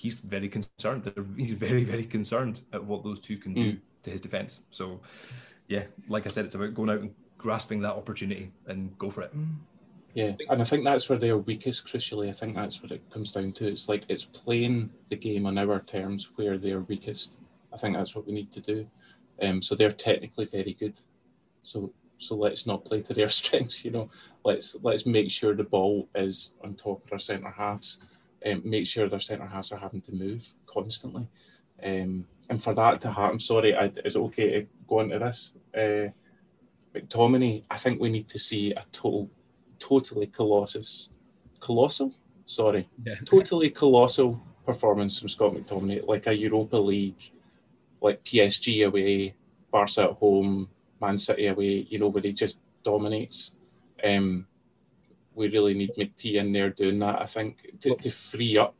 he's 0.04 0.16
very 0.16 0.50
concerned. 0.50 1.10
He's 1.38 1.54
very, 1.54 1.86
very 1.86 2.04
concerned 2.04 2.62
at 2.74 2.84
what 2.84 3.06
those 3.06 3.22
two 3.22 3.38
can 3.38 3.54
do 3.54 3.72
mm. 3.72 3.80
to 4.04 4.10
his 4.10 4.20
defence. 4.20 4.60
So, 4.70 5.00
yeah, 5.70 5.84
like 6.10 6.26
I 6.26 6.30
said, 6.30 6.44
it's 6.44 6.56
about 6.56 6.74
going 6.74 6.90
out 6.90 7.00
and 7.00 7.16
grasping 7.38 7.80
that 7.82 7.94
opportunity 7.94 8.52
and 8.68 8.98
go 8.98 9.10
for 9.10 9.22
it. 9.22 9.32
Yeah, 10.14 10.34
and 10.50 10.62
I 10.62 10.66
think 10.66 10.84
that's 10.84 11.08
where 11.08 11.18
they're 11.18 11.38
weakest. 11.38 11.88
Crucially, 11.88 12.28
I 12.28 12.34
think 12.34 12.54
that's 12.54 12.84
what 12.84 12.92
it 12.92 13.10
comes 13.10 13.32
down 13.32 13.54
to. 13.54 13.68
It's 13.68 13.88
like 13.88 14.04
it's 14.10 14.26
playing 14.26 14.90
the 15.08 15.16
game 15.16 15.46
on 15.46 15.58
our 15.58 15.80
terms 15.80 16.30
where 16.36 16.58
they're 16.58 16.82
weakest. 16.82 17.40
I 17.74 17.78
think 17.78 17.96
that's 17.96 18.14
what 18.14 18.28
we 18.28 18.34
need 18.34 18.52
to 18.52 18.60
do. 18.60 18.86
Um, 19.42 19.62
so 19.62 19.74
they're 19.74 19.90
technically 19.90 20.46
very 20.46 20.74
good. 20.74 21.00
So 21.64 21.94
so 22.18 22.36
let's 22.36 22.68
not 22.68 22.86
play 22.86 23.02
to 23.02 23.14
their 23.14 23.30
strengths. 23.42 23.86
You 23.86 23.92
know, 23.92 24.10
let's 24.44 24.76
let's 24.82 25.06
make 25.06 25.32
sure 25.32 25.56
the 25.56 25.64
ball 25.64 26.10
is 26.14 26.52
on 26.62 26.76
top 26.76 27.06
of 27.06 27.14
our 27.14 27.20
centre 27.20 27.50
halves. 27.50 28.00
Um, 28.46 28.62
make 28.66 28.86
sure 28.86 29.08
their 29.08 29.20
centre 29.20 29.46
halves 29.46 29.72
are 29.72 29.80
having 29.80 30.02
to 30.02 30.12
move 30.14 30.46
constantly. 30.66 31.28
Um, 31.82 32.26
and 32.50 32.62
for 32.62 32.74
that 32.74 33.02
to 33.02 33.12
happen, 33.12 33.40
sorry, 33.40 33.76
I, 33.76 33.86
is 34.04 34.16
it 34.16 34.20
okay 34.20 34.52
to 34.52 34.68
go 34.88 35.00
into 35.00 35.20
this? 35.20 35.54
Uh, 35.76 36.10
McTominay, 36.94 37.64
I 37.70 37.78
think 37.78 38.00
we 38.00 38.10
need 38.10 38.28
to 38.30 38.40
see 38.40 38.72
a 38.72 38.84
total 38.92 39.30
totally 39.80 40.28
colossal, 40.28 40.84
colossal, 41.60 42.14
sorry, 42.46 42.88
yeah. 43.04 43.16
totally 43.26 43.70
colossal 43.70 44.42
performance 44.66 45.20
from 45.20 45.30
Scott 45.30 45.54
McTominay, 45.54 46.08
like 46.08 46.28
a 46.28 46.36
Europa 46.36 46.78
League, 46.78 47.32
like 48.02 48.24
PSG 48.24 48.88
away, 48.88 49.34
Barca 49.72 50.04
at 50.04 50.12
home, 50.12 50.70
Man 51.02 51.18
City 51.18 51.48
away, 51.48 51.88
you 51.90 52.00
know, 52.00 52.08
where 52.08 52.24
he 52.24 52.32
just 52.32 52.60
dominates. 52.84 53.56
Um, 54.04 54.48
we 55.36 55.50
really 55.50 55.74
need 55.74 55.92
McT 55.98 56.36
in 56.36 56.52
there 56.52 56.70
doing 56.70 57.00
that, 57.00 57.22
I 57.22 57.26
think, 57.26 57.80
to, 57.82 57.96
to 57.96 58.10
free 58.10 58.58
up, 58.58 58.76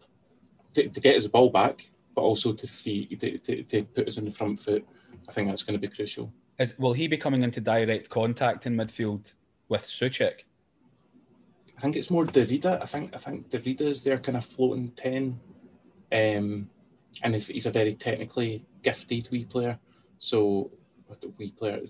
to, 0.74 0.88
to, 0.88 1.00
get 1.00 1.16
his 1.16 1.28
ball 1.28 1.50
back, 1.50 1.90
but 2.16 2.22
also 2.22 2.54
to 2.54 2.68
free, 2.68 3.08
to, 3.16 3.38
to, 3.40 3.64
to 3.64 3.84
put 3.84 4.08
us 4.08 4.18
in 4.18 4.26
the 4.26 4.32
front 4.32 4.60
foot. 4.60 4.86
I 5.28 5.32
think 5.32 5.50
that's 5.50 5.64
going 5.64 5.80
to 5.80 5.88
be 5.88 5.94
crucial. 5.94 6.32
Is, 6.60 6.78
will 6.78 6.94
he 6.94 7.08
be 7.08 7.18
coming 7.18 7.44
into 7.44 7.62
direct 7.62 8.10
contact 8.10 8.66
in 8.66 8.76
midfield 8.76 9.34
with 9.70 9.84
Soucek? 9.84 10.42
I 11.78 11.82
think 11.82 11.96
it's 11.96 12.12
more 12.12 12.26
Darida. 12.26 12.82
I 12.82 12.86
think 12.86 13.16
I 13.16 13.18
think 13.18 13.50
Darida 13.50 13.82
is 13.82 14.04
their 14.04 14.20
kind 14.20 14.38
of 14.38 14.46
floating 14.46 14.92
ten, 14.92 15.40
um, 16.12 16.70
and 17.24 17.36
if 17.36 17.48
he's 17.48 17.66
a 17.66 17.72
very 17.72 17.96
technically 17.96 18.66
gifted 18.84 19.30
wee 19.32 19.46
player, 19.46 19.80
so 20.20 20.70
wee 21.38 21.52
player 21.52 21.82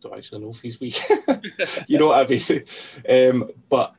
don't 0.00 0.16
actually 0.16 0.42
know 0.42 0.50
if 0.50 0.60
he's 0.60 0.80
weak. 0.80 1.00
you 1.86 1.98
know 1.98 2.08
what 2.08 2.26
I 2.26 2.28
mean? 2.28 2.64
Um, 3.30 3.50
but 3.68 3.94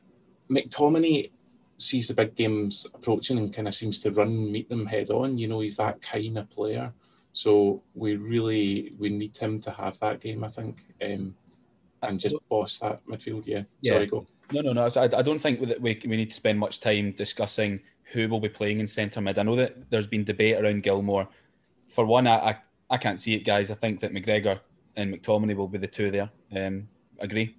McTominay 0.50 1.30
sees 1.78 2.08
the 2.08 2.14
big 2.14 2.34
games 2.34 2.86
approaching 2.92 3.38
and 3.38 3.54
kind 3.54 3.68
of 3.68 3.74
seems 3.74 4.00
to 4.00 4.10
run 4.10 4.50
meet 4.52 4.68
them 4.68 4.86
head 4.86 5.10
on. 5.10 5.38
You 5.38 5.48
know, 5.48 5.60
he's 5.60 5.76
that 5.76 6.02
kind 6.02 6.38
of 6.38 6.50
player. 6.50 6.92
So 7.32 7.82
we 7.94 8.16
really 8.16 8.92
we 8.98 9.08
need 9.08 9.36
him 9.36 9.60
to 9.60 9.70
have 9.70 9.98
that 10.00 10.20
game, 10.20 10.44
I 10.44 10.48
think, 10.48 10.84
um, 11.02 11.34
and 12.02 12.20
just 12.20 12.36
boss 12.48 12.78
that 12.80 13.04
midfield. 13.06 13.46
Yeah. 13.46 13.62
yeah. 13.80 13.92
Sorry, 13.94 14.06
go. 14.06 14.26
No, 14.52 14.60
no, 14.62 14.72
no. 14.72 14.90
I, 14.96 15.04
I 15.04 15.22
don't 15.22 15.38
think 15.38 15.66
that 15.68 15.80
we, 15.80 16.00
we 16.04 16.16
need 16.16 16.30
to 16.30 16.36
spend 16.36 16.58
much 16.58 16.80
time 16.80 17.12
discussing 17.12 17.80
who 18.12 18.28
will 18.28 18.40
be 18.40 18.48
playing 18.48 18.80
in 18.80 18.86
centre 18.86 19.20
mid. 19.20 19.38
I 19.38 19.44
know 19.44 19.54
that 19.56 19.90
there's 19.90 20.08
been 20.08 20.24
debate 20.24 20.56
around 20.56 20.82
Gilmour. 20.82 21.28
For 21.88 22.04
one, 22.04 22.26
I, 22.26 22.50
I, 22.50 22.56
I 22.90 22.96
can't 22.96 23.20
see 23.20 23.34
it, 23.34 23.44
guys. 23.44 23.70
I 23.70 23.74
think 23.74 24.00
that 24.00 24.12
McGregor 24.12 24.58
and 24.96 25.14
McTominay 25.14 25.54
will 25.54 25.68
be 25.68 25.78
the 25.78 25.86
two 25.86 26.10
there. 26.10 26.30
Um, 26.54 26.88
agree? 27.20 27.56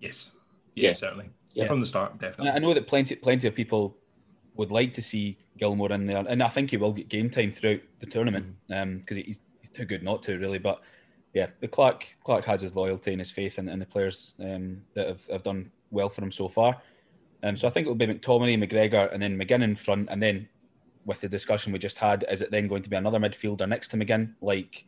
Yes. 0.00 0.30
Yeah, 0.74 0.88
yeah. 0.88 0.94
certainly. 0.94 1.30
Yeah. 1.56 1.66
From 1.66 1.80
the 1.80 1.86
start, 1.86 2.18
definitely. 2.18 2.50
I 2.50 2.58
know 2.58 2.74
that 2.74 2.86
plenty 2.86 3.16
plenty 3.16 3.48
of 3.48 3.54
people 3.54 3.96
would 4.56 4.70
like 4.70 4.92
to 4.92 5.02
see 5.02 5.38
Gilmour 5.58 5.90
in 5.90 6.06
there, 6.06 6.22
and 6.28 6.42
I 6.42 6.48
think 6.48 6.70
he 6.70 6.76
will 6.76 6.92
get 6.92 7.08
game 7.08 7.30
time 7.30 7.50
throughout 7.50 7.80
the 7.98 8.06
tournament 8.06 8.54
because 8.68 8.78
mm. 8.78 8.82
um, 8.82 9.02
he's, 9.08 9.40
he's 9.60 9.70
too 9.72 9.86
good 9.86 10.02
not 10.02 10.22
to, 10.24 10.38
really. 10.38 10.58
But 10.58 10.82
yeah, 11.32 11.46
the 11.60 11.68
Clarke 11.68 12.14
Clarke 12.24 12.44
has 12.44 12.60
his 12.60 12.76
loyalty 12.76 13.12
and 13.12 13.20
his 13.20 13.30
faith 13.30 13.58
in, 13.58 13.70
in 13.70 13.78
the 13.78 13.86
players 13.86 14.34
um, 14.38 14.82
that 14.92 15.06
have, 15.06 15.26
have 15.28 15.42
done 15.44 15.70
well 15.90 16.10
for 16.10 16.22
him 16.22 16.30
so 16.30 16.46
far. 16.46 16.76
Um, 17.42 17.56
so 17.56 17.66
I 17.66 17.70
think 17.70 17.86
it'll 17.86 17.94
be 17.94 18.06
McTominay, 18.06 18.62
McGregor, 18.62 19.10
and 19.12 19.22
then 19.22 19.38
McGinn 19.38 19.62
in 19.62 19.76
front, 19.76 20.08
and 20.10 20.22
then 20.22 20.46
with 21.06 21.22
the 21.22 21.28
discussion 21.28 21.72
we 21.72 21.78
just 21.78 21.96
had, 21.96 22.26
is 22.30 22.42
it 22.42 22.50
then 22.50 22.68
going 22.68 22.82
to 22.82 22.90
be 22.90 22.96
another 22.96 23.18
midfielder 23.18 23.66
next 23.66 23.88
to 23.88 23.96
McGinn, 23.96 24.34
like 24.42 24.84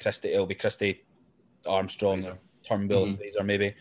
Christie? 0.00 0.32
It'll 0.32 0.46
be 0.46 0.54
Christie, 0.54 1.02
Armstrong, 1.66 2.22
Fraser. 2.22 2.38
Turnbull, 2.66 3.06
mm-hmm. 3.06 3.16
Fraser 3.16 3.44
maybe, 3.44 3.74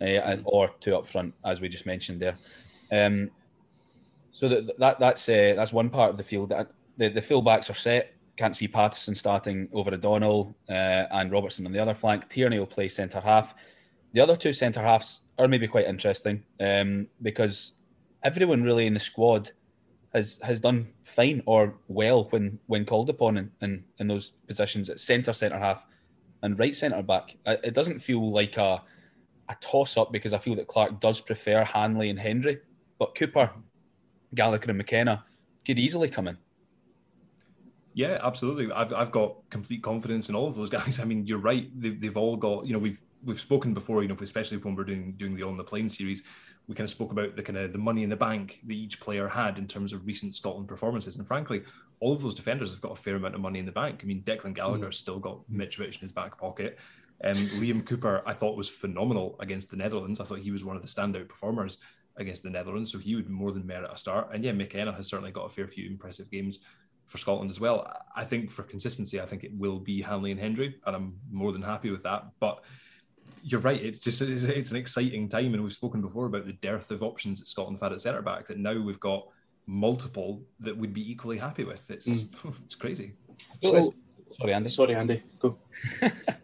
uh, 0.00 0.04
and, 0.04 0.42
or 0.44 0.70
two 0.80 0.96
up 0.96 1.06
front, 1.06 1.34
as 1.44 1.60
we 1.60 1.68
just 1.68 1.86
mentioned 1.86 2.20
there. 2.20 2.36
Um, 2.92 3.30
so 4.32 4.48
that, 4.48 4.78
that 4.78 4.98
that's 4.98 5.28
uh, 5.28 5.54
that's 5.56 5.72
one 5.72 5.90
part 5.90 6.10
of 6.10 6.16
the 6.16 6.24
field. 6.24 6.50
The 6.50 7.08
the 7.08 7.20
fullbacks 7.20 7.70
are 7.70 7.74
set 7.74 8.14
can't 8.36 8.56
see 8.56 8.68
Patterson 8.68 9.14
starting 9.14 9.68
over 9.72 9.92
O'Donnell 9.92 10.54
uh, 10.68 11.06
and 11.10 11.30
Robertson 11.30 11.66
on 11.66 11.72
the 11.72 11.78
other 11.78 11.94
flank. 11.94 12.28
Tierney 12.28 12.58
will 12.58 12.66
play 12.66 12.88
centre 12.88 13.20
half. 13.20 13.54
The 14.12 14.20
other 14.20 14.36
two 14.36 14.52
centre 14.52 14.80
halves 14.80 15.22
are 15.38 15.48
maybe 15.48 15.68
quite 15.68 15.86
interesting 15.86 16.42
um, 16.60 17.08
because 17.22 17.74
everyone 18.22 18.62
really 18.62 18.86
in 18.86 18.94
the 18.94 19.00
squad 19.00 19.50
has 20.14 20.38
has 20.42 20.60
done 20.60 20.88
fine 21.02 21.42
or 21.46 21.74
well 21.88 22.24
when 22.30 22.58
when 22.66 22.84
called 22.84 23.10
upon 23.10 23.36
in, 23.36 23.50
in, 23.60 23.84
in 23.98 24.08
those 24.08 24.30
positions 24.46 24.88
at 24.88 25.00
centre 25.00 25.32
centre 25.32 25.58
half 25.58 25.86
and 26.42 26.58
right 26.58 26.74
centre 26.74 27.02
back. 27.02 27.36
It 27.46 27.74
doesn't 27.74 28.00
feel 28.00 28.30
like 28.30 28.56
a 28.56 28.82
a 29.48 29.56
toss 29.60 29.96
up 29.96 30.12
because 30.12 30.32
I 30.32 30.38
feel 30.38 30.54
that 30.56 30.66
Clarke 30.66 31.00
does 31.00 31.20
prefer 31.20 31.64
Hanley 31.64 32.10
and 32.10 32.18
Hendry, 32.18 32.60
but 32.98 33.14
Cooper, 33.14 33.50
Gallagher 34.34 34.70
and 34.70 34.78
McKenna 34.78 35.24
could 35.66 35.78
easily 35.78 36.08
come 36.08 36.28
in. 36.28 36.38
Yeah, 37.94 38.18
absolutely. 38.22 38.72
I've, 38.72 38.92
I've 38.92 39.12
got 39.12 39.36
complete 39.50 39.82
confidence 39.82 40.28
in 40.28 40.34
all 40.34 40.48
of 40.48 40.56
those 40.56 40.70
guys. 40.70 40.98
I 41.02 41.04
mean, 41.04 41.26
you're 41.26 41.38
right. 41.38 41.70
They've, 41.80 42.00
they've 42.00 42.16
all 42.16 42.36
got, 42.36 42.66
you 42.66 42.72
know, 42.72 42.78
we've 42.78 43.02
we've 43.24 43.40
spoken 43.40 43.72
before, 43.72 44.02
you 44.02 44.08
know, 44.08 44.16
especially 44.20 44.58
when 44.58 44.74
we're 44.74 44.84
doing 44.84 45.14
doing 45.16 45.34
the 45.34 45.44
on 45.44 45.56
the 45.56 45.64
plane 45.64 45.88
series, 45.88 46.22
we 46.66 46.74
kind 46.74 46.84
of 46.84 46.90
spoke 46.90 47.12
about 47.12 47.36
the 47.36 47.42
kind 47.42 47.58
of 47.58 47.72
the 47.72 47.78
money 47.78 48.02
in 48.02 48.10
the 48.10 48.16
bank 48.16 48.60
that 48.66 48.72
each 48.72 49.00
player 49.00 49.28
had 49.28 49.58
in 49.58 49.66
terms 49.66 49.92
of 49.92 50.06
recent 50.06 50.34
Scotland 50.34 50.68
performances. 50.68 51.16
And 51.16 51.26
frankly, 51.26 51.62
all 52.00 52.12
of 52.12 52.22
those 52.22 52.34
defenders 52.34 52.70
have 52.70 52.80
got 52.80 52.92
a 52.92 53.00
fair 53.00 53.16
amount 53.16 53.34
of 53.34 53.40
money 53.40 53.58
in 53.58 53.66
the 53.66 53.72
bank. 53.72 54.00
I 54.02 54.06
mean, 54.06 54.22
Declan 54.22 54.54
Gallagher's 54.54 54.96
mm. 54.96 55.00
still 55.00 55.18
got 55.18 55.40
Mitrovic 55.50 55.94
in 55.94 56.00
his 56.00 56.12
back 56.12 56.38
pocket. 56.38 56.78
Um, 57.22 57.36
Liam 57.36 57.84
Cooper, 57.84 58.22
I 58.26 58.34
thought 58.34 58.56
was 58.56 58.68
phenomenal 58.68 59.36
against 59.40 59.70
the 59.70 59.76
Netherlands. 59.76 60.20
I 60.20 60.24
thought 60.24 60.40
he 60.40 60.50
was 60.50 60.64
one 60.64 60.76
of 60.76 60.82
the 60.82 60.88
standout 60.88 61.28
performers 61.28 61.78
against 62.16 62.42
the 62.42 62.50
Netherlands, 62.50 62.92
so 62.92 62.98
he 62.98 63.14
would 63.14 63.28
more 63.28 63.52
than 63.52 63.66
merit 63.66 63.90
a 63.92 63.96
start. 63.96 64.30
And 64.32 64.44
yeah, 64.44 64.52
McKenna 64.52 64.92
has 64.92 65.08
certainly 65.08 65.32
got 65.32 65.46
a 65.46 65.50
fair 65.50 65.66
few 65.66 65.86
impressive 65.86 66.30
games 66.30 66.60
for 67.06 67.18
Scotland 67.18 67.50
as 67.50 67.60
well. 67.60 67.90
I 68.14 68.24
think 68.24 68.50
for 68.50 68.62
consistency, 68.62 69.20
I 69.20 69.26
think 69.26 69.44
it 69.44 69.52
will 69.56 69.78
be 69.78 70.02
Hanley 70.02 70.30
and 70.30 70.40
Hendry, 70.40 70.76
and 70.86 70.96
I'm 70.96 71.18
more 71.30 71.52
than 71.52 71.62
happy 71.62 71.90
with 71.90 72.02
that. 72.04 72.26
But 72.40 72.62
you're 73.42 73.60
right; 73.60 73.82
it's 73.82 74.00
just 74.00 74.22
it's 74.22 74.70
an 74.70 74.76
exciting 74.76 75.28
time, 75.28 75.54
and 75.54 75.62
we've 75.62 75.72
spoken 75.72 76.00
before 76.00 76.26
about 76.26 76.46
the 76.46 76.52
dearth 76.52 76.90
of 76.90 77.02
options 77.02 77.40
that 77.40 77.48
Scotland 77.48 77.76
have 77.76 77.82
had 77.82 77.92
at 77.92 78.00
centre 78.00 78.22
back. 78.22 78.46
That 78.46 78.58
now 78.58 78.80
we've 78.80 79.00
got 79.00 79.26
multiple 79.66 80.42
that 80.60 80.76
would 80.76 80.92
be 80.92 81.10
equally 81.10 81.38
happy 81.38 81.64
with. 81.64 81.88
It's 81.90 82.08
mm. 82.08 82.54
it's 82.64 82.74
crazy. 82.74 83.12
So, 83.62 83.92
sorry, 84.38 84.54
Andy. 84.54 84.68
Sorry, 84.68 84.94
Andy. 84.94 85.22
Go. 85.38 85.58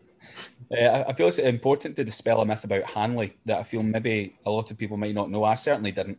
Uh, 0.70 1.04
I 1.08 1.12
feel 1.14 1.26
it's 1.26 1.38
important 1.38 1.96
to 1.96 2.04
dispel 2.04 2.40
a 2.40 2.46
myth 2.46 2.64
about 2.64 2.84
Hanley 2.84 3.36
that 3.44 3.58
I 3.58 3.62
feel 3.64 3.82
maybe 3.82 4.36
a 4.46 4.50
lot 4.50 4.70
of 4.70 4.78
people 4.78 4.96
might 4.96 5.14
not 5.14 5.30
know. 5.30 5.42
I 5.44 5.56
certainly 5.56 5.90
didn't. 5.90 6.18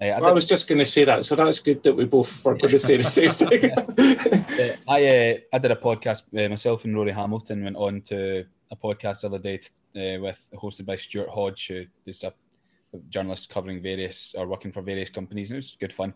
Uh, 0.00 0.06
I, 0.06 0.20
well, 0.20 0.30
I, 0.30 0.32
was 0.32 0.46
just 0.46 0.66
going 0.66 0.78
to 0.78 0.86
say 0.86 1.04
that, 1.04 1.26
so 1.26 1.36
that's 1.36 1.58
good 1.58 1.82
that 1.82 1.94
we 1.94 2.06
both 2.06 2.42
were 2.42 2.54
going 2.54 2.70
to 2.70 2.78
say 2.78 2.96
the 2.96 3.02
same 3.04 3.30
thing. 3.32 3.70
uh, 3.72 4.76
I 4.88 5.06
uh, 5.06 5.38
I 5.52 5.58
did 5.58 5.70
a 5.70 5.76
podcast. 5.76 6.22
Uh, 6.34 6.48
myself 6.48 6.84
and 6.86 6.96
Rory 6.96 7.12
Hamilton 7.12 7.62
went 7.62 7.76
on 7.76 8.00
to 8.02 8.46
a 8.70 8.76
podcast 8.76 9.20
the 9.20 9.26
other 9.26 9.38
day 9.38 9.60
uh, 9.94 10.20
with 10.22 10.46
hosted 10.54 10.86
by 10.86 10.96
Stuart 10.96 11.28
Hodge, 11.28 11.68
who 11.68 11.84
is 12.06 12.24
a 12.24 12.32
journalist 13.10 13.50
covering 13.50 13.82
various 13.82 14.34
or 14.36 14.46
working 14.46 14.72
for 14.72 14.80
various 14.80 15.10
companies, 15.10 15.50
and 15.50 15.56
it 15.56 15.58
was 15.58 15.76
good 15.78 15.92
fun. 15.92 16.14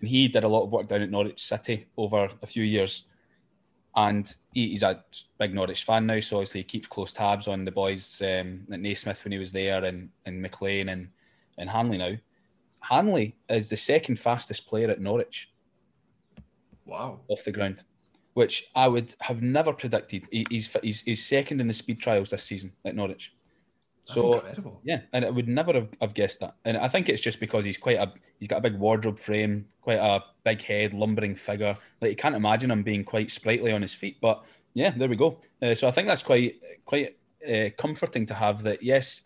And 0.00 0.08
he 0.08 0.28
did 0.28 0.44
a 0.44 0.48
lot 0.48 0.62
of 0.62 0.70
work 0.70 0.88
down 0.88 1.02
at 1.02 1.10
Norwich 1.10 1.44
City 1.44 1.88
over 1.98 2.30
a 2.40 2.46
few 2.46 2.62
years 2.62 3.04
and 3.96 4.34
he, 4.52 4.70
he's 4.70 4.82
a 4.82 5.02
big 5.38 5.54
Norwich 5.54 5.84
fan 5.84 6.06
now, 6.06 6.20
so 6.20 6.36
obviously 6.36 6.60
he 6.60 6.64
keeps 6.64 6.86
close 6.86 7.12
tabs 7.12 7.48
on 7.48 7.64
the 7.64 7.70
boys 7.70 8.22
um, 8.22 8.66
at 8.72 8.80
Naismith 8.80 9.24
when 9.24 9.32
he 9.32 9.38
was 9.38 9.52
there, 9.52 9.84
and 9.84 10.10
and 10.26 10.40
McLean 10.40 10.90
and 10.90 11.08
and 11.58 11.68
Hanley 11.68 11.98
now. 11.98 12.14
Hanley 12.80 13.36
is 13.48 13.68
the 13.68 13.76
second 13.76 14.18
fastest 14.18 14.66
player 14.66 14.90
at 14.90 15.00
Norwich. 15.00 15.50
Wow, 16.86 17.20
off 17.28 17.44
the 17.44 17.52
ground, 17.52 17.82
which 18.34 18.70
I 18.74 18.88
would 18.88 19.14
have 19.20 19.42
never 19.42 19.72
predicted. 19.72 20.28
He, 20.30 20.46
he's, 20.48 20.74
he's 20.82 21.02
he's 21.02 21.26
second 21.26 21.60
in 21.60 21.66
the 21.66 21.74
speed 21.74 22.00
trials 22.00 22.30
this 22.30 22.44
season 22.44 22.72
at 22.84 22.94
Norwich. 22.94 23.34
That's 24.08 24.20
so 24.20 24.34
incredible. 24.34 24.80
yeah, 24.84 25.02
and 25.12 25.24
I 25.24 25.30
would 25.30 25.48
never 25.48 25.74
have, 25.74 25.88
have, 26.00 26.14
guessed 26.14 26.40
that. 26.40 26.56
And 26.64 26.78
I 26.78 26.88
think 26.88 27.10
it's 27.10 27.20
just 27.20 27.40
because 27.40 27.64
he's 27.64 27.76
quite 27.76 27.98
a 27.98 28.10
he's 28.38 28.48
got 28.48 28.58
a 28.58 28.62
big 28.62 28.78
wardrobe 28.78 29.18
frame, 29.18 29.66
quite 29.82 29.98
a 29.98 30.24
big 30.44 30.62
head, 30.62 30.94
lumbering 30.94 31.34
figure. 31.34 31.76
Like 32.00 32.10
you 32.10 32.16
can't 32.16 32.34
imagine 32.34 32.70
him 32.70 32.82
being 32.82 33.04
quite 33.04 33.30
sprightly 33.30 33.70
on 33.70 33.82
his 33.82 33.94
feet. 33.94 34.18
But 34.20 34.42
yeah, 34.72 34.92
there 34.96 35.08
we 35.08 35.16
go. 35.16 35.38
Uh, 35.60 35.74
so 35.74 35.88
I 35.88 35.90
think 35.90 36.08
that's 36.08 36.22
quite 36.22 36.54
quite 36.86 37.18
uh, 37.46 37.68
comforting 37.76 38.24
to 38.26 38.34
have 38.34 38.62
that. 38.62 38.82
Yes, 38.82 39.22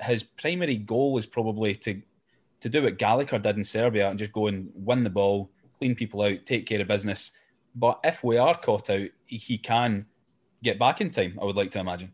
his 0.00 0.22
primary 0.22 0.76
goal 0.76 1.12
was 1.12 1.26
probably 1.26 1.74
to 1.76 2.00
to 2.60 2.68
do 2.70 2.84
what 2.84 2.98
Gallagher 2.98 3.38
did 3.38 3.56
in 3.56 3.64
Serbia 3.64 4.08
and 4.08 4.18
just 4.18 4.32
go 4.32 4.46
and 4.46 4.70
win 4.74 5.04
the 5.04 5.10
ball, 5.10 5.50
clean 5.76 5.94
people 5.94 6.22
out, 6.22 6.46
take 6.46 6.64
care 6.64 6.80
of 6.80 6.88
business. 6.88 7.32
But 7.74 8.00
if 8.04 8.24
we 8.24 8.38
are 8.38 8.56
caught 8.56 8.88
out, 8.88 9.08
he, 9.26 9.36
he 9.36 9.58
can 9.58 10.06
get 10.62 10.78
back 10.78 11.00
in 11.00 11.10
time. 11.10 11.38
I 11.40 11.44
would 11.44 11.56
like 11.56 11.72
to 11.72 11.80
imagine. 11.80 12.12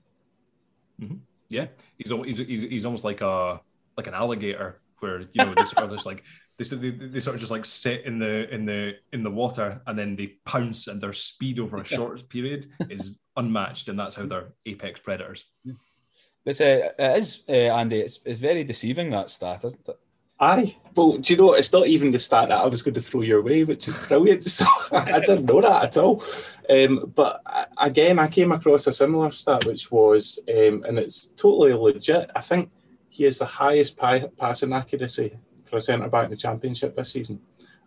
Mm-hmm. 1.01 1.17
Yeah, 1.49 1.67
he's, 1.97 2.11
he's 2.11 2.63
he's 2.63 2.85
almost 2.85 3.05
like 3.05 3.21
a 3.21 3.61
like 3.97 4.07
an 4.07 4.15
alligator 4.15 4.81
where 5.01 5.21
you 5.21 5.45
know 5.45 5.55
they 5.55 5.65
sort 5.65 5.85
of 5.85 5.91
just 5.91 6.07
like 6.07 6.23
they, 6.59 6.65
they, 6.65 6.91
they 6.91 7.21
sort 7.21 7.35
of 7.35 7.41
just 7.41 7.53
like 7.53 7.65
sit 7.65 8.05
in 8.05 8.19
the 8.19 8.53
in 8.53 8.67
the 8.67 8.95
in 9.13 9.23
the 9.23 9.31
water 9.31 9.81
and 9.87 9.99
then 9.99 10.17
they 10.17 10.35
pounce 10.45 10.89
and 10.89 11.01
their 11.01 11.13
speed 11.13 11.59
over 11.59 11.79
a 11.79 11.85
short 11.85 12.29
period 12.29 12.67
is 12.91 13.19
unmatched 13.37 13.89
and 13.89 13.99
that's 13.99 14.17
how 14.17 14.27
they're 14.27 14.53
apex 14.67 15.01
predators. 15.01 15.45
It's, 16.45 16.61
uh, 16.61 16.93
it 16.99 17.19
is, 17.19 17.43
uh, 17.49 17.53
Andy. 17.53 18.01
It's, 18.01 18.21
it's 18.25 18.41
very 18.41 18.65
deceiving 18.65 19.11
that 19.11 19.29
stat, 19.29 19.65
isn't 19.65 19.89
it? 19.89 19.99
Aye. 20.41 20.77
Well, 20.95 21.19
do 21.19 21.33
you 21.33 21.39
know, 21.39 21.53
it's 21.53 21.73
not 21.73 21.87
even 21.87 22.11
the 22.11 22.19
stat 22.19 22.49
that 22.49 22.59
I 22.59 22.67
was 22.67 22.83
going 22.83 22.95
to 22.95 23.01
throw 23.01 23.23
your 23.23 23.43
way, 23.43 23.65
which 23.65 23.89
is 23.89 23.95
brilliant. 23.95 24.45
So 24.49 24.67
I 24.93 25.21
didn't 25.21 25.47
know 25.47 25.61
that 25.61 25.85
at 25.85 25.97
all. 25.97 26.25
Um, 26.69 27.13
but 27.15 27.43
again, 27.79 28.19
I 28.19 28.29
came 28.29 28.53
across 28.53 28.87
a 28.87 28.93
similar 28.93 29.31
stat, 29.31 29.65
which 29.65 29.91
was, 29.91 30.39
um, 30.49 30.85
and 30.87 30.99
it's 30.99 31.29
totally 31.37 31.73
legit. 31.73 32.31
I 32.35 32.41
think 32.41 32.71
he 33.09 33.25
has 33.25 33.39
the 33.39 33.45
highest 33.45 33.97
pi- 33.97 34.31
passing 34.37 34.73
accuracy 34.73 35.39
for 35.65 35.77
a 35.77 35.81
centre 35.81 36.09
back 36.09 36.25
in 36.25 36.31
the 36.31 36.37
championship 36.37 36.97
this 36.97 37.13
season. 37.13 37.41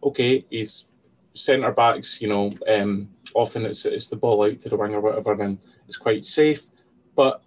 Okay, 0.03 0.45
he's 0.49 0.85
centre 1.33 1.71
backs, 1.71 2.21
you 2.21 2.27
know, 2.27 2.51
um, 2.67 3.09
often 3.33 3.65
it's, 3.65 3.85
it's 3.85 4.07
the 4.07 4.15
ball 4.15 4.43
out 4.43 4.59
to 4.61 4.69
the 4.69 4.77
wing 4.77 4.93
or 4.93 5.01
whatever, 5.01 5.33
and 5.41 5.57
it's 5.87 5.97
quite 5.97 6.25
safe. 6.25 6.63
But 7.15 7.43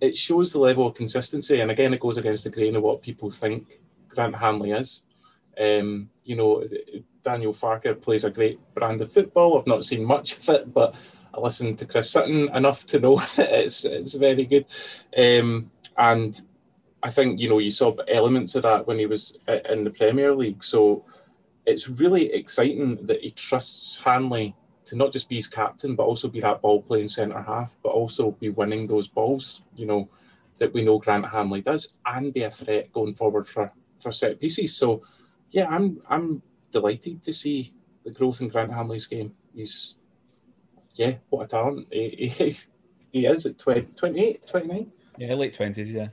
it 0.00 0.16
shows 0.16 0.52
the 0.52 0.58
level 0.58 0.86
of 0.86 0.94
consistency. 0.94 1.60
And 1.60 1.70
again, 1.70 1.92
it 1.92 2.00
goes 2.00 2.18
against 2.18 2.44
the 2.44 2.50
grain 2.50 2.76
of 2.76 2.82
what 2.82 3.02
people 3.02 3.30
think 3.30 3.80
Grant 4.18 4.34
Hanley 4.34 4.72
is. 4.72 5.04
Um, 5.60 6.10
you 6.24 6.34
know, 6.34 6.64
Daniel 7.22 7.52
Farke 7.52 8.02
plays 8.02 8.24
a 8.24 8.30
great 8.30 8.58
brand 8.74 9.00
of 9.00 9.12
football. 9.12 9.56
I've 9.56 9.68
not 9.68 9.84
seen 9.84 10.04
much 10.04 10.36
of 10.38 10.48
it, 10.48 10.74
but 10.74 10.96
I 11.32 11.38
listened 11.38 11.78
to 11.78 11.86
Chris 11.86 12.10
Sutton 12.10 12.48
enough 12.52 12.84
to 12.86 12.98
know 12.98 13.16
that 13.36 13.52
it's 13.52 13.84
it's 13.84 14.14
very 14.14 14.44
good. 14.44 14.66
Um, 15.16 15.70
and 15.96 16.40
I 17.00 17.10
think 17.10 17.38
you 17.38 17.48
know 17.48 17.60
you 17.60 17.70
saw 17.70 17.94
elements 18.08 18.56
of 18.56 18.64
that 18.64 18.88
when 18.88 18.98
he 18.98 19.06
was 19.06 19.38
in 19.70 19.84
the 19.84 19.90
Premier 19.90 20.34
League. 20.34 20.64
So 20.64 21.04
it's 21.64 21.88
really 21.88 22.32
exciting 22.32 22.96
that 23.04 23.20
he 23.20 23.30
trusts 23.30 24.02
Hanley 24.02 24.56
to 24.86 24.96
not 24.96 25.12
just 25.12 25.28
be 25.28 25.36
his 25.36 25.46
captain, 25.46 25.94
but 25.94 26.06
also 26.10 26.26
be 26.26 26.40
that 26.40 26.60
ball 26.60 26.82
playing 26.82 27.06
centre 27.06 27.40
half, 27.40 27.76
but 27.84 27.90
also 27.90 28.32
be 28.32 28.48
winning 28.48 28.88
those 28.88 29.06
balls. 29.06 29.62
You 29.76 29.86
know 29.86 30.08
that 30.58 30.74
we 30.74 30.84
know 30.84 30.98
Grant 30.98 31.28
Hanley 31.28 31.60
does, 31.60 31.96
and 32.04 32.34
be 32.34 32.42
a 32.42 32.50
threat 32.50 32.92
going 32.92 33.12
forward 33.12 33.46
for 33.46 33.72
for 34.00 34.12
set 34.12 34.40
pieces. 34.40 34.76
So, 34.76 35.02
yeah, 35.50 35.68
I'm 35.68 36.00
I'm 36.08 36.42
delighted 36.70 37.22
to 37.22 37.32
see 37.32 37.72
the 38.04 38.12
growth 38.12 38.40
in 38.40 38.48
Grant 38.48 38.72
Hanley's 38.72 39.06
game. 39.06 39.34
He's, 39.54 39.96
yeah, 40.94 41.14
what 41.30 41.44
a 41.44 41.46
talent 41.46 41.88
he, 41.90 42.28
he, 42.28 42.56
he 43.12 43.26
is 43.26 43.46
at 43.46 43.58
20, 43.58 43.82
28, 43.96 44.46
29. 44.46 44.92
Yeah, 45.18 45.34
late 45.34 45.56
20s, 45.56 45.92
yeah. 45.92 46.08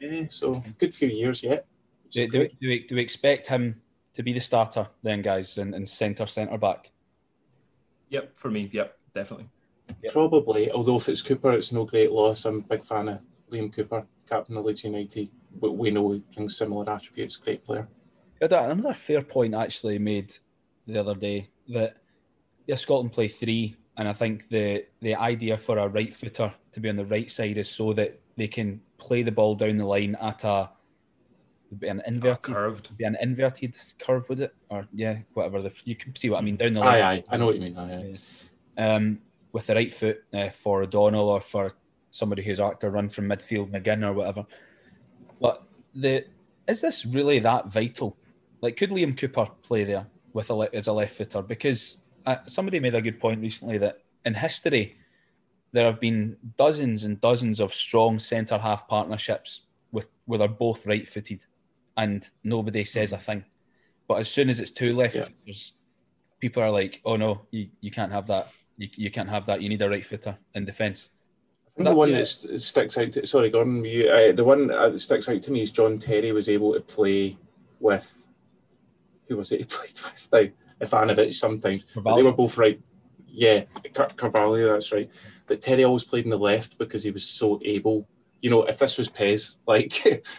Yeah, 0.00 0.26
so 0.28 0.62
good 0.78 0.94
few 0.94 1.08
years 1.08 1.42
yet. 1.42 1.66
Do, 2.10 2.26
do, 2.28 2.40
we, 2.40 2.48
do, 2.48 2.68
we, 2.68 2.78
do 2.86 2.94
we 2.94 3.02
expect 3.02 3.48
him 3.48 3.80
to 4.14 4.22
be 4.22 4.32
the 4.32 4.40
starter 4.40 4.88
then, 5.02 5.22
guys, 5.22 5.58
and, 5.58 5.74
and 5.74 5.88
centre 5.88 6.26
centre 6.26 6.58
back? 6.58 6.90
Yep, 8.10 8.32
for 8.36 8.50
me, 8.50 8.70
yep, 8.72 8.96
definitely. 9.14 9.48
Yep. 10.02 10.12
Probably, 10.12 10.70
although 10.70 10.96
if 10.96 11.08
it's 11.08 11.22
Cooper, 11.22 11.52
it's 11.52 11.72
no 11.72 11.84
great 11.84 12.12
loss. 12.12 12.44
I'm 12.44 12.58
a 12.58 12.60
big 12.62 12.84
fan 12.84 13.08
of 13.08 13.20
Liam 13.50 13.72
Cooper, 13.72 14.06
captain 14.28 14.56
of 14.56 14.64
Leeds 14.64 14.84
United 14.84 15.28
but 15.47 15.47
we 15.60 15.90
know 15.90 16.12
he 16.12 16.22
brings 16.34 16.56
similar 16.56 16.90
attributes. 16.90 17.36
Great 17.36 17.64
player. 17.64 17.88
Yeah, 18.40 18.70
another 18.70 18.94
fair 18.94 19.22
point 19.22 19.54
actually 19.54 19.98
made 19.98 20.34
the 20.86 21.00
other 21.00 21.14
day 21.14 21.50
that 21.68 21.96
yeah, 22.66 22.76
Scotland 22.76 23.12
play 23.12 23.28
three, 23.28 23.76
and 23.96 24.08
I 24.08 24.12
think 24.12 24.48
the 24.48 24.86
the 25.00 25.14
idea 25.14 25.56
for 25.56 25.78
a 25.78 25.88
right 25.88 26.12
footer 26.14 26.52
to 26.72 26.80
be 26.80 26.88
on 26.88 26.96
the 26.96 27.06
right 27.06 27.30
side 27.30 27.58
is 27.58 27.68
so 27.68 27.92
that 27.94 28.20
they 28.36 28.48
can 28.48 28.80
play 28.98 29.22
the 29.22 29.32
ball 29.32 29.54
down 29.54 29.78
the 29.78 29.86
line 29.86 30.16
at 30.20 30.44
a 30.44 30.70
be 31.78 31.88
an 31.88 32.02
inverted 32.06 32.42
curved, 32.42 32.96
be 32.96 33.04
an 33.04 33.16
inverted 33.20 33.76
curve 33.98 34.28
with 34.28 34.40
it, 34.40 34.54
or 34.70 34.86
yeah, 34.94 35.18
whatever. 35.34 35.60
The, 35.60 35.72
you 35.84 35.96
can 35.96 36.14
see 36.16 36.30
what 36.30 36.38
I 36.38 36.42
mean 36.42 36.56
down 36.56 36.74
the 36.74 36.80
line. 36.80 37.02
Aye, 37.02 37.12
aye, 37.12 37.24
I 37.28 37.36
know 37.36 37.46
what 37.46 37.56
you 37.56 37.60
mean. 37.60 37.78
Aye, 37.78 38.16
aye. 38.78 38.82
Um, 38.82 39.18
with 39.52 39.66
the 39.66 39.74
right 39.74 39.92
foot 39.92 40.22
uh, 40.32 40.48
for 40.48 40.82
O'Donnell 40.82 41.28
or 41.28 41.40
for 41.40 41.72
somebody 42.10 42.42
who's 42.42 42.60
asked 42.60 42.80
to 42.80 42.90
run 42.90 43.08
from 43.08 43.28
midfield, 43.28 43.70
McGinn 43.70 44.04
or 44.04 44.12
whatever. 44.12 44.46
But 45.40 45.66
the 45.94 46.24
is 46.66 46.80
this 46.80 47.06
really 47.06 47.38
that 47.40 47.66
vital? 47.68 48.16
Like, 48.60 48.76
could 48.76 48.90
Liam 48.90 49.16
Cooper 49.16 49.48
play 49.62 49.84
there 49.84 50.06
with 50.32 50.50
a 50.50 50.68
as 50.74 50.86
a 50.86 50.92
left 50.92 51.14
footer? 51.16 51.42
Because 51.42 51.98
uh, 52.26 52.36
somebody 52.44 52.80
made 52.80 52.94
a 52.94 53.02
good 53.02 53.20
point 53.20 53.40
recently 53.40 53.78
that 53.78 54.02
in 54.24 54.34
history 54.34 54.96
there 55.72 55.86
have 55.86 56.00
been 56.00 56.36
dozens 56.56 57.04
and 57.04 57.20
dozens 57.20 57.60
of 57.60 57.74
strong 57.74 58.18
centre 58.18 58.58
half 58.58 58.88
partnerships 58.88 59.62
with 59.92 60.08
where 60.26 60.38
they're 60.38 60.48
both 60.48 60.86
right 60.86 61.06
footed, 61.06 61.44
and 61.96 62.30
nobody 62.44 62.84
says 62.84 63.12
a 63.12 63.18
thing. 63.18 63.44
But 64.06 64.18
as 64.18 64.28
soon 64.28 64.48
as 64.48 64.60
it's 64.60 64.70
two 64.70 64.94
left 64.94 65.14
yeah. 65.14 65.24
footers, 65.24 65.72
people 66.40 66.62
are 66.62 66.70
like, 66.70 67.00
"Oh 67.04 67.16
no, 67.16 67.42
you, 67.50 67.68
you 67.80 67.90
can't 67.90 68.12
have 68.12 68.26
that. 68.26 68.50
You, 68.76 68.88
you 68.96 69.10
can't 69.10 69.28
have 69.28 69.46
that. 69.46 69.62
You 69.62 69.68
need 69.68 69.82
a 69.82 69.88
right 69.88 70.04
footer 70.04 70.36
in 70.54 70.64
defence." 70.64 71.10
The 71.78 71.94
one 71.94 72.12
that 72.12 72.26
sticks 72.26 72.98
out. 72.98 73.12
To, 73.12 73.26
sorry, 73.26 73.50
Gordon. 73.50 73.84
You, 73.84 74.08
uh, 74.08 74.32
the 74.32 74.44
one 74.44 74.66
that 74.68 75.00
sticks 75.00 75.28
out 75.28 75.42
to 75.42 75.52
me 75.52 75.62
is 75.62 75.70
John 75.70 75.98
Terry 75.98 76.32
was 76.32 76.48
able 76.48 76.74
to 76.74 76.80
play 76.80 77.38
with. 77.80 78.26
Who 79.28 79.36
was 79.36 79.52
it 79.52 79.60
he 79.60 79.64
played 79.68 79.92
with 79.92 80.28
now? 80.32 80.86
Ivanovic 80.86 81.34
sometimes. 81.34 81.84
They 81.94 82.22
were 82.22 82.32
both 82.32 82.58
right. 82.58 82.80
Yeah, 83.26 83.64
Car- 83.94 84.10
Carvalho, 84.16 84.72
that's 84.72 84.92
right. 84.92 85.10
But 85.46 85.60
Terry 85.60 85.84
always 85.84 86.04
played 86.04 86.24
in 86.24 86.30
the 86.30 86.38
left 86.38 86.78
because 86.78 87.04
he 87.04 87.10
was 87.10 87.24
so 87.24 87.60
able. 87.64 88.08
You 88.40 88.50
know, 88.50 88.62
if 88.64 88.78
this 88.78 88.96
was 88.96 89.08
PES, 89.08 89.58
like 89.66 89.92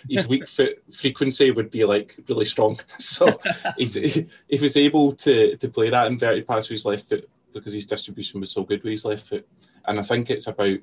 his 0.09 0.27
weak 0.27 0.47
foot 0.55 0.81
frequency 0.93 1.51
would 1.51 1.69
be 1.69 1.85
like 1.85 2.17
really 2.27 2.45
strong. 2.45 2.79
So 2.97 3.39
he's, 3.77 3.95
he, 3.95 4.25
he 4.47 4.59
was 4.59 4.77
able 4.77 5.13
to 5.13 5.57
to 5.57 5.69
play 5.69 5.89
that 5.89 6.07
inverted 6.07 6.47
pass 6.47 6.69
with 6.69 6.77
his 6.77 6.85
left 6.85 7.09
foot 7.09 7.29
because 7.53 7.73
his 7.73 7.85
distribution 7.85 8.39
was 8.39 8.51
so 8.51 8.63
good 8.63 8.83
with 8.83 8.91
his 8.91 9.05
left 9.05 9.27
foot. 9.27 9.47
And 9.85 9.99
I 9.99 10.03
think 10.03 10.29
it's 10.29 10.47
about, 10.47 10.77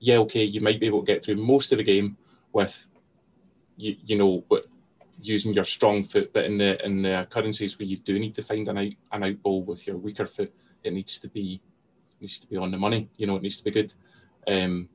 yeah, 0.00 0.16
okay, 0.16 0.42
you 0.44 0.60
might 0.60 0.80
be 0.80 0.86
able 0.86 1.00
to 1.00 1.12
get 1.12 1.24
through 1.24 1.36
most 1.36 1.72
of 1.72 1.78
the 1.78 1.84
game 1.84 2.16
with, 2.52 2.88
you, 3.76 3.96
you 4.04 4.16
know, 4.16 4.44
but 4.48 4.64
using 5.22 5.52
your 5.52 5.64
strong 5.64 6.02
foot, 6.02 6.32
but 6.32 6.46
in 6.46 6.58
the 6.58 6.84
in 6.84 7.02
the 7.02 7.20
occurrences 7.20 7.78
where 7.78 7.86
you 7.86 7.98
do 7.98 8.18
need 8.18 8.34
to 8.34 8.42
find 8.42 8.66
an 8.68 8.78
out 8.78 8.92
an 9.12 9.24
out 9.24 9.42
ball 9.42 9.62
with 9.62 9.86
your 9.86 9.98
weaker 9.98 10.26
foot, 10.26 10.52
it 10.82 10.92
needs 10.92 11.18
to 11.18 11.28
be 11.28 11.60
needs 12.20 12.38
to 12.38 12.46
be 12.46 12.56
on 12.56 12.70
the 12.70 12.78
money. 12.78 13.10
You 13.16 13.26
know, 13.26 13.36
it 13.36 13.42
needs 13.42 13.58
to 13.58 13.64
be 13.64 13.70
good. 13.70 13.92
Um, 14.48 14.88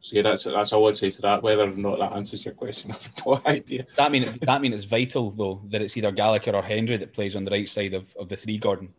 so 0.00 0.16
yeah, 0.16 0.22
that's 0.22 0.44
that's 0.44 0.72
all 0.72 0.88
I'd 0.88 0.96
say 0.96 1.10
to 1.10 1.22
that. 1.22 1.42
Whether 1.42 1.64
or 1.64 1.76
not 1.76 1.98
that 1.98 2.12
answers 2.12 2.44
your 2.44 2.54
question, 2.54 2.90
I've 2.92 3.26
no 3.26 3.40
idea. 3.44 3.86
That 3.96 4.10
mean 4.12 4.38
that 4.42 4.62
mean 4.62 4.72
it's 4.72 4.84
vital 4.84 5.30
though 5.30 5.62
that 5.68 5.82
it's 5.82 5.96
either 5.96 6.12
Gallagher 6.12 6.54
or 6.54 6.62
Hendry 6.62 6.96
that 6.96 7.12
plays 7.12 7.36
on 7.36 7.44
the 7.44 7.50
right 7.50 7.68
side 7.68 7.94
of, 7.94 8.14
of 8.18 8.28
the 8.28 8.36
three, 8.36 8.58
Gordon. 8.58 8.94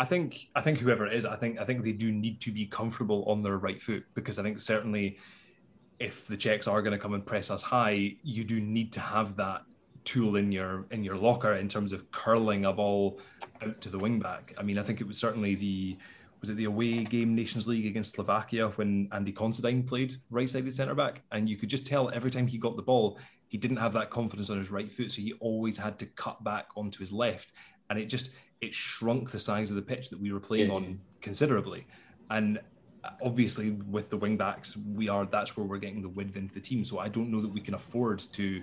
I 0.00 0.06
think 0.06 0.48
I 0.56 0.62
think 0.62 0.78
whoever 0.78 1.06
it 1.06 1.12
is, 1.12 1.26
I 1.26 1.36
think 1.36 1.60
I 1.60 1.64
think 1.66 1.84
they 1.84 1.92
do 1.92 2.10
need 2.10 2.40
to 2.40 2.50
be 2.50 2.64
comfortable 2.64 3.22
on 3.26 3.42
their 3.42 3.58
right 3.58 3.80
foot 3.80 4.02
because 4.14 4.38
I 4.38 4.42
think 4.42 4.58
certainly 4.58 5.18
if 5.98 6.26
the 6.26 6.38
Czechs 6.38 6.66
are 6.66 6.80
going 6.80 6.92
to 6.92 6.98
come 6.98 7.12
and 7.12 7.24
press 7.24 7.50
us 7.50 7.62
high, 7.62 8.16
you 8.22 8.42
do 8.42 8.62
need 8.62 8.94
to 8.94 9.00
have 9.00 9.36
that 9.36 9.60
tool 10.06 10.36
in 10.36 10.50
your 10.50 10.86
in 10.90 11.04
your 11.04 11.16
locker 11.16 11.52
in 11.56 11.68
terms 11.68 11.92
of 11.92 12.10
curling 12.12 12.64
a 12.64 12.72
ball 12.72 13.20
out 13.60 13.78
to 13.82 13.90
the 13.90 13.98
wing 13.98 14.18
back. 14.18 14.54
I 14.56 14.62
mean, 14.62 14.78
I 14.78 14.82
think 14.82 15.02
it 15.02 15.06
was 15.06 15.18
certainly 15.18 15.54
the 15.54 15.98
was 16.40 16.48
it 16.48 16.54
the 16.54 16.64
away 16.64 17.04
game 17.04 17.34
Nations 17.34 17.68
League 17.68 17.84
against 17.84 18.14
Slovakia 18.14 18.70
when 18.76 19.06
Andy 19.12 19.32
Considine 19.32 19.82
played 19.82 20.14
right 20.30 20.48
sided 20.48 20.74
centre 20.74 20.94
back, 20.94 21.20
and 21.30 21.46
you 21.46 21.58
could 21.58 21.68
just 21.68 21.86
tell 21.86 22.08
every 22.08 22.30
time 22.30 22.46
he 22.46 22.56
got 22.56 22.76
the 22.76 22.82
ball, 22.82 23.18
he 23.48 23.58
didn't 23.58 23.76
have 23.76 23.92
that 23.92 24.08
confidence 24.08 24.48
on 24.48 24.58
his 24.58 24.70
right 24.70 24.90
foot, 24.90 25.12
so 25.12 25.20
he 25.20 25.34
always 25.40 25.76
had 25.76 25.98
to 25.98 26.06
cut 26.06 26.42
back 26.42 26.68
onto 26.74 27.00
his 27.00 27.12
left, 27.12 27.52
and 27.90 27.98
it 27.98 28.06
just 28.06 28.30
it 28.60 28.74
shrunk 28.74 29.30
the 29.30 29.38
size 29.38 29.70
of 29.70 29.76
the 29.76 29.82
pitch 29.82 30.10
that 30.10 30.20
we 30.20 30.32
were 30.32 30.40
playing 30.40 30.68
yeah. 30.68 30.74
on 30.74 31.00
considerably. 31.20 31.86
And 32.30 32.58
uh, 33.02 33.10
obviously, 33.22 33.70
with 33.70 34.10
the 34.10 34.16
wing 34.16 34.36
backs, 34.36 34.76
we 34.76 35.08
are 35.08 35.26
that's 35.26 35.56
where 35.56 35.66
we're 35.66 35.78
getting 35.78 36.02
the 36.02 36.08
width 36.08 36.36
into 36.36 36.54
the 36.54 36.60
team. 36.60 36.84
So 36.84 36.98
I 36.98 37.08
don't 37.08 37.30
know 37.30 37.40
that 37.40 37.52
we 37.52 37.60
can 37.60 37.74
afford 37.74 38.20
to 38.32 38.62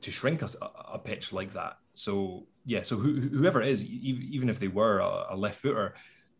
to 0.00 0.10
shrink 0.10 0.42
a, 0.42 0.48
a 0.92 0.98
pitch 0.98 1.32
like 1.32 1.54
that. 1.54 1.78
So 1.94 2.46
yeah, 2.64 2.82
so 2.82 2.96
who, 2.96 3.20
whoever 3.20 3.62
it 3.62 3.68
is, 3.68 3.84
even 3.86 4.48
if 4.48 4.58
they 4.58 4.68
were 4.68 5.00
a, 5.00 5.26
a 5.30 5.36
left 5.36 5.60
footer, 5.60 5.94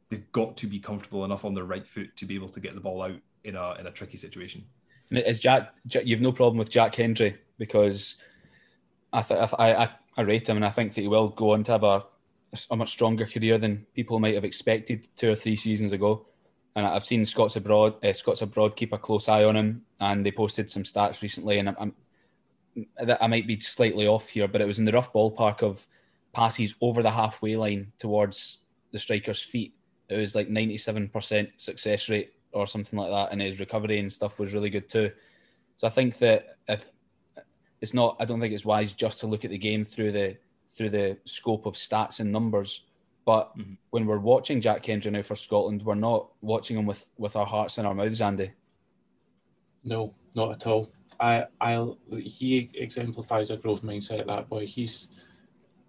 they've 0.08 0.30
got 0.32 0.56
to 0.58 0.66
be 0.66 0.78
comfortable 0.78 1.24
enough 1.24 1.44
on 1.44 1.54
their 1.54 1.64
right 1.64 1.86
foot 1.86 2.14
to 2.16 2.26
be 2.26 2.34
able 2.34 2.48
to 2.50 2.60
get 2.60 2.74
the 2.74 2.80
ball 2.80 3.02
out 3.02 3.18
in 3.44 3.56
a 3.56 3.74
in 3.74 3.86
a 3.86 3.90
tricky 3.90 4.18
situation. 4.18 4.64
And 5.10 5.18
is 5.20 5.38
Jack, 5.38 5.74
Jack 5.86 6.06
you've 6.06 6.20
no 6.20 6.32
problem 6.32 6.58
with 6.58 6.70
Jack 6.70 6.94
Hendry 6.94 7.36
because 7.58 8.16
I, 9.12 9.22
th- 9.22 9.40
I 9.58 9.74
I 9.84 9.90
I 10.16 10.22
rate 10.22 10.48
him 10.48 10.56
and 10.56 10.64
I 10.64 10.70
think 10.70 10.94
that 10.94 11.00
he 11.00 11.08
will 11.08 11.28
go 11.28 11.52
on 11.52 11.64
to 11.64 11.72
have 11.72 11.84
a 11.84 12.04
a 12.70 12.76
much 12.76 12.90
stronger 12.90 13.26
career 13.26 13.58
than 13.58 13.86
people 13.94 14.18
might 14.18 14.34
have 14.34 14.44
expected 14.44 15.08
two 15.16 15.30
or 15.30 15.34
three 15.34 15.56
seasons 15.56 15.92
ago. 15.92 16.26
And 16.74 16.86
I've 16.86 17.04
seen 17.04 17.24
Scots 17.24 17.56
abroad, 17.56 18.02
uh, 18.04 18.12
Scots 18.12 18.42
abroad 18.42 18.76
keep 18.76 18.92
a 18.92 18.98
close 18.98 19.28
eye 19.28 19.44
on 19.44 19.56
him, 19.56 19.82
and 20.00 20.24
they 20.24 20.30
posted 20.30 20.70
some 20.70 20.84
stats 20.84 21.22
recently, 21.22 21.58
and 21.58 21.68
I'm, 21.68 21.76
I'm 21.78 21.94
I 23.20 23.26
might 23.26 23.46
be 23.46 23.60
slightly 23.60 24.06
off 24.06 24.28
here, 24.30 24.48
but 24.48 24.62
it 24.62 24.66
was 24.66 24.78
in 24.78 24.86
the 24.86 24.92
rough 24.92 25.12
ballpark 25.12 25.62
of 25.62 25.86
passes 26.32 26.74
over 26.80 27.02
the 27.02 27.10
halfway 27.10 27.56
line 27.56 27.92
towards 27.98 28.60
the 28.92 28.98
striker's 28.98 29.42
feet. 29.42 29.74
It 30.08 30.16
was 30.16 30.34
like 30.34 30.48
97% 30.48 31.50
success 31.58 32.08
rate 32.08 32.32
or 32.52 32.66
something 32.66 32.98
like 32.98 33.10
that, 33.10 33.32
and 33.32 33.40
his 33.40 33.60
recovery 33.60 33.98
and 33.98 34.12
stuff 34.12 34.38
was 34.38 34.54
really 34.54 34.70
good 34.70 34.88
too. 34.88 35.10
So 35.76 35.86
I 35.86 35.90
think 35.90 36.18
that 36.18 36.56
if 36.68 36.92
it's 37.80 37.94
not, 37.94 38.16
I 38.20 38.24
don't 38.24 38.40
think 38.40 38.54
it's 38.54 38.64
wise 38.64 38.94
just 38.94 39.20
to 39.20 39.26
look 39.26 39.44
at 39.44 39.50
the 39.50 39.58
game 39.58 39.84
through 39.84 40.12
the 40.12 40.36
through 40.72 40.90
the 40.90 41.18
scope 41.24 41.66
of 41.66 41.74
stats 41.74 42.20
and 42.20 42.32
numbers. 42.32 42.84
But 43.24 43.56
mm-hmm. 43.56 43.74
when 43.90 44.06
we're 44.06 44.18
watching 44.18 44.60
Jack 44.60 44.84
Hendry 44.86 45.10
now 45.10 45.22
for 45.22 45.36
Scotland, 45.36 45.82
we're 45.82 45.94
not 45.94 46.28
watching 46.40 46.76
him 46.76 46.86
with, 46.86 47.08
with 47.18 47.36
our 47.36 47.46
hearts 47.46 47.78
in 47.78 47.86
our 47.86 47.94
mouths, 47.94 48.20
Andy. 48.20 48.50
No, 49.84 50.14
not 50.34 50.52
at 50.52 50.66
all. 50.66 50.90
I, 51.20 51.46
I, 51.60 51.86
he 52.18 52.70
exemplifies 52.74 53.50
a 53.50 53.56
growth 53.56 53.82
mindset. 53.82 54.26
That 54.26 54.48
boy, 54.48 54.66
he's 54.66 55.10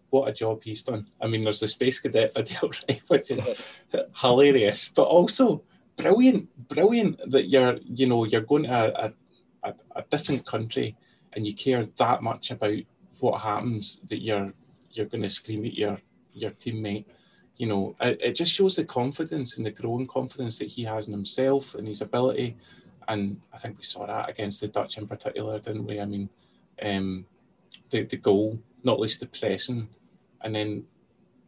what 0.09 0.29
a 0.29 0.33
job 0.33 0.61
he's 0.63 0.83
done. 0.83 1.07
I 1.19 1.27
mean, 1.27 1.43
there's 1.43 1.59
the 1.59 1.67
space 1.67 1.99
cadet 1.99 2.33
video, 2.35 2.69
right, 2.87 3.01
which 3.07 3.31
is 3.31 3.57
hilarious, 4.15 4.89
but 4.89 5.03
also 5.03 5.63
brilliant, 5.97 6.49
brilliant 6.67 7.19
that 7.31 7.49
you're, 7.49 7.79
you 7.83 8.05
know, 8.05 8.25
you're 8.25 8.41
going 8.41 8.63
to 8.63 9.05
a, 9.05 9.13
a, 9.63 9.73
a 9.95 10.03
different 10.11 10.45
country 10.45 10.95
and 11.33 11.47
you 11.47 11.53
care 11.55 11.87
that 11.97 12.21
much 12.21 12.51
about 12.51 12.77
what 13.19 13.41
happens 13.41 14.01
that 14.09 14.21
you're 14.21 14.53
you're 14.93 15.08
going 15.08 15.23
to 15.23 15.29
scream 15.29 15.65
at 15.65 15.73
your 15.73 15.99
your 16.34 16.51
teammate. 16.51 17.06
You 17.58 17.67
know, 17.67 17.95
it, 18.01 18.19
it 18.21 18.36
just 18.36 18.53
shows 18.53 18.75
the 18.75 18.86
confidence 18.86 19.58
and 19.58 19.65
the 19.65 19.71
growing 19.71 20.08
confidence 20.08 20.58
that 20.60 20.67
he 20.69 20.84
has 20.86 21.08
in 21.08 21.13
himself 21.13 21.75
and 21.75 21.88
his 21.88 22.01
ability. 22.01 22.58
And 23.08 23.39
I 23.53 23.58
think 23.58 23.77
we 23.77 23.84
saw 23.84 24.08
that 24.08 24.29
against 24.29 24.62
the 24.62 24.67
Dutch 24.67 24.97
in 24.97 25.08
particular, 25.08 25.60
didn't 25.60 25.86
we? 25.86 25.99
I 25.99 26.06
mean, 26.06 26.29
um, 26.82 27.25
the 27.89 28.03
the 28.03 28.17
goal, 28.17 28.60
not 28.84 28.99
least 28.99 29.19
the 29.19 29.27
pressing, 29.27 29.88
and 30.41 30.56
then 30.56 30.86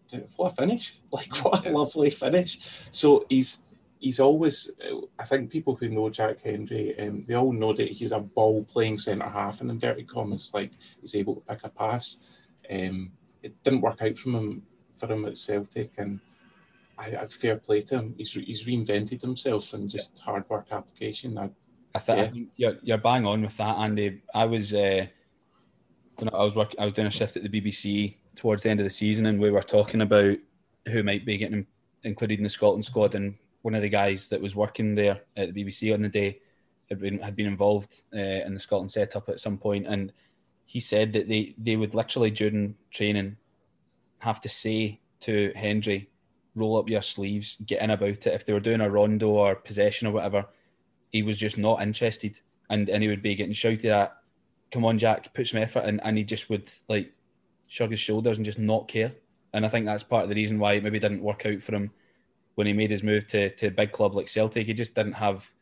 the, 0.10 0.28
what 0.36 0.52
a 0.52 0.56
finish! 0.56 1.00
Like 1.12 1.36
what 1.38 1.66
a 1.66 1.70
lovely 1.70 2.10
finish. 2.10 2.60
So 2.92 3.26
he's 3.30 3.62
he's 4.00 4.20
always. 4.20 4.70
I 5.18 5.24
think 5.24 5.50
people 5.50 5.76
who 5.76 5.90
know 5.90 6.10
Jack 6.10 6.42
Hendry, 6.44 6.98
um, 7.00 7.26
they 7.28 7.36
all 7.36 7.54
know 7.54 7.74
that 7.74 7.92
he's 7.92 8.12
a 8.12 8.20
ball 8.20 8.64
playing 8.66 8.98
centre 8.98 9.28
half 9.28 9.62
in 9.62 9.70
inverted 9.70 10.08
commas. 10.08 10.52
Like 10.54 10.74
he's 11.02 11.16
able 11.16 11.36
to 11.36 11.42
pick 11.42 11.64
a 11.64 11.70
pass. 11.70 12.20
Um, 12.70 13.12
it 13.46 13.64
didn't 13.64 13.82
work 13.82 14.02
out 14.02 14.18
from 14.18 14.36
him 14.36 14.64
for 14.96 15.08
him 15.08 15.26
at 15.26 15.38
Celtic, 15.38 15.92
and 15.98 16.20
I, 16.98 17.16
I 17.16 17.28
fair 17.28 17.58
play 17.58 17.82
to 17.84 18.00
him. 18.00 18.16
He's 18.18 18.34
he's 18.34 18.66
reinvented 18.66 19.22
himself 19.22 19.74
and 19.74 19.90
just 19.90 20.20
hard 20.20 20.50
work 20.50 20.68
application. 20.72 21.38
I, 21.38 21.50
I, 21.94 22.00
th- 22.00 22.18
yeah. 22.18 22.24
I 22.24 22.28
think 22.28 22.50
you're, 22.56 22.78
you're 22.82 22.98
bang 22.98 23.26
on 23.26 23.44
with 23.44 23.56
that, 23.58 23.78
Andy. 23.78 24.22
I 24.34 24.46
was 24.46 24.74
uh, 24.74 25.06
I 26.20 26.44
was 26.44 26.56
working, 26.56 26.80
I 26.80 26.86
was 26.86 26.94
doing 26.94 27.08
a 27.08 27.12
shift 27.12 27.38
at 27.38 27.44
the 27.44 27.62
BBC 27.62 28.18
towards 28.36 28.64
the 28.64 28.70
end 28.70 28.80
of 28.80 28.86
the 28.86 28.90
season, 28.90 29.28
and 29.28 29.40
we 29.40 29.52
were 29.52 29.62
talking 29.62 30.02
about 30.02 30.38
who 30.90 31.04
might 31.04 31.26
be 31.26 31.38
getting 31.38 31.68
included 32.04 32.40
in 32.40 32.44
the 32.44 32.50
Scotland 32.50 32.84
squad, 32.84 33.14
and 33.14 33.36
one 33.62 33.76
of 33.76 33.84
the 33.84 33.90
guys 33.90 34.28
that 34.30 34.42
was 34.42 34.56
working 34.56 34.96
there 34.96 35.22
at 35.38 35.54
the 35.54 35.64
BBC 35.64 35.94
on 35.94 36.02
the 36.02 36.10
day 36.10 36.40
had 36.90 37.00
been 37.00 37.20
had 37.20 37.36
been 37.36 37.48
involved 37.48 38.02
uh, 38.16 38.20
in 38.46 38.56
the 38.56 38.60
Scotland 38.60 38.92
setup 38.92 39.30
at 39.30 39.40
some 39.40 39.58
point, 39.58 39.86
and 39.86 40.12
he 40.66 40.80
said 40.80 41.14
that 41.14 41.28
they 41.28 41.56
they 41.58 41.76
would 41.76 41.96
literally 41.96 42.32
during 42.32 42.76
training 42.92 43.38
have 44.20 44.42
to 44.42 44.50
say 44.50 45.00
to 45.22 45.52
Hendry, 45.56 46.10
"Roll 46.56 46.78
up 46.78 46.90
your 46.90 47.02
sleeves, 47.02 47.58
get 47.66 47.82
in 47.82 47.92
about 47.92 48.10
it." 48.10 48.34
If 48.34 48.46
they 48.46 48.54
were 48.54 48.60
doing 48.60 48.82
a 48.82 48.90
rondo 48.90 49.30
or 49.30 49.56
possession 49.56 50.08
or 50.08 50.12
whatever, 50.12 50.46
he 51.12 51.24
was 51.24 51.38
just 51.38 51.58
not 51.58 51.82
interested, 51.82 52.40
and 52.70 52.90
and 52.90 53.04
he 53.04 53.10
would 53.10 53.22
be 53.22 53.36
getting 53.36 53.54
shouted 53.54 53.86
at. 53.86 54.18
Come 54.72 54.84
on, 54.84 54.98
Jack, 54.98 55.34
put 55.34 55.48
some 55.48 55.62
effort 55.62 55.86
in, 55.86 56.00
and 56.02 56.18
he 56.18 56.24
just 56.24 56.50
would 56.50 56.70
like 56.90 57.14
shrug 57.68 57.92
his 57.92 58.00
shoulders 58.00 58.38
and 58.38 58.46
just 58.46 58.60
not 58.60 58.88
care. 58.88 59.14
And 59.54 59.66
I 59.66 59.70
think 59.70 59.86
that's 59.86 60.04
part 60.04 60.24
of 60.24 60.30
the 60.30 60.36
reason 60.36 60.60
why 60.60 60.74
it 60.74 60.84
maybe 60.84 61.00
didn't 61.00 61.22
work 61.22 61.46
out 61.46 61.62
for 61.62 61.74
him 61.76 61.92
when 62.56 62.68
he 62.68 62.74
made 62.74 62.92
his 62.92 63.04
move 63.04 63.28
to, 63.28 63.50
to 63.52 63.68
a 63.68 63.72
big 63.72 63.92
club 63.92 64.16
like 64.16 64.28
Celtic. 64.28 64.66
He 64.66 64.74
just 64.74 64.94
didn't 64.94 65.14
have 65.14 65.54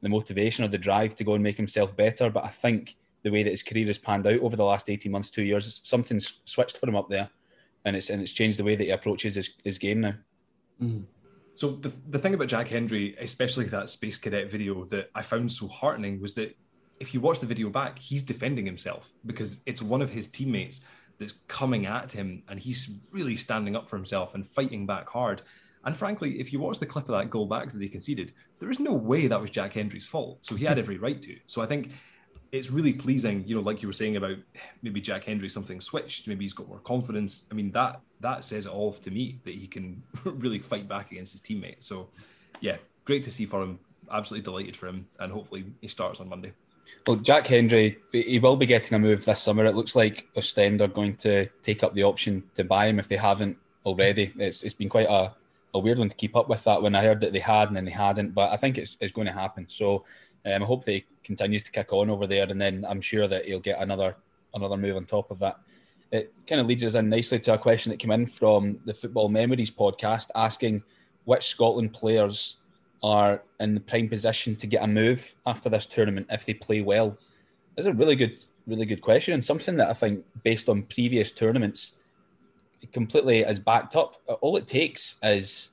the 0.00 0.08
motivation 0.08 0.64
or 0.64 0.68
the 0.68 0.78
drive 0.78 1.14
to 1.16 1.24
go 1.24 1.34
and 1.34 1.42
make 1.42 1.56
himself 1.56 1.94
better. 1.96 2.30
But 2.30 2.44
I 2.44 2.48
think 2.48 2.96
the 3.22 3.30
way 3.30 3.42
that 3.42 3.50
his 3.50 3.62
career 3.62 3.86
has 3.86 3.98
panned 3.98 4.26
out 4.26 4.40
over 4.40 4.56
the 4.56 4.64
last 4.64 4.90
18 4.90 5.10
months, 5.10 5.30
two 5.30 5.44
years, 5.44 5.80
something's 5.84 6.40
switched 6.44 6.78
for 6.78 6.88
him 6.88 6.96
up 6.96 7.08
there. 7.08 7.28
And 7.84 7.96
it's 7.96 8.10
and 8.10 8.22
it's 8.22 8.32
changed 8.32 8.58
the 8.58 8.64
way 8.64 8.76
that 8.76 8.84
he 8.84 8.90
approaches 8.90 9.34
his, 9.34 9.50
his 9.64 9.78
game 9.78 10.00
now. 10.00 10.14
Mm. 10.80 11.04
So 11.54 11.72
the, 11.72 11.92
the 12.08 12.18
thing 12.18 12.34
about 12.34 12.48
Jack 12.48 12.68
Hendry, 12.68 13.16
especially 13.20 13.66
that 13.66 13.90
Space 13.90 14.16
Cadet 14.16 14.50
video 14.50 14.84
that 14.86 15.10
I 15.14 15.22
found 15.22 15.52
so 15.52 15.68
heartening 15.68 16.20
was 16.20 16.34
that 16.34 16.56
if 17.00 17.12
you 17.12 17.20
watch 17.20 17.40
the 17.40 17.46
video 17.46 17.68
back, 17.68 17.98
he's 17.98 18.22
defending 18.22 18.64
himself 18.64 19.10
because 19.26 19.60
it's 19.66 19.82
one 19.82 20.00
of 20.00 20.10
his 20.10 20.28
teammates 20.28 20.82
that's 21.18 21.34
coming 21.48 21.86
at 21.86 22.12
him 22.12 22.42
and 22.48 22.58
he's 22.58 22.94
really 23.10 23.36
standing 23.36 23.76
up 23.76 23.88
for 23.88 23.96
himself 23.96 24.34
and 24.34 24.48
fighting 24.48 24.86
back 24.86 25.08
hard. 25.08 25.42
And 25.84 25.96
frankly, 25.96 26.40
if 26.40 26.52
you 26.52 26.60
watch 26.60 26.78
the 26.78 26.86
clip 26.86 27.08
of 27.08 27.18
that 27.18 27.28
goal 27.28 27.46
back 27.46 27.72
that 27.72 27.78
they 27.78 27.88
conceded, 27.88 28.32
there 28.60 28.70
is 28.70 28.78
no 28.78 28.92
way 28.92 29.26
that 29.26 29.40
was 29.40 29.50
Jack 29.50 29.74
Hendry's 29.74 30.06
fault. 30.06 30.44
So 30.44 30.54
he 30.54 30.64
had 30.64 30.78
every 30.80 30.96
right 30.96 31.20
to. 31.22 31.36
So 31.46 31.60
I 31.60 31.66
think 31.66 31.90
it's 32.52 32.70
really 32.70 32.92
pleasing, 32.92 33.42
you 33.46 33.54
know, 33.54 33.62
like 33.62 33.80
you 33.80 33.88
were 33.88 33.94
saying 33.94 34.16
about 34.16 34.36
maybe 34.82 35.00
Jack 35.00 35.24
Hendry, 35.24 35.48
something 35.48 35.80
switched, 35.80 36.28
maybe 36.28 36.44
he's 36.44 36.52
got 36.52 36.68
more 36.68 36.80
confidence. 36.80 37.46
I 37.50 37.54
mean, 37.54 37.72
that 37.72 38.00
that 38.20 38.44
says 38.44 38.66
it 38.66 38.72
all 38.72 38.92
to 38.92 39.10
me 39.10 39.40
that 39.44 39.54
he 39.54 39.66
can 39.66 40.02
really 40.24 40.58
fight 40.58 40.86
back 40.86 41.10
against 41.10 41.32
his 41.32 41.40
teammate. 41.40 41.76
So 41.80 42.08
yeah, 42.60 42.76
great 43.06 43.24
to 43.24 43.30
see 43.30 43.46
for 43.46 43.62
him. 43.62 43.78
Absolutely 44.12 44.44
delighted 44.44 44.76
for 44.76 44.86
him, 44.86 45.06
and 45.18 45.32
hopefully 45.32 45.64
he 45.80 45.88
starts 45.88 46.20
on 46.20 46.28
Monday. 46.28 46.52
Well, 47.06 47.16
Jack 47.16 47.46
Hendry, 47.46 47.98
he 48.12 48.38
will 48.38 48.56
be 48.56 48.66
getting 48.66 48.96
a 48.96 48.98
move 48.98 49.24
this 49.24 49.40
summer. 49.40 49.64
It 49.64 49.74
looks 49.74 49.96
like 49.96 50.28
Ostend 50.36 50.82
are 50.82 50.88
going 50.88 51.16
to 51.18 51.46
take 51.62 51.82
up 51.82 51.94
the 51.94 52.02
option 52.02 52.42
to 52.56 52.64
buy 52.64 52.88
him 52.88 52.98
if 52.98 53.08
they 53.08 53.16
haven't 53.16 53.56
already. 53.86 54.32
It's, 54.36 54.62
it's 54.62 54.74
been 54.74 54.88
quite 54.88 55.08
a 55.08 55.32
a 55.74 55.78
weird 55.78 55.98
one 55.98 56.08
to 56.08 56.16
keep 56.16 56.36
up 56.36 56.48
with 56.48 56.62
that 56.64 56.82
when 56.82 56.94
I 56.94 57.02
heard 57.02 57.20
that 57.20 57.32
they 57.32 57.38
had 57.38 57.68
and 57.68 57.76
then 57.76 57.84
they 57.84 57.92
hadn't. 57.92 58.34
But 58.34 58.52
I 58.52 58.56
think 58.56 58.78
it's, 58.78 58.96
it's 59.00 59.12
going 59.12 59.26
to 59.26 59.32
happen. 59.32 59.66
So 59.68 60.04
um, 60.44 60.62
I 60.62 60.66
hope 60.66 60.84
they 60.84 61.06
continues 61.24 61.62
to 61.64 61.70
kick 61.70 61.92
on 61.92 62.10
over 62.10 62.26
there, 62.26 62.44
and 62.48 62.60
then 62.60 62.84
I'm 62.88 63.00
sure 63.00 63.28
that 63.28 63.44
he'll 63.46 63.60
get 63.60 63.80
another 63.80 64.16
another 64.54 64.76
move 64.76 64.96
on 64.96 65.04
top 65.06 65.30
of 65.30 65.38
that. 65.38 65.56
It 66.10 66.32
kind 66.46 66.60
of 66.60 66.66
leads 66.66 66.84
us 66.84 66.94
in 66.94 67.08
nicely 67.08 67.38
to 67.40 67.54
a 67.54 67.58
question 67.58 67.90
that 67.90 67.98
came 67.98 68.10
in 68.10 68.26
from 68.26 68.78
the 68.84 68.92
Football 68.92 69.30
Memories 69.30 69.70
podcast, 69.70 70.28
asking 70.34 70.82
which 71.24 71.46
Scotland 71.46 71.94
players 71.94 72.58
are 73.02 73.42
in 73.60 73.74
the 73.74 73.80
prime 73.80 74.08
position 74.08 74.54
to 74.56 74.66
get 74.66 74.84
a 74.84 74.86
move 74.86 75.34
after 75.46 75.68
this 75.68 75.86
tournament 75.86 76.26
if 76.30 76.44
they 76.44 76.54
play 76.54 76.82
well. 76.82 77.16
It's 77.76 77.86
a 77.86 77.92
really 77.92 78.14
good, 78.14 78.44
really 78.66 78.84
good 78.84 79.00
question, 79.00 79.34
and 79.34 79.44
something 79.44 79.76
that 79.76 79.88
I 79.88 79.94
think, 79.94 80.24
based 80.44 80.68
on 80.68 80.82
previous 80.82 81.32
tournaments, 81.32 81.94
completely 82.92 83.40
is 83.40 83.58
backed 83.58 83.96
up. 83.96 84.16
All 84.40 84.56
it 84.56 84.66
takes 84.66 85.16
is 85.22 85.70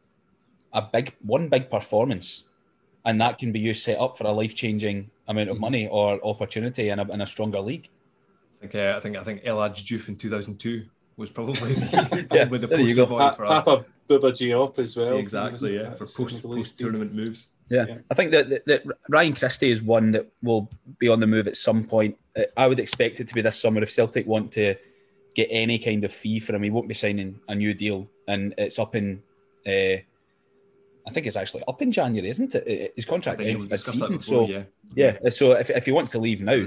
a 0.74 0.82
big 0.82 1.16
one 1.22 1.50
big 1.50 1.70
performance, 1.70 2.46
and 3.06 3.20
that 3.20 3.40
can 3.40 3.52
be 3.52 3.60
used 3.60 3.84
set 3.84 4.00
up 4.00 4.18
for 4.18 4.26
a 4.26 4.32
life 4.32 4.56
changing 4.56 5.10
amount 5.30 5.50
of 5.50 5.56
mm-hmm. 5.56 5.62
money 5.62 5.88
or 5.88 6.20
opportunity 6.26 6.90
in 6.90 7.00
a, 7.00 7.10
in 7.14 7.22
a 7.22 7.26
stronger 7.26 7.62
league. 7.62 7.90
I 8.62 8.68
think 8.68 8.76
uh, 8.76 8.94
I 8.98 9.00
think 9.00 9.16
I 9.16 9.24
think 9.24 9.42
El 9.46 9.62
Hadji 9.62 9.84
Diouf 9.86 10.10
in 10.10 10.18
two 10.18 10.30
thousand 10.30 10.58
two 10.60 10.86
was 11.16 11.32
probably, 11.32 11.74
yeah, 12.34 12.46
with 12.46 12.62
the 12.62 12.68
poster 12.68 13.06
boy 13.06 13.20
pa- 13.20 13.34
for 13.36 13.46
Papa 13.46 13.86
Bouba 14.10 14.32
Diop 14.32 14.80
as 14.80 14.98
well. 14.98 15.18
Exactly, 15.18 15.76
yeah, 15.76 15.94
for 15.94 16.06
post 16.06 16.44
post 16.44 16.80
tournament 16.80 17.14
moves. 17.14 17.48
Yeah. 17.70 17.86
yeah. 17.88 17.98
I 18.10 18.16
think 18.16 18.32
that, 18.32 18.50
that, 18.50 18.66
that, 18.66 18.84
Ryan 19.10 19.36
Christie 19.36 19.70
is 19.70 19.84
one 19.84 20.10
that 20.12 20.28
will 20.42 20.72
be 20.98 21.08
on 21.08 21.20
the 21.20 21.28
move 21.28 21.48
at 21.48 21.56
some 21.56 21.84
point. 21.84 22.18
Uh, 22.36 22.46
I 22.58 22.66
would 22.66 22.80
expect 22.80 23.20
it 23.20 23.28
to 23.28 23.34
be 23.36 23.42
this 23.42 23.62
summer 23.62 23.84
if 23.84 23.92
Celtic 23.92 24.26
want 24.26 24.52
to 24.54 24.74
get 25.36 25.50
any 25.52 25.78
kind 25.78 26.04
of 26.04 26.12
fee 26.12 26.40
for 26.40 26.56
him. 26.56 26.64
He 26.64 26.72
won't 26.72 26.88
be 26.88 26.96
signing 26.96 27.40
a 27.48 27.54
new 27.54 27.76
deal, 27.76 28.10
and 28.28 28.56
it's 28.58 28.80
up 28.80 28.96
in. 28.96 29.22
Uh, 29.68 30.02
I 31.10 31.12
think 31.12 31.26
it's 31.26 31.36
actually 31.36 31.64
up 31.68 31.82
in 31.82 31.92
January, 31.92 32.30
isn't 32.30 32.54
it? 32.54 32.94
His 32.96 33.06
contract 33.06 33.42
ends 33.42 33.66
this 33.66 33.84
season. 33.84 34.18
Before, 34.18 34.20
so 34.20 34.48
yeah. 34.48 34.64
yeah, 34.96 35.30
so 35.30 35.54
if, 35.54 35.72
if 35.72 35.86
he 35.88 35.92
wants 35.92 36.12
to 36.12 36.20
leave 36.20 36.44
now, 36.44 36.64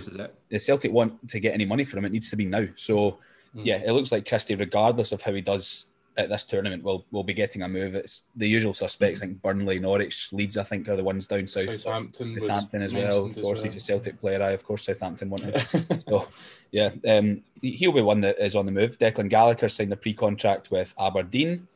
the 0.48 0.58
Celtic 0.58 0.90
want 0.90 1.28
to 1.28 1.38
get 1.38 1.54
any 1.54 1.64
money 1.64 1.84
from 1.84 2.00
him, 2.00 2.06
it 2.06 2.12
needs 2.12 2.28
to 2.30 2.36
be 2.36 2.44
now. 2.44 2.66
So 2.74 3.18
mm. 3.54 3.64
yeah, 3.64 3.76
it 3.76 3.92
looks 3.92 4.10
like 4.10 4.28
Christie, 4.28 4.56
regardless 4.56 5.12
of 5.12 5.22
how 5.22 5.32
he 5.32 5.42
does 5.42 5.86
at 6.16 6.28
this 6.28 6.42
tournament, 6.42 6.82
will 6.82 7.06
will 7.12 7.22
be 7.22 7.34
getting 7.34 7.62
a 7.62 7.68
move. 7.68 7.94
It's 7.94 8.22
the 8.34 8.48
usual 8.48 8.74
suspects, 8.74 9.20
mm. 9.20 9.22
think 9.22 9.42
Burnley, 9.42 9.78
Norwich, 9.78 10.32
Leeds. 10.32 10.56
I 10.56 10.64
think 10.64 10.88
are 10.88 10.96
the 10.96 11.04
ones 11.04 11.28
down 11.28 11.46
south. 11.46 11.80
Southampton, 11.80 12.40
Southampton 12.40 12.82
as 12.82 12.94
well. 12.94 13.26
Of 13.26 13.34
course, 13.34 13.58
well. 13.58 13.62
he's 13.62 13.76
a 13.76 13.80
Celtic 13.80 14.20
player. 14.20 14.42
I 14.42 14.50
of 14.50 14.64
course 14.64 14.82
Southampton 14.86 15.30
wanted. 15.30 15.56
so 16.08 16.26
yeah, 16.72 16.90
um, 17.06 17.42
he'll 17.60 17.92
be 17.92 18.02
one 18.02 18.22
that 18.22 18.40
is 18.40 18.56
on 18.56 18.66
the 18.66 18.72
move. 18.72 18.98
Declan 18.98 19.28
Gallagher 19.28 19.68
signed 19.68 19.92
a 19.92 19.96
pre-contract 19.96 20.72
with 20.72 20.92
Aberdeen. 20.98 21.68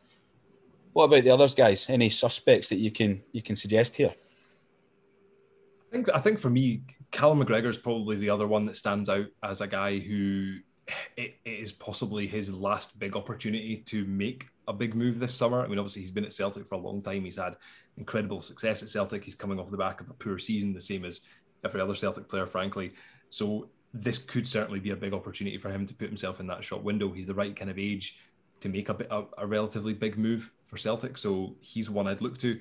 What 0.97 1.05
about 1.05 1.24
the 1.24 1.30
others, 1.30 1.55
guys? 1.55 1.90
Any 1.90 2.09
suspects 2.09 2.70
that 2.70 2.78
you 2.78 2.90
can 2.90 3.22
you 3.30 3.42
can 3.42 3.55
suggest 3.55 3.97
here? 3.97 4.14
I 5.88 5.92
think 5.92 6.09
I 6.14 6.18
think 6.20 6.40
for 6.40 6.49
me, 6.49 6.84
Callum 7.11 7.44
McGregor 7.44 7.68
is 7.68 7.76
probably 7.76 8.16
the 8.16 8.30
other 8.30 8.47
one 8.47 8.64
that 8.64 8.78
stands 8.78 9.11
out 9.11 9.26
as 9.42 9.61
a 9.61 9.66
guy 9.66 9.99
who 9.99 10.57
it, 11.18 11.34
it 11.44 11.51
is 11.51 11.70
possibly 11.70 12.26
his 12.26 12.51
last 12.51 12.99
big 12.99 13.14
opportunity 13.14 13.82
to 13.88 14.07
make 14.07 14.47
a 14.68 14.72
big 14.72 14.94
move 14.94 15.20
this 15.20 15.34
summer. 15.34 15.62
I 15.62 15.66
mean, 15.66 15.78
obviously 15.78 16.01
he's 16.01 16.11
been 16.11 16.24
at 16.24 16.32
Celtic 16.32 16.66
for 16.66 16.76
a 16.76 16.78
long 16.78 17.03
time. 17.03 17.26
He's 17.26 17.36
had 17.36 17.57
incredible 17.99 18.40
success 18.40 18.82
at 18.82 18.88
Celtic. 18.88 19.22
He's 19.22 19.34
coming 19.34 19.61
off 19.61 19.70
the 19.70 19.76
back 19.76 20.01
of 20.01 20.09
a 20.09 20.14
poor 20.14 20.38
season, 20.38 20.72
the 20.72 20.80
same 20.80 21.05
as 21.05 21.20
every 21.62 21.82
other 21.82 21.94
Celtic 21.94 22.26
player, 22.26 22.47
frankly. 22.47 22.94
So 23.28 23.68
this 23.92 24.16
could 24.16 24.49
certainly 24.49 24.80
be 24.80 24.92
a 24.92 24.97
big 24.97 25.12
opportunity 25.12 25.59
for 25.59 25.70
him 25.70 25.86
to 25.88 25.94
put 25.94 26.09
himself 26.09 26.40
in 26.40 26.47
that 26.47 26.64
shop 26.64 26.82
window. 26.82 27.12
He's 27.12 27.26
the 27.26 27.34
right 27.34 27.55
kind 27.55 27.70
of 27.70 27.78
age 27.78 28.16
to 28.61 28.68
make 28.68 28.88
a, 28.88 28.96
a, 29.11 29.24
a 29.38 29.46
relatively 29.46 29.94
big 29.94 30.18
move 30.18 30.50
for 30.66 30.76
Celtic. 30.76 31.18
So 31.18 31.57
he's 31.61 31.90
one 31.90 32.07
I'd 32.07 32.20
look 32.20 32.38
to. 32.38 32.59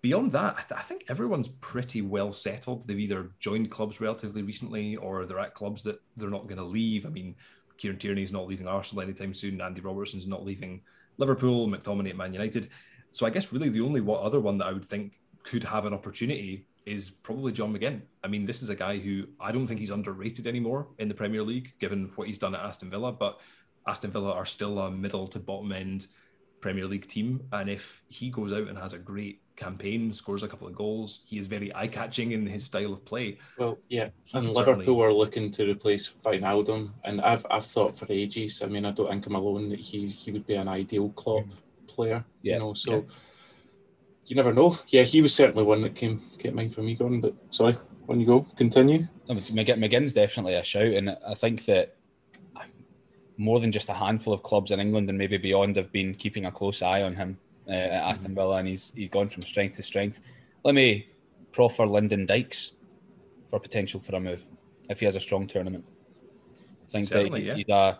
Beyond 0.00 0.32
that, 0.32 0.54
I, 0.58 0.62
th- 0.62 0.80
I, 0.80 0.82
think 0.82 1.04
everyone's 1.08 1.48
pretty 1.48 2.02
well 2.02 2.32
settled. 2.32 2.86
They've 2.86 2.98
either 2.98 3.30
joined 3.40 3.70
clubs 3.70 4.00
relatively 4.00 4.42
recently 4.42 4.96
or 4.96 5.24
they're 5.24 5.38
at 5.38 5.54
clubs 5.54 5.82
that 5.84 6.00
they're 6.16 6.28
not 6.28 6.46
going 6.46 6.58
to 6.58 6.64
leave. 6.64 7.06
I 7.06 7.08
mean, 7.08 7.34
Kieran 7.78 7.98
Tierney's 7.98 8.32
not 8.32 8.46
leaving 8.46 8.68
Arsenal 8.68 9.02
anytime 9.02 9.32
soon. 9.32 9.60
Andy 9.60 9.80
Robertson's 9.80 10.26
not 10.26 10.44
leaving 10.44 10.82
Liverpool. 11.16 11.68
McTominay 11.68 12.10
at 12.10 12.16
Man 12.16 12.32
United. 12.34 12.68
So 13.12 13.24
I 13.24 13.30
guess 13.30 13.52
really 13.52 13.70
the 13.70 13.80
only 13.80 14.00
what 14.00 14.20
other 14.20 14.40
one 14.40 14.58
that 14.58 14.66
I 14.66 14.72
would 14.72 14.84
think 14.84 15.12
could 15.42 15.64
have 15.64 15.86
an 15.86 15.94
opportunity 15.94 16.66
is 16.84 17.10
probably 17.10 17.52
John 17.52 17.72
McGinn. 17.72 18.02
I 18.22 18.28
mean, 18.28 18.44
this 18.44 18.62
is 18.62 18.68
a 18.68 18.74
guy 18.74 18.98
who 18.98 19.26
I 19.40 19.52
don't 19.52 19.66
think 19.66 19.80
he's 19.80 19.90
underrated 19.90 20.46
anymore 20.46 20.88
in 20.98 21.08
the 21.08 21.14
Premier 21.14 21.42
League, 21.42 21.72
given 21.78 22.10
what 22.16 22.28
he's 22.28 22.38
done 22.38 22.54
at 22.54 22.60
Aston 22.60 22.90
Villa. 22.90 23.12
But 23.12 23.40
Aston 23.86 24.10
Villa 24.10 24.32
are 24.32 24.46
still 24.46 24.78
a 24.78 24.90
middle 24.90 25.28
to 25.28 25.38
bottom 25.38 25.72
end 25.72 26.06
Premier 26.60 26.86
League 26.86 27.06
team. 27.06 27.42
And 27.52 27.68
if 27.68 28.02
he 28.08 28.30
goes 28.30 28.52
out 28.52 28.68
and 28.68 28.78
has 28.78 28.94
a 28.94 28.98
great 28.98 29.42
campaign, 29.56 30.12
scores 30.12 30.42
a 30.42 30.48
couple 30.48 30.66
of 30.66 30.74
goals, 30.74 31.20
he 31.26 31.38
is 31.38 31.46
very 31.46 31.74
eye 31.74 31.88
catching 31.88 32.32
in 32.32 32.46
his 32.46 32.64
style 32.64 32.92
of 32.92 33.04
play. 33.04 33.38
Well, 33.58 33.78
yeah. 33.88 34.08
and 34.32 34.48
Liverpool 34.48 34.84
certainly... 34.84 35.04
are 35.04 35.12
looking 35.12 35.50
to 35.52 35.70
replace 35.70 36.10
Wijnaldum. 36.24 36.92
And 37.04 37.20
I've, 37.20 37.44
I've 37.50 37.66
thought 37.66 37.98
for 37.98 38.06
ages, 38.10 38.62
I 38.62 38.66
mean, 38.66 38.86
I 38.86 38.92
don't 38.92 39.10
think 39.10 39.26
I'm 39.26 39.34
alone 39.34 39.68
that 39.68 39.80
he, 39.80 40.06
he 40.06 40.32
would 40.32 40.46
be 40.46 40.54
an 40.54 40.68
ideal 40.68 41.10
Klopp 41.10 41.44
hmm. 41.44 41.86
player. 41.86 42.24
Yeah. 42.42 42.54
You 42.54 42.58
know, 42.60 42.74
so. 42.74 42.94
Yeah. 42.94 43.14
You 44.26 44.36
never 44.36 44.54
know. 44.54 44.78
Yeah, 44.88 45.02
he 45.02 45.20
was 45.20 45.34
certainly 45.34 45.64
one 45.64 45.82
that 45.82 45.94
came 45.94 46.22
came 46.38 46.54
mine 46.54 46.70
for 46.70 46.80
me, 46.80 46.94
Gordon. 46.94 47.20
But 47.20 47.34
sorry, 47.50 47.76
when 48.06 48.18
you 48.18 48.24
go, 48.24 48.46
continue. 48.56 49.06
McGinn's 49.28 50.14
definitely 50.14 50.54
a 50.54 50.62
shout, 50.62 50.94
and 50.94 51.16
I 51.28 51.34
think 51.34 51.66
that 51.66 51.93
more 53.36 53.60
than 53.60 53.72
just 53.72 53.88
a 53.88 53.94
handful 53.94 54.32
of 54.32 54.42
clubs 54.42 54.70
in 54.70 54.80
England 54.80 55.08
and 55.08 55.18
maybe 55.18 55.36
beyond 55.36 55.76
have 55.76 55.90
been 55.90 56.14
keeping 56.14 56.46
a 56.46 56.52
close 56.52 56.82
eye 56.82 57.02
on 57.02 57.14
him 57.14 57.38
uh, 57.68 57.72
at 57.72 57.90
Aston 58.10 58.30
mm-hmm. 58.30 58.36
Villa, 58.36 58.56
and 58.58 58.68
he's 58.68 58.92
he's 58.94 59.08
gone 59.08 59.28
from 59.28 59.42
strength 59.42 59.76
to 59.76 59.82
strength. 59.82 60.20
Let 60.64 60.74
me 60.74 61.08
proffer 61.52 61.86
Lyndon 61.86 62.26
Dykes 62.26 62.72
for 63.48 63.60
potential 63.60 64.00
for 64.00 64.16
a 64.16 64.20
move 64.20 64.48
if 64.88 65.00
he 65.00 65.06
has 65.06 65.16
a 65.16 65.20
strong 65.20 65.46
tournament. 65.46 65.84
I 66.88 66.92
think 66.92 67.06
Certainly, 67.06 67.46
that 67.46 67.56
he's 67.56 67.68
a 67.68 67.98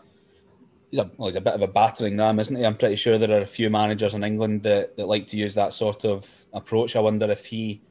he's 0.90 1.00
a 1.00 1.10
well, 1.16 1.28
he's 1.28 1.36
a 1.36 1.40
bit 1.40 1.54
of 1.54 1.62
a 1.62 1.68
battering 1.68 2.16
ram, 2.16 2.38
isn't 2.38 2.56
he? 2.56 2.64
I'm 2.64 2.76
pretty 2.76 2.96
sure 2.96 3.18
there 3.18 3.38
are 3.38 3.42
a 3.42 3.46
few 3.46 3.70
managers 3.70 4.14
in 4.14 4.24
England 4.24 4.62
that, 4.62 4.96
that 4.96 5.06
like 5.06 5.26
to 5.28 5.36
use 5.36 5.54
that 5.54 5.72
sort 5.72 6.04
of 6.04 6.46
approach. 6.52 6.96
I 6.96 7.00
wonder 7.00 7.30
if 7.30 7.46
he 7.46 7.82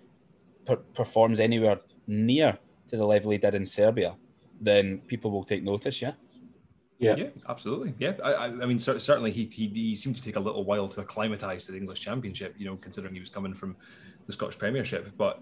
per- 0.65 0.77
performs 0.77 1.39
anywhere 1.39 1.81
near 2.07 2.57
to 2.87 2.97
the 2.97 3.05
level 3.05 3.31
he 3.31 3.37
did 3.37 3.55
in 3.55 3.65
Serbia, 3.65 4.15
then 4.61 4.99
people 5.07 5.31
will 5.31 5.43
take 5.43 5.63
notice. 5.63 6.01
Yeah. 6.01 6.13
Yeah, 7.03 7.15
yeah, 7.15 7.29
absolutely. 7.49 7.93
Yeah, 7.99 8.13
I, 8.23 8.45
I 8.45 8.65
mean, 8.65 8.79
certainly 8.79 9.31
he, 9.31 9.45
he, 9.45 9.67
he 9.67 9.95
seemed 9.95 10.15
to 10.15 10.21
take 10.21 10.35
a 10.35 10.39
little 10.39 10.63
while 10.63 10.87
to 10.89 11.01
acclimatise 11.01 11.65
to 11.65 11.71
the 11.71 11.77
English 11.77 12.01
Championship. 12.01 12.55
You 12.57 12.65
know, 12.65 12.75
considering 12.77 13.13
he 13.13 13.19
was 13.19 13.29
coming 13.29 13.53
from 13.53 13.75
the 14.25 14.33
Scottish 14.33 14.57
Premiership, 14.57 15.11
but 15.17 15.41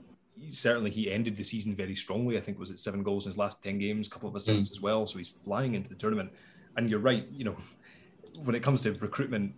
certainly 0.49 0.89
he 0.89 1.11
ended 1.11 1.37
the 1.37 1.43
season 1.43 1.75
very 1.75 1.95
strongly. 1.95 2.37
I 2.37 2.41
think 2.41 2.59
was 2.59 2.71
it 2.71 2.79
seven 2.79 3.03
goals 3.03 3.25
in 3.25 3.29
his 3.29 3.37
last 3.37 3.61
ten 3.61 3.77
games, 3.77 4.07
a 4.07 4.09
couple 4.09 4.29
of 4.29 4.35
assists 4.35 4.69
mm. 4.69 4.71
as 4.71 4.81
well. 4.81 5.05
So 5.05 5.17
he's 5.17 5.29
flying 5.29 5.75
into 5.75 5.89
the 5.89 5.95
tournament. 5.95 6.31
And 6.77 6.89
you're 6.89 6.99
right. 6.99 7.27
You 7.31 7.45
know, 7.45 7.57
when 8.43 8.55
it 8.55 8.63
comes 8.63 8.83
to 8.83 8.93
recruitment 8.93 9.53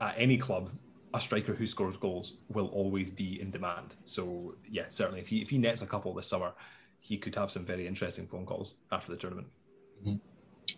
at 0.00 0.14
any 0.16 0.38
club, 0.38 0.70
a 1.14 1.20
striker 1.20 1.54
who 1.54 1.66
scores 1.66 1.96
goals 1.96 2.36
will 2.48 2.68
always 2.68 3.10
be 3.10 3.40
in 3.40 3.50
demand. 3.50 3.96
So 4.04 4.54
yeah, 4.70 4.84
certainly 4.88 5.20
if 5.20 5.28
he 5.28 5.38
if 5.38 5.50
he 5.50 5.58
nets 5.58 5.82
a 5.82 5.86
couple 5.86 6.14
this 6.14 6.28
summer, 6.28 6.52
he 7.00 7.18
could 7.18 7.34
have 7.34 7.50
some 7.50 7.64
very 7.64 7.86
interesting 7.86 8.26
phone 8.26 8.46
calls 8.46 8.76
after 8.90 9.12
the 9.12 9.18
tournament. 9.18 9.48
Mm-hmm 10.00 10.31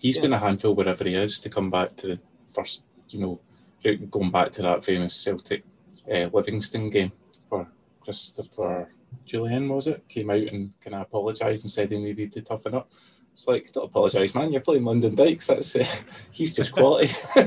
he's 0.04 0.16
yeah. 0.16 0.22
been 0.22 0.34
a 0.34 0.38
handful 0.38 0.74
wherever 0.74 1.02
he 1.04 1.14
is 1.14 1.40
to 1.40 1.48
come 1.48 1.70
back 1.70 1.96
to 1.96 2.06
the 2.08 2.20
first, 2.54 2.84
you 3.08 3.18
know, 3.20 3.40
going 4.10 4.30
back 4.30 4.52
to 4.52 4.60
that 4.60 4.84
famous 4.84 5.14
Celtic 5.14 5.64
uh, 6.12 6.28
Livingston 6.30 6.90
game 6.90 7.10
where 7.48 7.66
Christopher 8.02 8.90
Jullien, 9.26 9.66
was 9.66 9.86
it 9.86 10.06
came 10.06 10.28
out 10.28 10.36
and 10.36 10.78
kind 10.78 10.94
of 10.94 11.00
apologised 11.00 11.64
and 11.64 11.70
said 11.70 11.90
he 11.90 11.96
needed 11.96 12.32
to 12.32 12.42
toughen 12.42 12.74
up. 12.74 12.90
It's 13.32 13.48
like 13.48 13.72
don't 13.72 13.86
apologise, 13.86 14.34
man. 14.34 14.52
You're 14.52 14.60
playing 14.60 14.84
Lyndon 14.84 15.14
Dykes. 15.14 15.46
That's 15.46 15.74
uh, 15.74 15.86
he's 16.30 16.52
just 16.52 16.72
quality. 16.72 17.10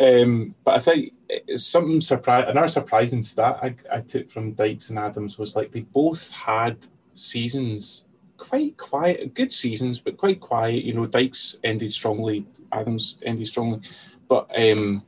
um, 0.00 0.48
but 0.64 0.74
I 0.74 0.78
think 0.80 1.12
it's 1.28 1.66
something 1.66 2.00
surprise. 2.00 2.46
Another 2.48 2.66
surprising 2.66 3.22
stat 3.22 3.60
I, 3.62 3.76
I 3.92 4.00
took 4.00 4.28
from 4.28 4.54
Dykes 4.54 4.90
and 4.90 4.98
Adams 4.98 5.38
was 5.38 5.54
like 5.54 5.70
they 5.70 5.82
both 5.82 6.32
had 6.32 6.84
seasons 7.14 8.06
quite 8.44 8.76
quiet, 8.76 9.32
good 9.32 9.52
seasons, 9.52 9.98
but 9.98 10.18
quite 10.18 10.38
quiet. 10.38 10.84
You 10.84 10.92
know, 10.92 11.06
Dykes 11.06 11.56
ended 11.64 11.92
strongly, 11.92 12.46
Adams 12.72 13.18
ended 13.22 13.46
strongly, 13.46 13.80
but 14.28 14.50
um, 14.56 15.02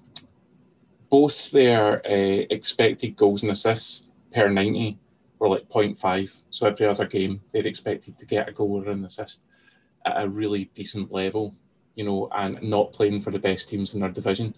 both 1.11 1.51
their 1.51 1.99
uh, 2.07 2.47
expected 2.49 3.14
goals 3.14 3.43
and 3.43 3.53
assists 3.53 4.09
per 4.32 4.49
90 4.49 4.99
were 5.39 5.51
like 5.51 5.68
0.5. 5.68 6.34
So 6.51 6.66
every 6.66 6.87
other 6.87 7.07
game, 7.07 7.43
they'd 7.53 7.66
expected 7.66 8.18
to 8.18 8.26
get 8.26 8.49
a 8.49 8.53
goal 8.53 8.82
or 8.82 8.91
an 8.91 9.05
assist 9.05 9.43
at 10.07 10.22
a 10.22 10.28
really 10.28 10.70
decent 10.74 11.12
level, 11.12 11.55
you 11.95 12.05
know, 12.05 12.30
and 12.34 12.62
not 12.62 12.95
playing 12.95 13.20
for 13.20 13.30
the 13.30 13.39
best 13.39 13.68
teams 13.68 13.93
in 13.93 14.01
their 14.01 14.09
division, 14.09 14.55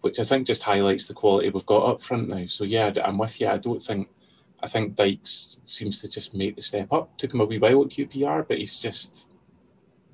which 0.00 0.18
I 0.18 0.24
think 0.24 0.46
just 0.46 0.64
highlights 0.64 1.06
the 1.06 1.14
quality 1.14 1.50
we've 1.50 1.66
got 1.66 1.88
up 1.88 2.02
front 2.02 2.28
now. 2.28 2.46
So 2.46 2.64
yeah, 2.64 2.92
I'm 3.04 3.18
with 3.18 3.40
you. 3.40 3.46
I 3.46 3.58
don't 3.58 3.78
think 3.78 4.08
I 4.62 4.68
think 4.68 4.94
Dykes 4.94 5.60
seems 5.64 6.00
to 6.00 6.08
just 6.08 6.34
make 6.34 6.56
the 6.56 6.62
step 6.62 6.92
up. 6.92 7.16
Took 7.18 7.34
him 7.34 7.40
a 7.40 7.44
wee 7.44 7.58
while 7.58 7.82
at 7.82 7.88
QPR, 7.88 8.46
but 8.46 8.58
he's 8.58 8.78
just, 8.78 9.28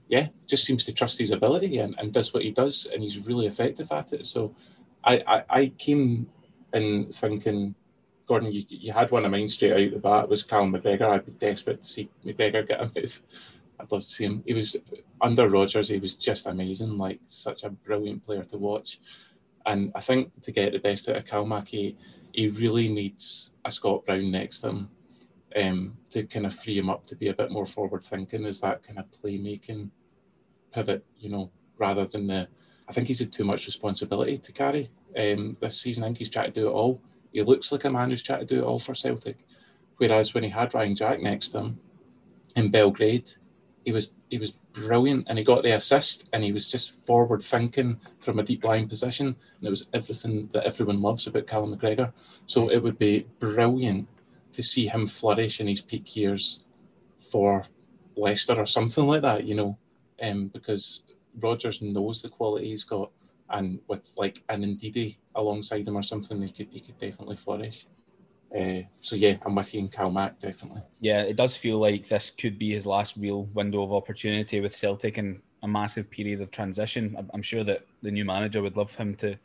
yeah, 0.09 0.29
just 0.47 0.65
seems 0.65 0.85
to 0.85 0.93
trust 0.93 1.19
his 1.19 1.33
ability 1.33 1.79
and, 1.79 1.95
and 1.99 2.13
does 2.13 2.33
what 2.33 2.43
he 2.43 2.51
does, 2.51 2.87
and 2.93 3.03
he's 3.03 3.27
really 3.27 3.47
effective 3.47 3.93
at 3.93 4.13
it. 4.13 4.27
So 4.27 4.55
I, 5.05 5.23
I, 5.27 5.45
I 5.51 5.67
came 5.79 6.29
in 6.73 7.07
thinking, 7.13 7.75
Gordon, 8.27 8.53
you, 8.53 8.65
you 8.69 8.93
had 8.93 9.11
one 9.11 9.25
of 9.25 9.31
mine 9.31 9.49
straight 9.49 9.73
out 9.73 9.95
the 9.95 9.99
bat 9.99 10.29
was 10.29 10.43
Callum 10.43 10.73
McGregor. 10.73 11.11
I'd 11.11 11.27
be 11.27 11.33
desperate 11.33 11.81
to 11.81 11.87
see 11.87 12.11
McGregor 12.25 12.67
get 12.67 12.81
a 12.81 12.91
move. 13.01 13.23
I'd 13.81 13.93
love 13.93 14.03
to 14.03 14.07
see 14.07 14.25
him. 14.25 14.43
He 14.47 14.55
was 14.55 14.77
under 15.21 15.49
Rodgers. 15.49 15.89
He 15.89 15.99
was 15.99 16.15
just 16.15 16.47
amazing. 16.47 16.99
Like 16.99 17.21
such 17.25 17.65
a 17.65 17.71
brilliant 17.71 18.25
player 18.25 18.45
to 18.45 18.59
watch. 18.59 19.01
And 19.65 19.93
I 19.95 20.01
think 20.01 20.31
to 20.43 20.53
get 20.53 20.73
the 20.73 20.79
best 20.79 21.09
out 21.09 21.17
of 21.17 21.25
Calmac, 21.25 21.97
he, 22.39 22.49
really 22.49 22.89
needs 22.89 23.53
a 23.65 23.71
Scott 23.71 24.07
Brown 24.07 24.31
next 24.31 24.61
to 24.61 24.69
him 24.69 24.89
um, 25.57 25.97
to 26.11 26.23
kind 26.25 26.47
of 26.47 26.55
free 26.55 26.79
him 26.79 26.89
up 26.89 27.05
to 27.07 27.17
be 27.17 27.29
a 27.29 27.35
bit 27.35 27.51
more 27.51 27.67
forward 27.67 28.05
thinking 28.05 28.47
as 28.47 28.61
that 28.61 28.83
kind 28.83 28.99
of 28.99 29.07
playmaking 29.11 29.91
pivot, 30.73 31.05
you 31.19 31.31
know, 31.31 31.51
rather 31.79 32.07
than 32.07 32.27
the. 32.27 32.49
I 32.89 32.93
think 32.93 33.09
he's 33.09 33.19
had 33.19 33.33
too 33.33 33.45
much 33.45 33.67
responsibility 33.67 34.39
to 34.39 34.53
carry 34.53 34.91
um, 35.19 35.57
this 35.61 35.81
season. 35.81 36.05
I 36.05 36.07
think 36.07 36.19
he's 36.19 36.31
trying 36.31 36.53
to 36.53 36.61
do 36.61 36.69
it 36.69 36.73
all. 36.73 37.03
He 37.33 37.43
looks 37.43 37.73
like 37.73 37.85
a 37.85 37.91
man 37.91 38.11
who's 38.11 38.23
trying 38.23 38.41
to 38.41 38.47
do 38.47 38.61
it 38.61 38.65
all 38.65 38.79
for 38.79 38.95
Celtic. 38.95 39.45
Whereas 39.99 40.33
when 40.33 40.45
he 40.45 40.51
had 40.51 40.73
Ryan 40.73 40.95
Jack 40.95 41.21
next 41.21 41.49
to 41.49 41.59
him 41.59 41.81
in 42.57 42.71
Belgrade, 42.71 43.31
he 43.89 43.93
was 43.93 44.13
he 44.29 44.37
was 44.37 44.51
brilliant 44.75 45.25
and 45.29 45.39
he 45.39 45.43
got 45.43 45.63
the 45.63 45.71
assist 45.71 46.29
and 46.35 46.45
he 46.45 46.53
was 46.53 46.67
just 46.69 47.07
forward 47.07 47.43
thinking 47.43 47.99
from 48.21 48.39
a 48.39 48.43
deep 48.43 48.63
line 48.63 48.87
position 48.87 49.29
and 49.29 49.67
it 49.67 49.71
was 49.71 49.89
everything 49.95 50.47
that 50.53 50.67
everyone 50.67 51.01
loves 51.01 51.27
about 51.27 51.47
Callum 51.47 51.75
McGregor. 51.75 52.13
So 52.45 52.69
it 52.69 52.83
would 52.83 52.99
be 52.99 53.27
brilliant 53.39 54.07
to 54.53 54.63
see 54.63 54.89
him 54.89 55.07
flourish 55.07 55.59
in 55.61 55.69
his 55.69 55.81
peak 55.81 56.15
years 56.17 56.65
for 57.19 57.65
Leicester 58.15 58.57
or 58.57 58.67
something 58.67 59.07
like 59.07 59.23
that, 59.23 59.45
you 59.45 59.55
know, 59.55 59.79
um, 60.21 60.49
because 60.49 61.03
Rodgers 61.41 61.81
knows 61.81 62.21
the 62.21 62.29
quality 62.29 62.69
he's 62.69 62.85
got, 62.85 63.11
and 63.49 63.81
with 63.89 64.13
like 64.19 64.45
an 64.51 64.65
Ndidi 64.65 65.17
alongside 65.35 65.89
him 65.89 65.97
or 65.97 66.03
something, 66.03 66.43
he 66.43 66.53
could 66.53 66.69
he 66.71 66.81
could 66.81 66.99
definitely 66.99 67.37
flourish. 67.37 67.87
Uh, 68.55 68.81
so 69.01 69.15
yeah, 69.15 69.37
I'm 69.45 69.55
with 69.55 69.75
you 69.75 69.81
in 69.81 69.89
Calmac 69.89 70.39
definitely. 70.41 70.83
Yeah, 71.01 71.23
it 71.23 71.37
does 71.37 71.57
feel 71.57 71.79
like 71.79 72.09
this 72.09 72.31
could 72.31 72.59
be 72.59 72.73
his 72.73 72.87
last 72.87 73.17
real 73.17 73.45
window 73.55 73.83
of 73.83 73.93
opportunity 73.93 74.61
with 74.61 74.75
Celtic 74.75 75.19
and 75.19 75.43
a 75.63 75.69
massive 75.69 76.09
period 76.11 76.41
of 76.41 76.51
transition. 76.51 77.17
I'm 77.35 77.43
sure 77.43 77.65
that 77.65 77.85
the 78.03 78.11
new 78.11 78.25
manager 78.25 78.63
would 78.63 78.77
love 78.77 78.95
him 78.95 79.15
to 79.17 79.39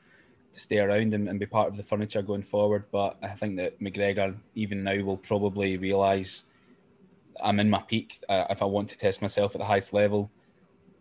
to 0.54 0.60
stay 0.60 0.80
around 0.80 1.14
and, 1.14 1.28
and 1.28 1.40
be 1.40 1.46
part 1.46 1.68
of 1.68 1.78
the 1.78 1.84
furniture 1.84 2.22
going 2.22 2.44
forward. 2.44 2.86
But 2.92 3.18
I 3.22 3.30
think 3.30 3.58
that 3.58 3.80
McGregor, 3.80 4.36
even 4.56 4.84
now, 4.84 5.02
will 5.04 5.18
probably 5.18 5.78
realise 5.78 6.44
I'm 7.44 7.60
in 7.60 7.70
my 7.70 7.82
peak. 7.82 8.20
Uh, 8.30 8.46
if 8.50 8.62
I 8.62 8.66
want 8.66 8.90
to 8.90 8.98
test 8.98 9.22
myself 9.22 9.56
at 9.56 9.60
the 9.60 9.66
highest 9.66 9.94
level, 9.94 10.30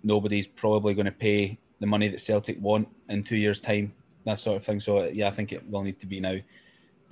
nobody's 0.02 0.46
probably 0.46 0.94
going 0.94 1.06
to 1.06 1.12
pay 1.12 1.58
the 1.80 1.86
money 1.86 2.08
that 2.08 2.20
Celtic 2.20 2.60
want 2.60 2.88
in 3.08 3.22
two 3.22 3.36
years' 3.36 3.60
time, 3.60 3.92
that 4.24 4.38
sort 4.38 4.56
of 4.56 4.64
thing. 4.64 4.80
So, 4.80 5.04
yeah, 5.04 5.28
I 5.28 5.32
think 5.32 5.52
it 5.52 5.68
will 5.68 5.82
need 5.82 6.00
to 6.00 6.06
be 6.06 6.20
now. 6.20 6.38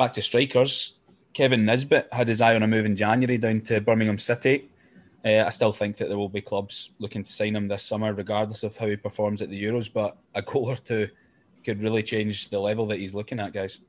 Back 0.01 0.15
to 0.15 0.23
strikers. 0.23 0.95
Kevin 1.35 1.67
Nisbet 1.67 2.09
had 2.11 2.27
his 2.27 2.41
eye 2.41 2.55
on 2.55 2.63
a 2.63 2.67
move 2.67 2.87
in 2.87 2.97
January 2.97 3.37
down 3.37 3.61
to 3.61 3.83
Birmingham 3.83 4.17
City. 4.17 4.71
Uh, 5.23 5.45
I 5.47 5.51
still 5.51 5.73
think 5.73 5.99
that 5.99 6.09
there 6.09 6.17
will 6.17 6.31
be 6.31 6.41
clubs 6.41 6.93
looking 6.99 7.23
to 7.23 7.31
sign 7.31 7.55
him 7.55 7.69
this 7.69 7.83
summer, 7.83 8.15
regardless 8.15 8.63
of 8.63 8.75
how 8.75 8.87
he 8.87 8.97
performs 8.97 9.43
at 9.43 9.51
the 9.51 9.63
Euros. 9.63 9.93
But 9.93 10.17
a 10.35 10.41
goal 10.41 10.71
or 10.71 10.77
two 10.77 11.11
could 11.67 11.83
really 11.83 12.03
change 12.03 12.49
the 12.49 12.59
level 12.59 12.87
that 12.87 12.99
he's 12.99 13.15
looking 13.15 13.41
at, 13.41 13.53
guys. 13.53 13.81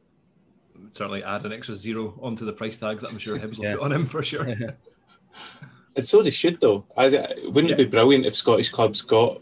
Certainly 0.91 1.23
add 1.23 1.45
an 1.45 1.53
extra 1.53 1.75
zero 1.75 2.19
onto 2.21 2.43
the 2.43 2.51
price 2.51 2.77
tag 2.77 2.99
that 2.99 3.09
I'm 3.09 3.17
sure 3.17 3.37
Hibs 3.37 3.59
will 3.59 3.77
put 3.77 3.85
on 3.85 3.93
him 3.93 4.05
for 4.05 4.21
sure. 4.21 4.45
and 5.95 6.05
so 6.05 6.21
they 6.21 6.29
should, 6.29 6.59
though. 6.59 6.83
I, 6.97 7.07
wouldn't 7.45 7.69
yeah. 7.69 7.75
it 7.75 7.77
be 7.77 7.85
brilliant 7.85 8.25
if 8.25 8.35
Scottish 8.35 8.69
clubs 8.69 9.01
got 9.01 9.41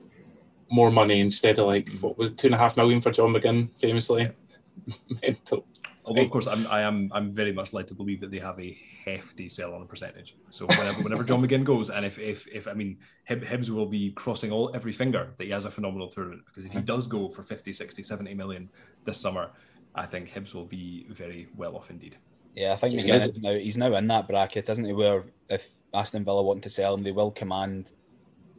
more 0.70 0.92
money 0.92 1.20
instead 1.20 1.58
of 1.58 1.66
like 1.66 1.90
what 1.94 2.16
was 2.16 2.30
two 2.34 2.50
and 2.50 2.54
a 2.54 2.60
half 2.60 2.78
million 2.78 3.02
for 3.02 3.10
John 3.10 3.34
McGinn, 3.34 3.70
famously? 3.80 4.30
Mental. 5.24 5.66
Although, 6.10 6.24
of 6.24 6.32
course, 6.32 6.48
I'm, 6.48 6.66
I 6.68 6.82
am 6.82 7.12
I'm 7.14 7.32
very 7.32 7.54
much 7.54 7.72
led 7.72 7.88
to 7.88 7.94
believe 7.94 8.20
that 8.22 8.32
they 8.32 8.40
have 8.40 8.60
a 8.60 8.78
hefty 9.06 9.48
sell 9.48 9.74
on 9.74 9.86
percentage. 9.88 10.36
So 10.50 10.66
whenever 10.66 11.04
whenever 11.04 11.24
John 11.24 11.46
McGinn 11.46 11.64
goes, 11.64 11.90
and 11.90 12.06
if 12.06 12.18
if, 12.18 12.48
if 12.48 12.68
I 12.68 12.74
mean 12.74 12.98
Hib, 13.26 13.44
Hibs 13.44 13.70
will 13.70 13.86
be 13.86 14.12
crossing 14.12 14.52
all 14.52 14.72
every 14.74 14.92
finger 14.92 15.34
that 15.38 15.44
he 15.44 15.52
has 15.52 15.66
a 15.66 15.72
phenomenal 15.72 16.10
tournament 16.10 16.44
because 16.46 16.66
if 16.66 16.72
he 16.72 16.82
does 16.82 17.08
go 17.08 17.30
for 17.30 17.44
50, 17.44 17.72
60, 17.72 18.04
70 18.04 18.34
million 18.34 18.70
this 19.06 19.20
summer, 19.20 19.52
I 19.96 20.06
think 20.06 20.32
Hibs 20.32 20.54
will 20.54 20.66
be 20.66 21.08
very 21.10 21.48
well 21.56 21.76
off 21.76 21.90
indeed. 21.90 22.18
Yeah, 22.56 22.74
I 22.74 22.76
think 22.76 22.94
McGinn 22.94 23.42
now 23.42 23.54
he's 23.54 23.78
now 23.78 23.96
in 23.96 24.08
that 24.08 24.28
bracket, 24.28 24.66
doesn't 24.66 24.86
he? 24.86 24.94
Where 24.94 25.26
if 25.50 25.70
Aston 25.94 26.26
Villa 26.26 26.42
want 26.42 26.64
to 26.64 26.70
sell 26.70 26.96
him, 26.96 27.04
they 27.04 27.12
will 27.12 27.32
command. 27.32 27.92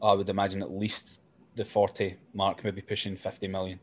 I 0.03 0.15
would 0.15 0.29
imagine 0.29 0.63
at 0.63 0.71
least 0.71 1.21
the 1.57 1.65
forty 1.65 2.17
mark, 2.33 2.63
maybe 2.65 2.81
pushing 2.81 3.17
fifty 3.17 3.49
million. 3.49 3.81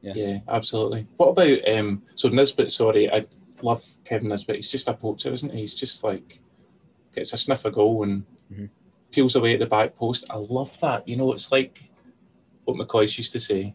Yeah. 0.00 0.12
yeah, 0.14 0.38
absolutely. 0.48 1.06
What 1.16 1.30
about 1.30 1.68
um? 1.68 2.02
So 2.14 2.28
Nisbet, 2.28 2.70
sorry, 2.70 3.10
I 3.10 3.26
love 3.62 3.84
Kevin 4.04 4.28
Nisbet. 4.28 4.56
He's 4.56 4.70
just 4.70 4.88
a 4.88 4.94
poacher, 4.94 5.32
isn't 5.32 5.52
he? 5.52 5.60
He's 5.60 5.74
just 5.74 6.04
like 6.04 6.40
gets 7.14 7.32
a 7.32 7.36
sniff 7.36 7.64
of 7.64 7.74
goal 7.74 8.04
and 8.04 8.24
mm-hmm. 8.52 8.66
peels 9.10 9.36
away 9.36 9.54
at 9.54 9.60
the 9.60 9.66
back 9.66 9.96
post. 9.96 10.26
I 10.30 10.36
love 10.36 10.78
that. 10.80 11.08
You 11.08 11.16
know, 11.16 11.32
it's 11.32 11.50
like 11.50 11.90
what 12.64 12.76
McCoy 12.76 13.16
used 13.16 13.32
to 13.32 13.40
say 13.40 13.74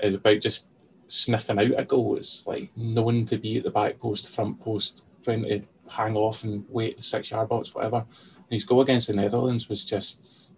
about 0.00 0.40
just 0.40 0.68
sniffing 1.08 1.58
out 1.58 1.80
a 1.80 1.84
goal. 1.84 2.16
It's 2.16 2.46
like 2.46 2.70
knowing 2.76 3.26
to 3.26 3.38
be 3.38 3.58
at 3.58 3.64
the 3.64 3.70
back 3.70 3.98
post, 3.98 4.30
front 4.30 4.60
post, 4.60 5.06
trying 5.22 5.42
to 5.42 5.62
hang 5.90 6.16
off 6.16 6.44
and 6.44 6.64
wait 6.68 6.96
the 6.96 7.02
six 7.02 7.30
yard 7.30 7.48
box, 7.48 7.74
whatever. 7.74 7.98
And 7.98 8.50
his 8.50 8.64
goal 8.64 8.82
against 8.82 9.08
the 9.08 9.14
Netherlands 9.14 9.68
was 9.68 9.84
just 9.84 10.52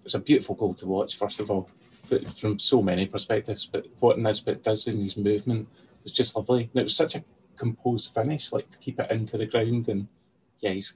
it 0.00 0.04
was 0.04 0.14
a 0.14 0.20
beautiful 0.20 0.54
goal 0.54 0.74
to 0.74 0.86
watch. 0.86 1.16
First 1.16 1.40
of 1.40 1.50
all, 1.50 1.68
from 2.06 2.58
so 2.58 2.82
many 2.82 3.06
perspectives. 3.06 3.66
But 3.66 3.86
what 4.00 4.18
Nisbet 4.18 4.62
does 4.62 4.86
in 4.86 5.00
his 5.00 5.16
movement 5.16 5.68
was 6.02 6.12
just 6.12 6.36
lovely. 6.36 6.62
And 6.62 6.80
it 6.80 6.84
was 6.84 6.96
such 6.96 7.14
a 7.14 7.24
composed 7.56 8.14
finish, 8.14 8.52
like 8.52 8.70
to 8.70 8.78
keep 8.78 9.00
it 9.00 9.10
into 9.10 9.38
the 9.38 9.46
ground. 9.46 9.88
And 9.88 10.08
yeah, 10.60 10.70
he's 10.70 10.94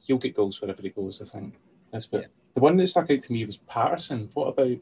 he'll 0.00 0.18
get 0.18 0.36
goals 0.36 0.60
wherever 0.60 0.82
he 0.82 0.90
goes. 0.90 1.20
I 1.20 1.24
think 1.24 1.54
Nisbet. 1.92 2.22
Yeah. 2.22 2.28
The 2.54 2.60
one 2.60 2.76
that 2.78 2.86
stuck 2.86 3.10
out 3.10 3.22
to 3.22 3.32
me 3.32 3.44
was 3.44 3.58
Patterson. 3.58 4.30
What 4.34 4.48
about 4.48 4.78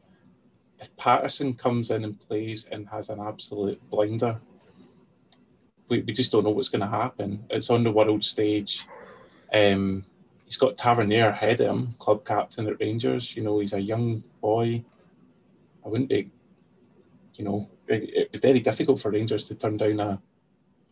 if 0.81 0.97
Patterson 0.97 1.55
comes 1.55 1.91
in 1.91 2.05
and 2.05 2.21
plays 2.21 2.67
and 2.71 2.89
has 2.89 3.11
an 3.11 3.21
absolute 3.21 3.81
blinder? 3.91 4.41
We, 5.89 6.03
we 6.03 6.13
just 6.13 6.33
don't 6.33 6.45
know 6.45 6.51
what's 6.51 6.69
going 6.69 6.81
to 6.81 6.87
happen. 6.87 7.45
It's 7.51 7.71
on 7.71 7.85
the 7.85 7.91
world 7.91 8.25
stage. 8.25 8.87
Um, 9.53 10.05
he's 10.45 10.57
got 10.57 10.79
Tavernier 10.79 11.29
ahead 11.29 11.61
of 11.61 11.69
him, 11.69 11.95
club 11.99 12.25
captain 12.25 12.69
at 12.69 12.81
Rangers. 12.81 13.37
You 13.37 13.43
know, 13.43 13.59
he's 13.59 13.73
a 13.73 13.81
young 13.81 14.23
boy. 14.41 14.85
I 15.85 15.89
wouldn't 15.89 16.09
be, 16.09 16.31
you 17.35 17.45
know, 17.45 17.69
it'd 17.89 18.33
be 18.33 18.39
very 18.39 18.61
difficult 18.61 19.01
for 19.01 19.11
Rangers 19.11 19.47
to 19.49 19.55
turn 19.55 19.77
down 19.77 20.01
a, 20.01 20.21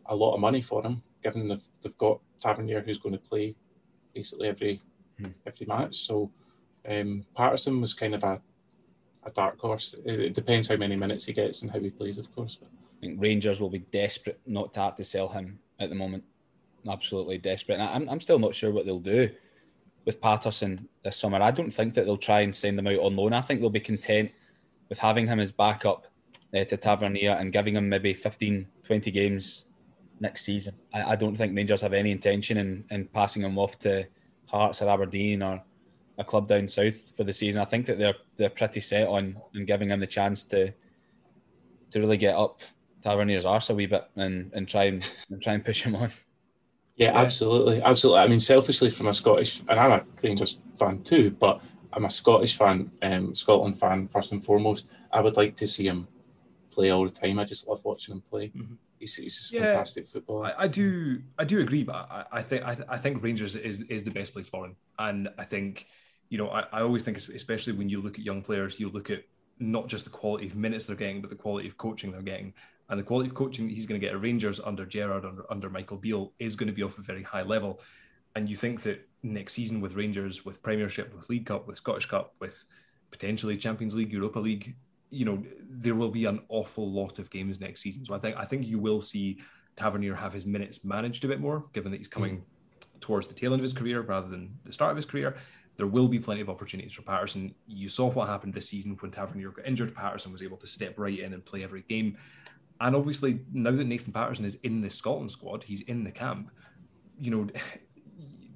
a 0.07 0.15
lot 0.15 0.35
of 0.35 0.41
money 0.41 0.61
for 0.61 0.83
him, 0.83 1.03
given 1.23 1.49
they've, 1.49 1.65
they've 1.83 1.99
got 1.99 2.21
Tavernier 2.41 2.83
who's 2.83 2.99
going 2.99 3.15
to 3.15 3.19
play 3.19 3.55
basically 4.15 4.49
every 4.49 4.81
hmm. 5.19 5.31
every 5.47 5.67
match. 5.67 6.01
So 6.07 6.31
um, 6.89 7.25
Patterson 7.37 7.81
was 7.81 7.95
kind 7.95 8.15
of 8.15 8.25
a, 8.25 8.41
a 9.25 9.31
dark 9.31 9.59
horse. 9.59 9.95
It, 10.05 10.21
it, 10.21 10.35
depends 10.35 10.69
how 10.69 10.77
many 10.77 10.97
minutes 10.97 11.25
he 11.25 11.33
gets 11.33 11.63
and 11.63 11.71
how 11.71 11.79
he 11.79 11.91
plays, 11.91 12.19
of 12.19 12.35
course. 12.35 12.57
But. 12.57 12.69
I 12.69 13.07
think 13.07 13.21
Rangers 13.21 13.61
will 13.61 13.71
be 13.71 13.81
desperate 13.91 14.41
not 14.47 14.75
to 14.75 14.81
have 14.81 14.97
to 14.97 15.05
sell 15.05 15.29
him 15.29 15.59
at 15.79 15.89
the 15.89 15.95
moment. 15.95 16.25
Absolutely 16.89 17.39
desperate. 17.39 17.79
And 17.79 17.83
I'm, 17.83 18.09
I'm 18.09 18.21
still 18.21 18.39
not 18.39 18.55
sure 18.55 18.73
what 18.73 18.85
they'll 18.85 18.99
do 18.99 19.31
with 20.05 20.21
Patterson 20.21 20.89
this 21.05 21.17
summer. 21.17 21.41
I 21.41 21.53
don't 21.53 21.71
think 21.71 21.95
that 21.95 22.05
they'll 22.05 22.17
try 22.17 22.41
and 22.41 22.55
send 22.55 22.79
him 22.79 22.89
out 22.89 22.99
on 22.99 23.17
loan. 23.17 23.33
I 23.33 23.41
think 23.41 23.61
they'll 23.61 23.71
be 23.71 23.81
content 23.81 24.33
with 24.93 24.99
having 24.99 25.27
him 25.27 25.41
as 25.41 25.51
backup 25.51 26.07
uh, 26.55 26.65
to 26.65 26.77
Tavernier 26.77 27.31
and 27.31 27.51
giving 27.51 27.77
him 27.77 27.89
maybe 27.89 28.13
15, 28.13 28.67
20 28.85 29.11
games 29.11 29.65
next 30.21 30.45
season. 30.45 30.75
I, 30.93 31.13
I, 31.13 31.17
don't 31.17 31.35
think 31.35 31.57
Rangers 31.57 31.81
have 31.81 31.95
any 31.95 32.11
intention 32.11 32.59
in, 32.59 32.85
in 32.91 33.07
passing 33.07 33.41
him 33.41 33.57
off 33.57 33.79
to 33.79 34.07
Hearts 34.45 34.83
or 34.83 34.91
Aberdeen 34.91 35.41
or 35.41 35.63
a 36.19 36.25
club 36.25 36.47
down 36.47 36.69
south 36.69 37.17
for 37.17 37.25
the 37.25 37.33
season. 37.33 37.63
I 37.63 37.65
think 37.65 37.87
that 37.87 37.99
they're 37.99 38.17
they're 38.37 38.51
pretty 38.51 38.81
set 38.81 39.09
on 39.09 39.41
and 39.55 39.67
giving 39.67 39.89
him 39.89 39.99
the 39.99 40.07
chance 40.07 40.45
to 40.45 40.75
to 41.93 41.99
really 41.99 42.19
get 42.19 42.37
up 42.37 42.61
Tavernier's 43.01 43.47
arse 43.47 43.71
a 43.71 43.75
wee 43.75 43.87
bit 43.87 44.11
and, 44.17 44.53
and 44.53 44.69
try 44.69 44.85
and, 44.85 45.11
and 45.31 45.41
try 45.41 45.55
and 45.55 45.65
push 45.65 45.85
him 45.85 45.97
on. 45.97 46.13
Yeah, 46.97 47.19
absolutely, 47.19 47.81
absolutely. 47.81 48.21
I 48.21 48.29
mean, 48.29 48.41
selfishly, 48.41 48.91
from 48.91 49.07
a 49.07 49.15
Scottish, 49.15 49.63
and 49.71 49.81
I'm 49.81 49.93
a 49.93 50.05
Rangers 50.23 50.61
fan 50.79 51.03
too, 51.03 51.31
but 51.31 51.63
I'm 51.93 52.05
a 52.05 52.11
Scottish 52.11 52.57
fan, 52.57 52.91
um, 53.03 53.35
Scotland 53.35 53.79
fan 53.79 54.09
first 54.09 54.33
and 54.33 54.45
foremost. 54.45 54.93
I 55.11 55.21
would 55.21 55.37
like 55.37 55.57
to 55.57 55.67
see 55.67 55.87
him 55.87 56.09
play 56.71 56.91
all 56.91 57.05
the 57.05 57.11
time. 57.11 57.39
I 57.39 57.45
just 57.45 57.69
love 57.69 57.81
watching 57.85 58.15
him 58.15 58.23
play. 58.23 58.49
Mm-hmm. 58.49 58.75
He's, 58.99 59.17
he's 59.17 59.37
just 59.37 59.53
yeah, 59.53 59.63
fantastic 59.63 60.07
football. 60.07 60.45
I, 60.45 60.55
I, 60.59 60.69
do, 60.69 61.21
I 61.39 61.45
do 61.45 61.61
agree, 61.61 61.83
but 61.83 61.95
I, 61.95 62.25
I 62.33 62.43
think 62.43 62.65
I, 62.65 62.77
I, 62.89 62.99
think 62.99 63.23
Rangers 63.23 63.57
is 63.57 63.83
is 63.83 64.05
the 64.05 64.13
best 64.13 64.33
place 64.33 64.49
for 64.49 64.65
him, 64.65 64.77
and 64.99 65.29
I 65.39 65.45
think 65.45 65.87
you 66.29 66.39
know 66.39 66.49
I, 66.49 66.65
I 66.73 66.83
always 66.83 67.03
think 67.03 67.17
especially 67.17 67.73
when 67.73 67.89
you 67.89 68.01
look 68.01 68.19
at 68.19 68.25
young 68.25 68.43
players, 68.43 68.79
you 68.79 68.91
look 68.91 69.11
at 69.11 69.25
not 69.59 69.89
just 69.89 70.05
the 70.05 70.11
quality 70.11 70.47
of 70.47 70.57
minutes 70.57 70.87
they're 70.87 70.97
getting, 70.97 71.21
but 71.21 71.31
the 71.31 71.37
quality 71.37 71.69
of 71.69 71.77
coaching 71.77 72.13
they're 72.13 72.23
getting. 72.23 72.55
And 72.89 72.99
the 72.99 73.05
quality 73.05 73.29
of 73.29 73.35
coaching 73.35 73.69
he's 73.69 73.87
going 73.87 74.01
to 74.01 74.05
get 74.07 74.15
at 74.15 74.21
Rangers 74.21 74.61
under 74.61 74.85
Gerrard, 74.85 75.25
under, 75.25 75.51
under 75.51 75.71
Michael 75.71 75.97
Beale, 75.97 76.33
is 76.39 76.57
going 76.57 76.67
to 76.67 76.73
be 76.73 76.83
off 76.83 76.99
a 76.99 77.03
very 77.03 77.23
high 77.23 77.43
level. 77.43 77.81
And 78.35 78.49
you 78.49 78.57
think 78.57 78.83
that 78.83 79.07
next 79.23 79.53
season 79.53 79.81
with 79.81 79.95
Rangers, 79.95 80.45
with 80.45 80.63
Premiership, 80.63 81.15
with 81.15 81.29
League 81.29 81.47
Cup, 81.47 81.67
with 81.67 81.77
Scottish 81.77 82.07
Cup, 82.07 82.35
with 82.41 82.65
potentially 83.11 83.57
Champions 83.57 83.95
League, 83.95 84.13
Europa 84.13 84.39
League, 84.39 84.75
you 85.11 85.25
know, 85.25 85.43
there 85.69 85.95
will 85.95 86.11
be 86.11 86.25
an 86.25 86.41
awful 86.49 86.91
lot 86.91 87.19
of 87.19 87.31
games 87.31 87.61
next 87.61 87.83
season. 87.83 88.05
So 88.05 88.15
I 88.15 88.19
think 88.19 88.37
I 88.37 88.47
think 88.47 88.67
you 88.67 88.79
will 88.79 89.01
see 89.01 89.41
Tavernier 89.77 90.15
have 90.15 90.33
his 90.33 90.47
minutes 90.47 90.85
managed 90.85 91.25
a 91.25 91.29
bit 91.29 91.41
more, 91.41 91.67
given 91.73 91.93
that 91.93 91.99
he's 91.99 92.09
coming 92.09 92.39
mm. 92.39 93.01
towards 93.01 93.27
the 93.27 93.35
tail 93.35 93.53
end 93.53 93.61
of 93.61 93.63
his 93.63 93.75
career 93.75 94.01
rather 94.01 94.29
than 94.29 94.59
the 94.65 94.73
start 94.73 94.91
of 94.91 94.97
his 94.97 95.07
career. 95.07 95.37
There 95.77 95.87
will 95.87 96.09
be 96.09 96.19
plenty 96.19 96.41
of 96.41 96.51
opportunities 96.51 96.93
for 96.93 97.03
Patterson. 97.03 97.55
You 97.67 97.89
saw 97.89 98.11
what 98.11 98.29
happened 98.29 98.55
this 98.55 98.69
season 98.69 98.97
when 99.01 99.11
Tavernier 99.11 99.51
got 99.51 99.67
injured. 99.67 99.95
Patterson 99.95 100.33
was 100.33 100.43
able 100.43 100.59
to 100.59 100.67
step 100.67 100.99
right 100.99 101.19
in 101.19 101.33
and 101.33 101.45
play 101.45 101.65
every 101.65 101.83
game. 101.83 102.19
And 102.81 102.97
obviously, 102.97 103.41
now 103.53 103.71
that 103.71 103.85
Nathan 103.85 104.13
Patterson 104.13 104.45
is 104.45 104.57
in 104.57 104.81
the 104.81 104.91
Scotland 104.91 105.31
squad, 105.31 105.65
he's 105.65 105.83
in 105.83 106.05
the 106.05 106.11
camp. 106.11 106.51
You 107.19 107.31
know, 107.31 107.49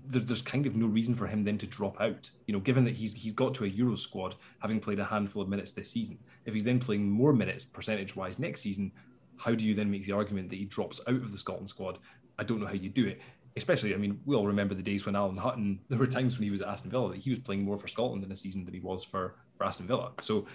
there's 0.08 0.42
kind 0.42 0.66
of 0.66 0.76
no 0.76 0.86
reason 0.86 1.14
for 1.14 1.26
him 1.26 1.44
then 1.44 1.58
to 1.58 1.66
drop 1.66 2.00
out. 2.00 2.30
You 2.46 2.54
know, 2.54 2.60
given 2.60 2.84
that 2.84 2.94
he's 2.94 3.14
he's 3.14 3.32
got 3.32 3.54
to 3.54 3.64
a 3.64 3.68
Euro 3.68 3.96
squad, 3.96 4.36
having 4.60 4.80
played 4.80 4.98
a 4.98 5.04
handful 5.04 5.42
of 5.42 5.48
minutes 5.48 5.72
this 5.72 5.90
season. 5.90 6.18
If 6.44 6.54
he's 6.54 6.64
then 6.64 6.78
playing 6.78 7.10
more 7.10 7.32
minutes 7.32 7.64
percentage 7.64 8.16
wise 8.16 8.38
next 8.38 8.60
season, 8.60 8.92
how 9.36 9.54
do 9.54 9.64
you 9.64 9.74
then 9.74 9.90
make 9.90 10.06
the 10.06 10.12
argument 10.12 10.50
that 10.50 10.56
he 10.56 10.64
drops 10.64 11.00
out 11.06 11.14
of 11.14 11.32
the 11.32 11.38
Scotland 11.38 11.68
squad? 11.68 11.98
I 12.38 12.44
don't 12.44 12.60
know 12.60 12.66
how 12.66 12.74
you 12.74 12.88
do 12.88 13.06
it. 13.06 13.20
Especially, 13.56 13.94
I 13.94 13.96
mean, 13.96 14.20
we 14.26 14.36
all 14.36 14.46
remember 14.46 14.74
the 14.74 14.82
days 14.82 15.06
when 15.06 15.16
Alan 15.16 15.36
Hutton. 15.36 15.80
There 15.88 15.98
were 15.98 16.06
times 16.06 16.36
when 16.36 16.44
he 16.44 16.50
was 16.50 16.60
at 16.60 16.68
Aston 16.68 16.90
Villa 16.90 17.10
that 17.10 17.20
he 17.20 17.30
was 17.30 17.38
playing 17.38 17.64
more 17.64 17.78
for 17.78 17.88
Scotland 17.88 18.22
in 18.22 18.30
a 18.30 18.36
season 18.36 18.64
than 18.64 18.74
he 18.74 18.80
was 18.80 19.02
for, 19.02 19.36
for 19.56 19.64
Aston 19.64 19.86
Villa. 19.86 20.12
So, 20.20 20.46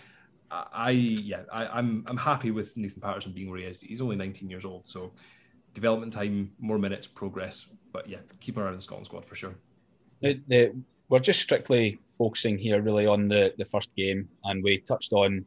I 0.52 0.92
yeah, 0.92 1.44
I, 1.52 1.66
I'm 1.68 2.04
I'm 2.08 2.18
happy 2.18 2.52
with 2.52 2.76
Nathan 2.76 3.02
Patterson 3.02 3.32
being 3.32 3.50
where 3.50 3.60
he 3.60 3.66
is. 3.66 3.80
He's 3.80 4.02
only 4.02 4.18
19 4.18 4.50
years 4.50 4.66
old, 4.66 4.88
so 4.88 5.14
development 5.74 6.14
time, 6.14 6.52
more 6.60 6.78
minutes, 6.78 7.08
progress. 7.08 7.66
But 7.92 8.08
yeah, 8.08 8.20
keep 8.40 8.58
him 8.58 8.64
around 8.64 8.76
the 8.76 8.82
Scotland 8.82 9.08
squad 9.08 9.26
for 9.26 9.36
sure. 9.36 9.56
The, 10.22 10.74
we're 11.10 11.20
just 11.20 11.42
strictly 11.42 12.00
focusing 12.18 12.58
here 12.58 12.82
really 12.82 13.06
on 13.06 13.28
the, 13.28 13.54
the 13.58 13.66
first 13.66 13.94
game, 13.96 14.30
and 14.46 14.64
we 14.64 14.78
touched 14.80 15.12
on 15.12 15.46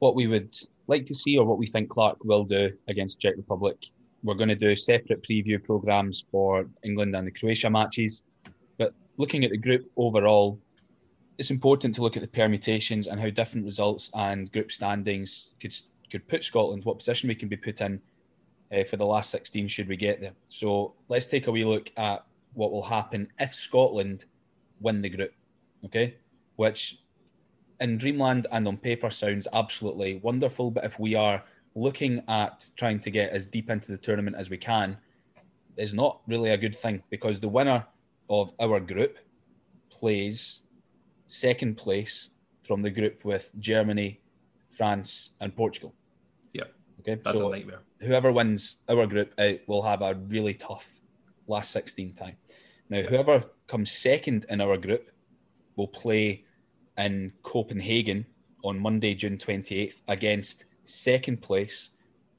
what 0.00 0.14
we 0.14 0.26
would 0.26 0.54
like 0.86 1.04
to 1.04 1.14
see 1.14 1.36
or 1.38 1.46
what 1.46 1.58
we 1.58 1.66
think 1.66 1.88
Clarke 1.88 2.24
will 2.24 2.44
do 2.44 2.72
against 2.88 3.20
Czech 3.20 3.36
Republic. 3.36 3.76
We're 4.24 4.34
going 4.34 4.48
to 4.48 4.56
do 4.56 4.74
separate 4.74 5.24
preview 5.28 5.62
programs 5.62 6.24
for 6.30 6.66
England 6.82 7.14
and 7.14 7.26
the 7.26 7.30
Croatia 7.30 7.70
matches. 7.70 8.24
But 8.78 8.94
looking 9.18 9.44
at 9.44 9.50
the 9.50 9.56
group 9.56 9.88
overall, 9.96 10.58
it's 11.36 11.50
important 11.52 11.94
to 11.94 12.02
look 12.02 12.16
at 12.16 12.22
the 12.22 12.28
permutations 12.28 13.06
and 13.06 13.20
how 13.20 13.30
different 13.30 13.66
results 13.66 14.10
and 14.14 14.50
group 14.50 14.72
standings 14.72 15.52
could 15.60 15.74
could 16.10 16.26
put 16.26 16.42
Scotland, 16.42 16.84
what 16.84 16.98
position 16.98 17.28
we 17.28 17.34
can 17.34 17.48
be 17.48 17.56
put 17.56 17.82
in 17.82 18.00
uh, 18.72 18.84
for 18.84 18.96
the 18.96 19.06
last 19.06 19.30
16 19.30 19.68
should 19.68 19.88
we 19.88 19.96
get 19.96 20.20
there. 20.20 20.34
So 20.48 20.94
let's 21.08 21.26
take 21.26 21.46
a 21.46 21.50
wee 21.50 21.64
look 21.64 21.90
at 21.96 22.24
what 22.54 22.72
will 22.72 22.82
happen 22.82 23.28
if 23.38 23.54
Scotland 23.54 24.24
win 24.80 25.02
the 25.02 25.08
group, 25.08 25.32
okay? 25.84 26.16
Which 26.56 26.98
in 27.80 27.98
Dreamland 27.98 28.46
and 28.50 28.66
on 28.66 28.76
paper 28.76 29.10
sounds 29.10 29.46
absolutely 29.52 30.16
wonderful, 30.16 30.70
but 30.70 30.84
if 30.84 30.98
we 30.98 31.14
are 31.14 31.44
looking 31.74 32.22
at 32.28 32.68
trying 32.76 33.00
to 33.00 33.10
get 33.10 33.30
as 33.30 33.46
deep 33.46 33.70
into 33.70 33.92
the 33.92 33.98
tournament 33.98 34.36
as 34.36 34.50
we 34.50 34.56
can, 34.56 34.96
is 35.76 35.94
not 35.94 36.20
really 36.26 36.50
a 36.50 36.56
good 36.56 36.76
thing 36.76 37.02
because 37.08 37.38
the 37.38 37.48
winner 37.48 37.86
of 38.28 38.52
our 38.58 38.80
group 38.80 39.18
plays 39.90 40.62
second 41.28 41.76
place 41.76 42.30
from 42.62 42.82
the 42.82 42.90
group 42.90 43.24
with 43.24 43.50
Germany, 43.58 44.20
France, 44.70 45.30
and 45.40 45.54
Portugal. 45.54 45.94
Okay. 47.00 47.20
That's 47.22 47.36
so. 47.36 47.54
Whoever 48.00 48.32
wins 48.32 48.76
our 48.88 49.06
group 49.06 49.32
uh, 49.38 49.52
will 49.66 49.82
have 49.82 50.02
a 50.02 50.14
really 50.14 50.54
tough 50.54 51.00
last 51.46 51.70
16 51.72 52.14
time. 52.14 52.36
Now, 52.88 53.02
whoever 53.02 53.44
comes 53.66 53.90
second 53.90 54.46
in 54.48 54.60
our 54.60 54.76
group 54.76 55.10
will 55.76 55.88
play 55.88 56.44
in 56.96 57.32
Copenhagen 57.42 58.26
on 58.64 58.78
Monday, 58.78 59.14
June 59.14 59.36
28th, 59.36 60.02
against 60.08 60.64
second 60.84 61.42
place 61.42 61.90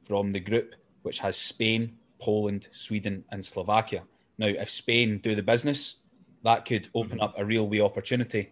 from 0.01 0.31
the 0.31 0.39
group, 0.39 0.75
which 1.03 1.19
has 1.19 1.37
Spain, 1.37 1.97
Poland, 2.19 2.67
Sweden, 2.71 3.23
and 3.31 3.43
Slovakia. 3.45 4.03
Now, 4.37 4.47
if 4.47 4.69
Spain 4.69 5.19
do 5.19 5.35
the 5.35 5.43
business, 5.43 5.97
that 6.43 6.65
could 6.65 6.89
open 6.93 7.17
mm-hmm. 7.17 7.21
up 7.21 7.35
a 7.37 7.45
real 7.45 7.67
wee 7.67 7.81
opportunity 7.81 8.49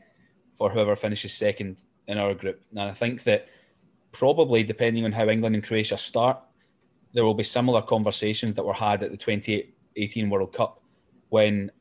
for 0.55 0.69
whoever 0.69 0.95
finishes 0.95 1.33
second 1.33 1.83
in 2.07 2.17
our 2.17 2.33
group. 2.33 2.61
And 2.71 2.79
I 2.79 2.93
think 2.93 3.23
that 3.23 3.47
probably, 4.11 4.63
depending 4.63 5.05
on 5.05 5.11
how 5.11 5.27
England 5.27 5.55
and 5.55 5.63
Croatia 5.63 5.97
start, 5.97 6.39
there 7.13 7.25
will 7.25 7.33
be 7.33 7.43
similar 7.43 7.81
conversations 7.81 8.55
that 8.55 8.65
were 8.65 8.73
had 8.73 9.03
at 9.03 9.11
the 9.11 9.17
2018 9.17 10.29
World 10.29 10.53
Cup 10.53 10.81
when 11.29 11.71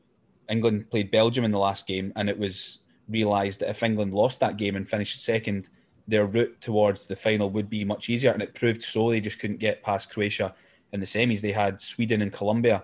England 0.49 0.89
played 0.89 1.11
Belgium 1.11 1.45
in 1.45 1.51
the 1.51 1.59
last 1.59 1.87
game, 1.87 2.13
and 2.15 2.29
it 2.29 2.37
was 2.37 2.79
realised 3.09 3.61
that 3.61 3.69
if 3.69 3.83
England 3.83 4.13
lost 4.13 4.39
that 4.39 4.57
game 4.57 4.75
and 4.75 4.87
finished 4.87 5.23
second, 5.23 5.69
their 6.07 6.25
route 6.25 6.59
towards 6.61 7.05
the 7.05 7.15
final 7.15 7.49
would 7.49 7.69
be 7.69 7.83
much 7.83 8.09
easier. 8.09 8.31
And 8.31 8.41
it 8.41 8.53
proved 8.53 8.81
so. 8.81 9.09
They 9.09 9.19
just 9.19 9.39
couldn't 9.39 9.59
get 9.59 9.83
past 9.83 10.11
Croatia 10.11 10.55
in 10.93 10.99
the 10.99 11.05
semis. 11.05 11.41
They 11.41 11.51
had 11.51 11.81
Sweden 11.81 12.21
and 12.21 12.31
Colombia 12.31 12.83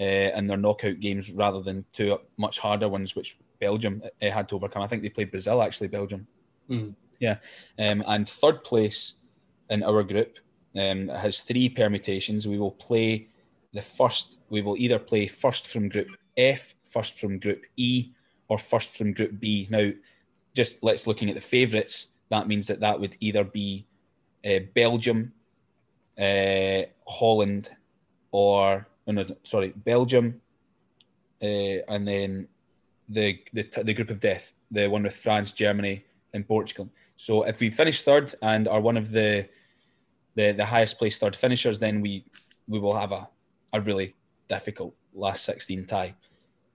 uh, 0.00 0.04
in 0.04 0.46
their 0.46 0.56
knockout 0.56 1.00
games 1.00 1.30
rather 1.30 1.60
than 1.60 1.84
two 1.92 2.18
much 2.36 2.58
harder 2.58 2.88
ones, 2.88 3.14
which 3.14 3.36
Belgium 3.60 4.02
uh, 4.20 4.30
had 4.30 4.48
to 4.48 4.56
overcome. 4.56 4.82
I 4.82 4.88
think 4.88 5.02
they 5.02 5.08
played 5.08 5.30
Brazil, 5.30 5.62
actually, 5.62 5.88
Belgium. 5.88 6.26
Mm. 6.68 6.94
Yeah. 7.18 7.36
Um, 7.78 8.04
and 8.06 8.28
third 8.28 8.64
place 8.64 9.14
in 9.70 9.82
our 9.82 10.02
group 10.02 10.38
um, 10.76 11.08
has 11.08 11.40
three 11.40 11.68
permutations. 11.68 12.46
We 12.46 12.58
will 12.58 12.72
play 12.72 13.28
the 13.72 13.82
first, 13.82 14.38
we 14.50 14.62
will 14.62 14.76
either 14.76 14.98
play 14.98 15.26
first 15.26 15.66
from 15.68 15.88
group 15.88 16.08
F, 16.36 16.74
first 16.84 17.18
from 17.18 17.38
group 17.38 17.62
E, 17.76 18.10
or 18.48 18.58
first 18.58 18.90
from 18.90 19.12
Group 19.12 19.40
B. 19.40 19.66
Now, 19.70 19.90
just 20.54 20.82
let's 20.82 21.06
looking 21.06 21.28
at 21.28 21.34
the 21.34 21.40
favourites. 21.40 22.08
That 22.30 22.48
means 22.48 22.66
that 22.68 22.80
that 22.80 23.00
would 23.00 23.16
either 23.20 23.44
be 23.44 23.86
uh, 24.44 24.60
Belgium, 24.74 25.32
uh, 26.18 26.82
Holland, 27.06 27.70
or 28.30 28.86
oh 29.06 29.12
no, 29.12 29.26
sorry, 29.42 29.72
Belgium, 29.76 30.40
uh, 31.42 31.80
and 31.88 32.06
then 32.06 32.48
the, 33.08 33.40
the 33.52 33.68
the 33.82 33.94
group 33.94 34.10
of 34.10 34.20
death, 34.20 34.52
the 34.70 34.88
one 34.88 35.02
with 35.02 35.16
France, 35.16 35.52
Germany, 35.52 36.04
and 36.32 36.46
Portugal. 36.46 36.88
So 37.16 37.44
if 37.44 37.60
we 37.60 37.70
finish 37.70 38.02
third 38.02 38.34
and 38.42 38.68
are 38.68 38.80
one 38.80 38.96
of 38.96 39.10
the 39.10 39.48
the, 40.36 40.50
the 40.50 40.64
highest 40.64 40.98
placed 40.98 41.20
third 41.20 41.36
finishers, 41.36 41.78
then 41.78 42.00
we 42.00 42.24
we 42.66 42.78
will 42.78 42.94
have 42.94 43.12
a, 43.12 43.28
a 43.72 43.80
really 43.80 44.14
difficult 44.48 44.94
last 45.12 45.44
16 45.44 45.86
tie. 45.86 46.14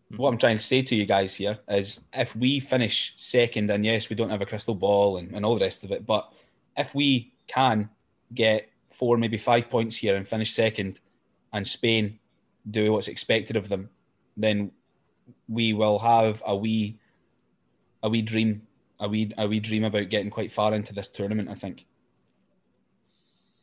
Hmm. 0.09 0.17
What 0.17 0.29
I'm 0.29 0.37
trying 0.37 0.57
to 0.57 0.63
say 0.63 0.81
to 0.81 0.95
you 0.95 1.05
guys 1.05 1.35
here 1.35 1.59
is 1.67 1.99
if 2.13 2.35
we 2.35 2.59
finish 2.59 3.13
second, 3.17 3.69
and 3.69 3.85
yes, 3.85 4.09
we 4.09 4.15
don't 4.15 4.29
have 4.29 4.41
a 4.41 4.45
crystal 4.45 4.75
ball 4.75 5.17
and, 5.17 5.33
and 5.33 5.45
all 5.45 5.55
the 5.55 5.65
rest 5.65 5.83
of 5.83 5.91
it, 5.91 6.05
but 6.05 6.31
if 6.77 6.95
we 6.95 7.33
can 7.47 7.89
get 8.33 8.69
four, 8.91 9.17
maybe 9.17 9.37
five 9.37 9.69
points 9.69 9.97
here 9.97 10.15
and 10.15 10.27
finish 10.27 10.53
second, 10.53 10.99
and 11.51 11.67
Spain 11.67 12.19
do 12.69 12.93
what's 12.93 13.07
expected 13.07 13.55
of 13.55 13.69
them, 13.69 13.89
then 14.37 14.71
we 15.47 15.73
will 15.73 15.99
have 15.99 16.41
a 16.45 16.55
wee 16.55 16.99
a 18.01 18.09
wee 18.09 18.21
dream, 18.21 18.61
a 18.99 19.07
wee 19.07 19.33
a 19.37 19.47
wee 19.47 19.59
dream 19.59 19.83
about 19.83 20.09
getting 20.09 20.29
quite 20.29 20.51
far 20.51 20.73
into 20.73 20.93
this 20.93 21.09
tournament, 21.09 21.49
I 21.49 21.55
think. 21.55 21.85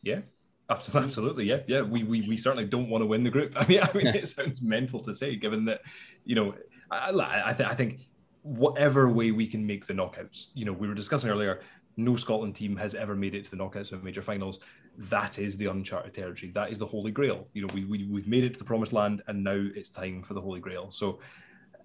Yeah, 0.02 0.20
Absolutely, 0.68 1.44
yeah, 1.44 1.60
yeah. 1.68 1.82
We, 1.82 2.02
we 2.02 2.22
we 2.22 2.36
certainly 2.36 2.64
don't 2.64 2.88
want 2.88 3.02
to 3.02 3.06
win 3.06 3.22
the 3.22 3.30
group. 3.30 3.54
I 3.56 3.66
mean, 3.66 3.80
I 3.82 3.92
mean, 3.92 4.08
it 4.08 4.28
sounds 4.28 4.60
mental 4.60 5.00
to 5.00 5.14
say, 5.14 5.36
given 5.36 5.64
that, 5.66 5.82
you 6.24 6.34
know, 6.34 6.54
I 6.90 7.10
I, 7.46 7.52
th- 7.52 7.68
I 7.68 7.74
think 7.74 8.00
whatever 8.42 9.08
way 9.08 9.30
we 9.30 9.46
can 9.46 9.66
make 9.66 9.86
the 9.86 9.94
knockouts. 9.94 10.46
You 10.54 10.64
know, 10.64 10.72
we 10.72 10.88
were 10.88 10.94
discussing 10.94 11.30
earlier. 11.30 11.60
No 11.96 12.16
Scotland 12.16 12.56
team 12.56 12.76
has 12.76 12.94
ever 12.94 13.14
made 13.14 13.34
it 13.34 13.44
to 13.46 13.50
the 13.50 13.56
knockouts 13.56 13.92
of 13.92 14.04
major 14.04 14.22
finals. 14.22 14.60
That 14.98 15.38
is 15.38 15.56
the 15.56 15.66
uncharted 15.66 16.14
territory. 16.14 16.50
That 16.52 16.70
is 16.70 16.78
the 16.78 16.86
holy 16.86 17.10
grail. 17.10 17.46
You 17.54 17.66
know, 17.66 17.72
we, 17.72 17.84
we 17.84 18.04
we've 18.04 18.28
made 18.28 18.44
it 18.44 18.52
to 18.54 18.58
the 18.58 18.64
promised 18.64 18.92
land, 18.92 19.22
and 19.28 19.44
now 19.44 19.68
it's 19.74 19.88
time 19.88 20.22
for 20.22 20.34
the 20.34 20.40
holy 20.40 20.60
grail. 20.60 20.90
So 20.90 21.20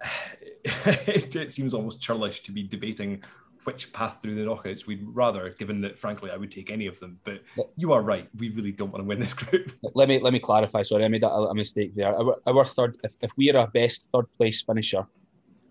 it, 0.64 1.36
it 1.36 1.52
seems 1.52 1.76
almost 1.76 2.02
churlish 2.02 2.41
to 2.43 2.52
be 2.52 2.64
debating 2.64 3.24
which 3.64 3.93
path 3.93 4.20
through 4.22 4.36
the 4.36 4.41
knockouts 4.41 4.88
we'd 4.88 5.03
rather, 5.03 5.49
given 5.51 5.82
that 5.82 5.97
frankly 5.97 6.32
I 6.32 6.38
would 6.38 6.51
take 6.51 6.72
any 6.72 6.88
of 6.88 6.99
them. 6.99 7.20
But 7.24 7.41
you 7.76 7.93
are 7.93 8.01
right; 8.01 8.28
we 8.38 8.49
really 8.49 8.72
don't 8.72 8.91
want 8.91 9.03
to 9.03 9.07
win 9.07 9.20
this 9.20 9.34
group. 9.34 9.72
Let 9.93 10.09
me 10.09 10.20
let 10.20 10.34
me 10.34 10.39
clarify. 10.39 10.82
Sorry, 10.82 11.05
I 11.05 11.07
made 11.07 11.24
a, 11.24 11.30
a 11.30 11.55
mistake 11.55 11.95
there. 11.95 12.16
Our, 12.16 12.38
our 12.47 12.66
third, 12.66 12.97
if, 13.03 13.16
if 13.22 13.32
we 13.38 13.51
are 13.51 13.66
a 13.66 13.68
best 13.68 14.09
third 14.14 14.26
place 14.38 14.62
finisher, 14.62 15.05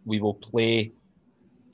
we 0.04 0.20
will 0.20 0.34
play 0.34 0.92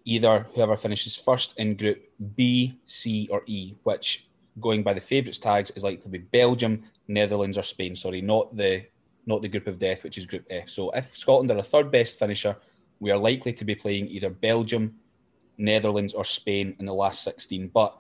either 0.05 0.47
whoever 0.55 0.77
finishes 0.77 1.17
first 1.17 1.59
in 1.59 1.77
Group 1.77 2.03
B, 2.37 2.79
C, 2.87 3.29
or 3.31 3.43
E, 3.47 3.75
which 3.83 4.29
going 4.61 4.83
by 4.83 4.95
the 4.95 5.01
favourites 5.01 5.39
tags 5.39 5.71
is 5.73 5.85
likely 5.85 6.03
to 6.03 6.09
be 6.09 6.19
Belgium, 6.19 6.85
Netherlands, 7.09 7.59
or 7.59 7.63
Spain. 7.63 7.95
Sorry, 7.95 8.21
not 8.21 8.57
the 8.57 8.85
not 9.27 9.43
the 9.43 9.49
group 9.49 9.67
of 9.67 9.79
death, 9.79 10.05
which 10.05 10.19
is 10.19 10.25
Group 10.25 10.47
F. 10.51 10.69
So 10.69 10.91
if 10.91 11.17
Scotland 11.17 11.51
are 11.51 11.59
a 11.59 11.63
third 11.63 11.91
best 11.91 12.19
finisher, 12.19 12.57
we 13.01 13.11
are 13.11 13.19
likely 13.19 13.53
to 13.53 13.65
be 13.65 13.75
playing 13.75 14.07
either 14.09 14.31
Belgium, 14.31 14.95
Netherlands 15.59 16.15
or 16.15 16.25
Spain 16.25 16.77
in 16.79 16.87
the 16.87 16.95
last 16.95 17.23
16. 17.23 17.69
But 17.69 17.97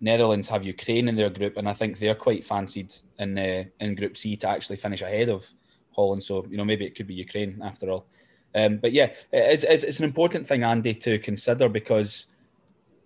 Netherlands 0.00 0.48
have 0.48 0.66
Ukraine 0.66 1.08
in 1.08 1.14
their 1.14 1.30
group, 1.30 1.56
and 1.56 1.68
I 1.68 1.72
think 1.72 1.98
they're 1.98 2.14
quite 2.14 2.44
fancied 2.44 2.92
in 3.18 3.38
uh, 3.38 3.64
in 3.80 3.94
Group 3.94 4.16
C 4.16 4.36
to 4.36 4.48
actually 4.48 4.76
finish 4.76 5.00
ahead 5.02 5.28
of 5.28 5.48
Holland. 5.94 6.24
So 6.24 6.44
you 6.50 6.56
know 6.56 6.64
maybe 6.64 6.84
it 6.84 6.96
could 6.96 7.06
be 7.06 7.14
Ukraine 7.14 7.60
after 7.62 7.88
all. 7.90 8.06
Um, 8.54 8.78
but 8.78 8.92
yeah, 8.92 9.12
it's, 9.32 9.64
it's, 9.64 9.82
it's 9.82 9.98
an 9.98 10.04
important 10.04 10.46
thing, 10.46 10.62
Andy, 10.62 10.94
to 10.94 11.18
consider 11.18 11.68
because 11.68 12.26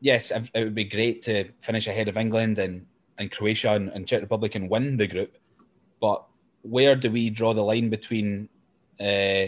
yes, 0.01 0.31
it 0.31 0.65
would 0.65 0.75
be 0.75 0.85
great 0.85 1.23
to 1.23 1.51
finish 1.61 1.87
ahead 1.87 2.09
of 2.09 2.17
England 2.17 2.59
and, 2.59 2.87
and 3.19 3.31
Croatia 3.31 3.73
and, 3.73 3.89
and 3.91 4.07
Czech 4.07 4.23
Republic 4.23 4.55
and 4.55 4.69
win 4.69 4.97
the 4.97 5.07
group. 5.07 5.37
But 6.01 6.25
where 6.63 6.97
do 6.97 7.11
we 7.11 7.31
draw 7.31 7.55
the 7.55 7.63
line 7.63 7.91
between 7.91 8.49
uh, 9.01 9.47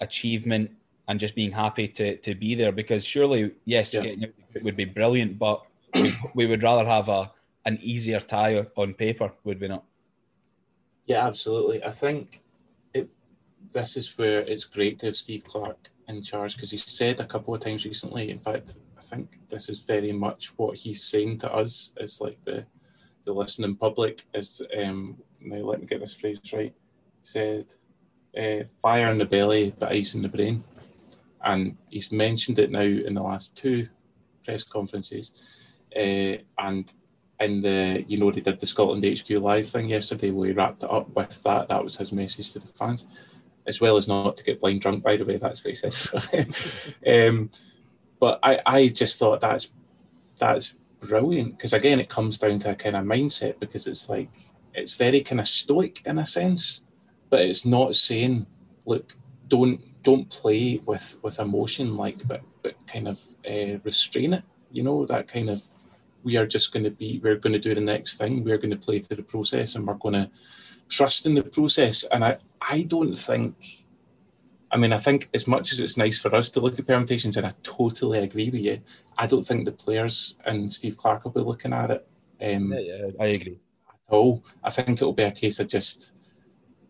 achievement 0.00 0.72
and 1.10 1.18
just 1.18 1.34
being 1.34 1.50
happy 1.50 1.88
to, 1.88 2.16
to 2.18 2.34
be 2.36 2.54
there? 2.54 2.70
Because 2.70 3.04
surely, 3.04 3.50
yes, 3.64 3.92
yeah. 3.92 4.02
getting 4.02 4.24
out 4.24 4.62
would 4.62 4.76
be 4.76 4.84
brilliant, 4.84 5.38
but 5.38 5.66
we, 5.94 6.16
we 6.34 6.46
would 6.46 6.62
rather 6.62 6.88
have 6.88 7.08
a 7.08 7.32
an 7.66 7.78
easier 7.82 8.20
tie 8.20 8.64
on 8.76 8.94
paper, 8.94 9.32
would 9.44 9.60
we 9.60 9.68
not? 9.68 9.84
Yeah, 11.06 11.26
absolutely. 11.26 11.84
I 11.84 11.90
think 11.90 12.40
it, 12.94 13.10
this 13.72 13.96
is 13.96 14.16
where 14.16 14.40
it's 14.40 14.64
great 14.64 14.98
to 15.00 15.06
have 15.06 15.16
Steve 15.16 15.44
Clarke 15.44 15.90
in 16.08 16.22
charge 16.22 16.54
because 16.54 16.70
he 16.70 16.76
said 16.76 17.20
a 17.20 17.26
couple 17.26 17.52
of 17.52 17.60
times 17.60 17.84
recently. 17.84 18.30
In 18.30 18.38
fact, 18.38 18.76
I 18.96 19.02
think 19.02 19.38
this 19.50 19.68
is 19.68 19.80
very 19.80 20.12
much 20.12 20.56
what 20.56 20.78
he's 20.78 21.02
saying 21.02 21.38
to 21.38 21.52
us 21.52 21.92
it's 21.96 22.20
like 22.20 22.38
the 22.44 22.64
the 23.26 23.32
listening 23.32 23.76
public 23.76 24.24
is. 24.34 24.62
Um, 24.80 25.18
now 25.40 25.56
let 25.56 25.80
me 25.80 25.86
get 25.86 26.00
this 26.00 26.14
phrase 26.14 26.40
right. 26.52 26.72
He 26.72 27.24
said, 27.24 27.74
uh, 28.38 28.64
"Fire 28.64 29.08
in 29.08 29.18
the 29.18 29.26
belly, 29.26 29.74
but 29.78 29.92
ice 29.92 30.14
in 30.14 30.22
the 30.22 30.28
brain," 30.28 30.64
and 31.44 31.76
he's 31.88 32.12
mentioned 32.12 32.58
it 32.58 32.70
now 32.70 32.80
in 32.80 33.14
the 33.14 33.22
last 33.22 33.56
two 33.56 33.88
press 34.44 34.64
conferences. 34.64 35.32
Uh, 35.94 36.36
and 36.58 36.92
in 37.40 37.62
the, 37.62 38.04
you 38.06 38.18
know, 38.18 38.30
they 38.30 38.40
did 38.40 38.60
the 38.60 38.66
Scotland 38.66 39.04
HQ 39.04 39.30
live 39.30 39.66
thing 39.66 39.88
yesterday 39.88 40.30
where 40.30 40.48
he 40.48 40.52
wrapped 40.52 40.82
it 40.82 40.90
up 40.90 41.08
with 41.14 41.42
that. 41.44 41.68
That 41.68 41.82
was 41.82 41.96
his 41.96 42.12
message 42.12 42.52
to 42.52 42.58
the 42.58 42.66
fans, 42.66 43.06
as 43.66 43.80
well 43.80 43.96
as 43.96 44.06
not 44.06 44.36
to 44.36 44.44
get 44.44 44.60
blind 44.60 44.82
drunk, 44.82 45.02
by 45.02 45.16
the 45.16 45.24
way. 45.24 45.36
That's 45.36 45.64
what 45.64 45.74
he 45.74 45.90
said. 45.90 46.54
um, 47.28 47.50
but 48.18 48.38
I, 48.42 48.60
I 48.66 48.88
just 48.88 49.18
thought 49.18 49.40
that's 49.40 49.70
that's 50.38 50.74
brilliant 51.00 51.56
because 51.56 51.72
again, 51.72 51.98
it 51.98 52.10
comes 52.10 52.38
down 52.38 52.58
to 52.60 52.72
a 52.72 52.74
kind 52.74 52.96
of 52.96 53.04
mindset 53.04 53.58
because 53.58 53.86
it's 53.86 54.10
like 54.10 54.28
it's 54.74 54.94
very 54.94 55.22
kind 55.22 55.40
of 55.40 55.48
stoic 55.48 56.04
in 56.06 56.18
a 56.18 56.26
sense, 56.26 56.82
but 57.30 57.40
it's 57.40 57.64
not 57.64 57.94
saying, 57.94 58.46
look, 58.84 59.16
don't 59.48 59.80
don't 60.02 60.28
play 60.30 60.80
with 60.86 61.18
with 61.22 61.40
emotion 61.40 61.96
like, 61.96 62.26
but 62.26 62.42
but 62.62 62.74
kind 62.86 63.08
of 63.08 63.20
uh, 63.48 63.78
restrain 63.84 64.34
it. 64.34 64.44
You 64.70 64.82
know 64.82 65.06
that 65.06 65.28
kind 65.28 65.50
of 65.50 65.62
we 66.22 66.36
are 66.36 66.46
just 66.46 66.72
going 66.72 66.84
to 66.84 66.90
be, 66.90 67.20
we're 67.22 67.36
going 67.36 67.52
to 67.52 67.58
do 67.58 67.74
the 67.74 67.80
next 67.80 68.16
thing. 68.16 68.44
We're 68.44 68.58
going 68.58 68.70
to 68.70 68.76
play 68.76 68.98
to 69.00 69.14
the 69.14 69.22
process 69.22 69.74
and 69.74 69.86
we're 69.86 69.94
going 69.94 70.14
to 70.14 70.30
trust 70.88 71.26
in 71.26 71.34
the 71.34 71.42
process. 71.42 72.04
And 72.04 72.24
I, 72.24 72.36
I 72.60 72.82
don't 72.82 73.14
think, 73.14 73.86
I 74.70 74.76
mean, 74.76 74.92
I 74.92 74.98
think 74.98 75.28
as 75.34 75.46
much 75.46 75.72
as 75.72 75.80
it's 75.80 75.96
nice 75.96 76.18
for 76.18 76.34
us 76.34 76.48
to 76.50 76.60
look 76.60 76.78
at 76.78 76.86
permutations, 76.86 77.36
and 77.36 77.46
I 77.46 77.52
totally 77.62 78.18
agree 78.18 78.50
with 78.50 78.60
you, 78.60 78.80
I 79.18 79.26
don't 79.26 79.42
think 79.42 79.64
the 79.64 79.72
players 79.72 80.36
and 80.44 80.72
Steve 80.72 80.96
Clarke 80.96 81.24
will 81.24 81.32
be 81.32 81.40
looking 81.40 81.72
at 81.72 81.90
it. 81.90 82.06
Um, 82.40 82.72
yeah, 82.72 82.80
yeah, 82.80 83.06
I 83.18 83.26
agree. 83.28 83.60
At 83.88 84.14
all. 84.14 84.44
I 84.62 84.70
think 84.70 84.90
it'll 84.90 85.12
be 85.12 85.22
a 85.24 85.30
case 85.30 85.58
of 85.58 85.68
just 85.68 86.12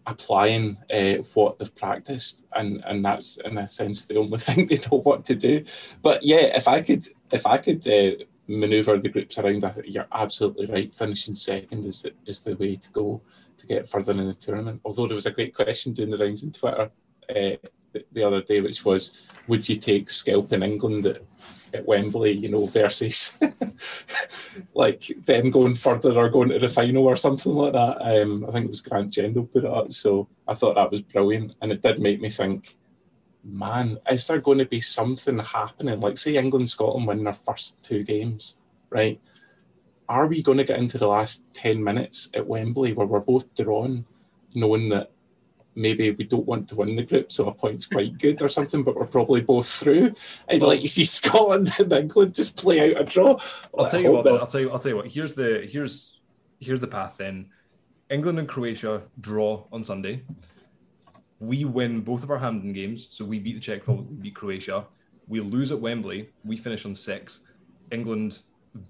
applying 0.06 0.78
uh, 0.92 1.14
what 1.34 1.58
they've 1.58 1.74
practiced, 1.74 2.44
and 2.54 2.82
and 2.86 3.04
that's 3.04 3.36
in 3.38 3.58
a 3.58 3.68
sense 3.68 4.04
the 4.04 4.16
only 4.16 4.38
thing 4.46 4.66
they 4.66 4.76
know 4.76 5.00
what 5.00 5.24
to 5.26 5.34
do. 5.34 5.64
But 6.02 6.22
yeah, 6.22 6.56
if 6.56 6.68
I 6.68 6.80
could, 6.82 7.06
if 7.30 7.46
I 7.46 7.58
could 7.58 7.86
uh, 7.86 8.24
maneuver 8.50 8.98
the 8.98 9.08
groups 9.08 9.38
around. 9.38 9.64
I 9.64 9.70
think 9.70 9.86
you're 9.88 10.08
absolutely 10.12 10.66
right. 10.66 10.92
Finishing 10.92 11.34
second 11.34 11.86
is 11.86 12.02
the, 12.02 12.12
is 12.26 12.40
the 12.40 12.56
way 12.56 12.76
to 12.76 12.90
go 12.90 13.22
to 13.56 13.66
get 13.66 13.88
further 13.88 14.12
in 14.12 14.26
the 14.26 14.34
tournament. 14.34 14.80
Although 14.84 15.06
there 15.06 15.14
was 15.14 15.26
a 15.26 15.30
great 15.30 15.54
question 15.54 15.92
doing 15.92 16.10
the 16.10 16.18
rounds 16.18 16.44
on 16.44 16.50
Twitter 16.50 16.90
uh, 17.30 17.68
the, 17.92 18.04
the, 18.12 18.22
other 18.22 18.42
day, 18.42 18.60
which 18.60 18.84
was, 18.84 19.12
would 19.46 19.68
you 19.68 19.76
take 19.76 20.10
scalping 20.10 20.62
England 20.62 21.06
at, 21.06 21.22
at 21.74 21.86
Wembley, 21.86 22.32
you 22.32 22.48
know, 22.48 22.66
versus 22.66 23.38
like 24.74 25.02
them 25.24 25.50
going 25.50 25.74
further 25.74 26.12
or 26.12 26.28
going 26.28 26.50
to 26.50 26.58
the 26.58 26.68
final 26.68 27.06
or 27.06 27.16
something 27.16 27.52
like 27.52 27.72
that? 27.72 27.98
Um, 28.00 28.44
I 28.48 28.52
think 28.52 28.66
it 28.66 28.70
was 28.70 28.80
Grant 28.80 29.12
Gendel 29.12 29.50
put 29.52 29.64
it 29.64 29.70
up. 29.70 29.92
So 29.92 30.28
I 30.46 30.54
thought 30.54 30.74
that 30.76 30.90
was 30.90 31.02
brilliant. 31.02 31.54
And 31.60 31.72
it 31.72 31.82
did 31.82 31.98
make 31.98 32.20
me 32.20 32.30
think, 32.30 32.76
man, 33.44 33.98
is 34.10 34.26
there 34.26 34.40
going 34.40 34.58
to 34.58 34.66
be 34.66 34.80
something 34.80 35.38
happening? 35.38 36.00
Like, 36.00 36.18
say 36.18 36.36
England, 36.36 36.68
Scotland 36.68 37.06
win 37.06 37.24
their 37.24 37.32
first 37.32 37.82
two 37.82 38.02
games, 38.02 38.56
right? 38.90 39.20
Are 40.08 40.26
we 40.26 40.42
going 40.42 40.58
to 40.58 40.64
get 40.64 40.78
into 40.78 40.98
the 40.98 41.06
last 41.06 41.44
10 41.54 41.82
minutes 41.82 42.28
at 42.34 42.46
Wembley 42.46 42.92
where 42.92 43.06
we're 43.06 43.20
both 43.20 43.54
drawn, 43.54 44.04
knowing 44.54 44.88
that 44.88 45.12
maybe 45.74 46.10
we 46.10 46.24
don't 46.24 46.46
want 46.46 46.68
to 46.68 46.76
win 46.76 46.96
the 46.96 47.02
group, 47.02 47.30
so 47.32 47.48
a 47.48 47.54
point's 47.54 47.86
quite 47.86 48.18
good 48.18 48.42
or 48.42 48.48
something, 48.48 48.82
but 48.82 48.96
we're 48.96 49.06
probably 49.06 49.40
both 49.40 49.68
through. 49.68 50.14
I'd 50.48 50.62
like 50.62 50.82
you 50.82 50.88
see 50.88 51.04
Scotland 51.18 51.72
and 51.78 51.92
England 51.92 52.34
just 52.34 52.56
play 52.56 52.94
out 52.94 53.00
a 53.00 53.04
draw. 53.04 53.38
I'll 53.78 53.90
tell 53.90 54.00
you 54.00 54.12
what. 54.12 54.26
I'll 54.26 54.46
tell 54.46 54.60
you. 54.60 54.70
I'll 54.70 54.78
tell 54.78 54.90
you 54.90 54.96
what. 54.96 55.08
Here's 55.08 55.34
the 55.34 55.68
here's 55.70 56.20
here's 56.58 56.80
the 56.80 56.88
path. 56.88 57.16
Then 57.18 57.46
England 58.10 58.38
and 58.38 58.48
Croatia 58.48 59.02
draw 59.20 59.64
on 59.72 59.84
Sunday 59.84 60.22
we 61.40 61.64
win 61.64 62.02
both 62.02 62.22
of 62.22 62.30
our 62.30 62.38
Hampden 62.38 62.72
games. 62.72 63.08
So 63.10 63.24
we 63.24 63.38
beat 63.38 63.54
the 63.54 63.60
Czech 63.60 63.80
Republic, 63.80 64.06
we 64.10 64.16
beat 64.16 64.34
Croatia. 64.36 64.86
We 65.26 65.40
lose 65.40 65.72
at 65.72 65.80
Wembley. 65.80 66.28
We 66.44 66.56
finish 66.56 66.84
on 66.84 66.94
six. 66.94 67.40
England 67.90 68.40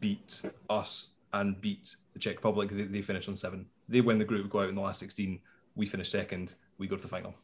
beat 0.00 0.42
us 0.68 1.10
and 1.32 1.58
beat 1.60 1.96
the 2.12 2.18
Czech 2.18 2.36
Republic. 2.36 2.70
They, 2.70 2.82
they 2.82 3.02
finish 3.02 3.28
on 3.28 3.36
seven. 3.36 3.66
They 3.88 4.00
win 4.00 4.18
the 4.18 4.24
group, 4.24 4.50
go 4.50 4.60
out 4.60 4.68
in 4.68 4.74
the 4.74 4.80
last 4.80 4.98
16. 5.00 5.38
We 5.76 5.86
finish 5.86 6.10
second. 6.10 6.54
We 6.80 6.88
go 6.88 6.96
to 6.96 7.02
the 7.02 7.08
final. 7.08 7.34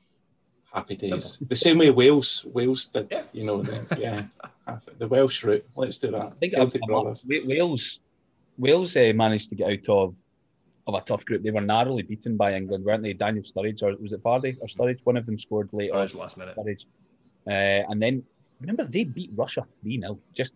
Happy 0.72 0.96
days. 0.96 1.36
The 1.46 1.54
same 1.54 1.78
way 1.78 1.90
Wales 1.90 2.46
Wales 2.52 2.86
did, 2.86 3.08
yeah. 3.10 3.22
you 3.32 3.44
know, 3.44 3.62
the, 3.62 3.86
yeah, 4.00 4.22
the 4.98 5.06
Welsh 5.06 5.44
route. 5.44 5.64
Let's 5.76 5.98
do 5.98 6.10
that. 6.10 6.22
I 6.22 6.30
think 6.40 6.54
Celtic 6.54 6.82
brothers. 6.82 7.22
Wales 7.28 8.00
Wales 8.56 8.96
uh, 8.96 9.12
managed 9.14 9.50
to 9.50 9.54
get 9.54 9.70
out 9.70 9.88
of 9.88 10.22
of 10.86 10.94
a 10.94 11.00
tough 11.02 11.26
group. 11.26 11.42
They 11.42 11.50
were 11.50 11.60
narrowly 11.60 12.02
beaten 12.02 12.36
by 12.36 12.54
England, 12.54 12.84
weren't 12.84 13.02
they? 13.02 13.12
Daniel 13.12 13.44
Sturridge, 13.44 13.82
or 13.82 13.94
was 14.00 14.14
it 14.14 14.22
Vardy 14.22 14.56
or 14.60 14.68
Sturridge? 14.68 15.00
One 15.04 15.18
of 15.18 15.26
them 15.26 15.38
scored 15.38 15.70
late. 15.74 15.92
Sturridge 15.92 16.14
last 16.14 16.36
minute. 16.38 16.56
Sturridge. 16.56 16.86
Uh, 17.46 17.84
and 17.90 18.00
then 18.00 18.22
remember 18.60 18.84
they 18.84 19.04
beat 19.04 19.30
Russia 19.34 19.66
3 19.82 20.00
0. 20.00 20.18
Just 20.32 20.54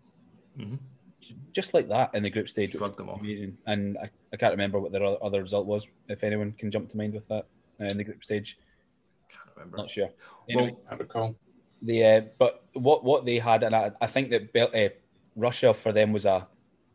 mm-hmm. 0.58 0.76
just 1.52 1.74
like 1.74 1.88
that 1.88 2.14
in 2.14 2.22
the 2.22 2.30
group 2.30 2.48
stage. 2.48 2.72
Shrugged 2.72 2.96
them 2.96 3.10
off. 3.10 3.20
Amazing. 3.20 3.58
And 3.66 3.98
I, 3.98 4.08
I 4.32 4.36
can't 4.36 4.52
remember 4.52 4.80
what 4.80 4.92
their 4.92 5.04
other 5.22 5.42
result 5.42 5.66
was, 5.66 5.86
if 6.08 6.24
anyone 6.24 6.52
can 6.52 6.70
jump 6.70 6.88
to 6.90 6.96
mind 6.96 7.12
with 7.12 7.28
that 7.28 7.44
uh, 7.80 7.84
in 7.84 7.98
the 7.98 8.04
group 8.04 8.24
stage. 8.24 8.58
Can't 9.60 9.72
remember. 9.72 9.76
Not 9.76 9.90
sure. 9.90 10.10
Anyway, 10.48 10.72
well, 10.72 10.82
I 10.90 10.94
recall. 10.94 11.36
The, 11.82 12.04
uh, 12.04 12.20
but 12.38 12.64
what, 12.74 13.04
what 13.04 13.24
they 13.24 13.38
had, 13.38 13.62
and 13.62 13.74
I, 13.74 13.92
I 14.00 14.06
think 14.06 14.30
that 14.30 14.74
uh, 14.74 14.88
Russia 15.36 15.74
for 15.74 15.92
them 15.92 16.12
was 16.12 16.26
a, 16.26 16.46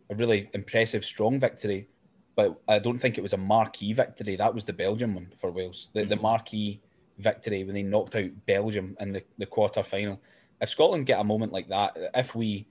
a 0.10 0.16
really 0.16 0.50
impressive, 0.54 1.04
strong 1.04 1.40
victory 1.40 1.88
but 2.36 2.60
I 2.68 2.80
don't 2.80 3.00
think 3.00 3.18
it 3.18 3.22
was 3.22 3.34
a 3.34 3.38
marquee 3.38 3.94
victory. 3.94 4.36
That 4.36 4.54
was 4.54 4.66
the 4.66 4.74
Belgium 4.74 5.16
one 5.16 5.32
for 5.38 5.52
Wales. 5.52 5.90
The, 5.94 6.04
the 6.04 6.16
mm-hmm. 6.16 6.24
marquee 6.24 6.82
victory 7.18 7.64
when 7.64 7.76
they 7.76 7.84
knocked 7.84 8.16
out 8.16 8.30
Belgium 8.46 8.96
in 9.00 9.14
the, 9.14 9.24
the 9.38 9.46
quarter 9.46 9.84
final. 9.84 10.22
If 10.60 10.70
Scotland 10.70 11.06
get 11.06 11.20
a 11.20 11.24
moment 11.24 11.54
like 11.54 11.70
that, 11.70 11.98
if 12.14 12.36
we 12.36 12.68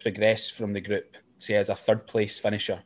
progress 0.00 0.48
from 0.48 0.72
the 0.72 0.80
group, 0.80 1.16
say 1.38 1.54
as 1.54 1.68
a 1.68 1.74
third 1.74 2.06
place 2.06 2.38
finisher, 2.38 2.82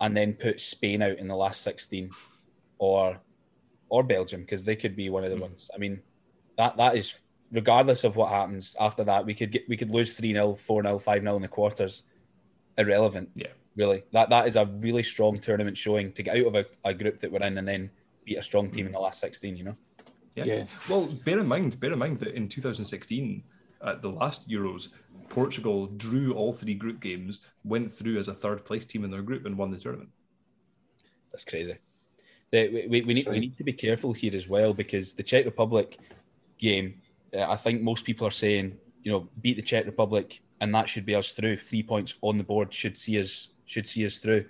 and 0.00 0.16
then 0.16 0.34
put 0.34 0.60
Spain 0.60 1.02
out 1.02 1.18
in 1.18 1.26
the 1.26 1.36
last 1.36 1.62
16 1.62 2.10
or 2.78 3.20
or 3.88 4.02
Belgium, 4.02 4.40
because 4.40 4.64
they 4.64 4.76
could 4.76 4.96
be 4.96 5.08
one 5.08 5.24
of 5.24 5.30
the 5.30 5.36
mm. 5.36 5.42
ones. 5.42 5.70
I 5.74 5.78
mean, 5.78 6.00
that 6.56 6.76
that 6.76 6.96
is 6.96 7.20
regardless 7.52 8.04
of 8.04 8.16
what 8.16 8.30
happens 8.30 8.74
after 8.80 9.04
that, 9.04 9.24
we 9.24 9.34
could 9.34 9.52
get 9.52 9.68
we 9.68 9.76
could 9.76 9.90
lose 9.90 10.16
3 10.16 10.32
0, 10.32 10.54
4 10.54 10.82
0, 10.82 10.98
5 10.98 11.22
0 11.22 11.36
in 11.36 11.42
the 11.42 11.48
quarters. 11.48 12.02
Irrelevant. 12.78 13.30
Yeah 13.34 13.48
really. 13.76 14.02
That 14.12 14.30
that 14.30 14.48
is 14.48 14.56
a 14.56 14.66
really 14.66 15.02
strong 15.02 15.38
tournament 15.38 15.76
showing 15.76 16.12
to 16.12 16.22
get 16.22 16.36
out 16.36 16.46
of 16.46 16.54
a, 16.54 16.66
a 16.84 16.94
group 16.94 17.20
that 17.20 17.30
we're 17.30 17.42
in 17.42 17.58
and 17.58 17.68
then 17.68 17.90
beat 18.24 18.38
a 18.38 18.42
strong 18.42 18.70
team 18.70 18.86
in 18.86 18.92
the 18.92 18.98
last 18.98 19.20
16, 19.20 19.56
you 19.56 19.64
know? 19.64 19.76
Yeah. 20.34 20.44
yeah. 20.44 20.64
Well, 20.90 21.06
bear 21.24 21.38
in 21.38 21.46
mind, 21.46 21.78
bear 21.78 21.92
in 21.92 21.98
mind 21.98 22.18
that 22.20 22.34
in 22.34 22.48
2016, 22.48 23.42
at 23.86 24.02
the 24.02 24.08
last 24.08 24.48
Euros, 24.48 24.88
Portugal 25.28 25.86
drew 25.86 26.34
all 26.34 26.52
three 26.52 26.74
group 26.74 27.00
games, 27.00 27.40
went 27.64 27.92
through 27.92 28.18
as 28.18 28.28
a 28.28 28.34
third 28.34 28.64
place 28.64 28.84
team 28.84 29.04
in 29.04 29.10
their 29.10 29.22
group, 29.22 29.46
and 29.46 29.56
won 29.56 29.70
the 29.70 29.78
tournament. 29.78 30.10
That's 31.30 31.44
crazy. 31.44 31.76
The, 32.52 32.68
we, 32.68 32.86
we, 32.86 33.02
we 33.02 33.14
need, 33.14 33.28
we 33.28 33.40
need 33.40 33.56
to 33.58 33.64
be 33.64 33.72
careful 33.72 34.12
here 34.12 34.34
as 34.34 34.48
well 34.48 34.72
because 34.72 35.14
the 35.14 35.22
Czech 35.22 35.44
Republic 35.44 35.98
game, 36.58 37.00
uh, 37.34 37.50
I 37.50 37.56
think 37.56 37.82
most 37.82 38.04
people 38.04 38.26
are 38.26 38.32
saying, 38.32 38.76
you 39.02 39.12
know, 39.12 39.28
beat 39.40 39.56
the 39.56 39.62
Czech 39.62 39.84
Republic 39.84 40.40
and 40.60 40.74
that 40.74 40.88
should 40.88 41.06
be 41.06 41.14
us 41.14 41.32
through. 41.32 41.56
Three 41.58 41.82
points 41.82 42.14
on 42.22 42.36
the 42.36 42.44
board 42.44 42.72
should 42.72 42.96
see 42.96 43.18
us 43.18 43.50
should 43.64 43.86
see 43.86 44.04
us 44.04 44.18
through. 44.18 44.44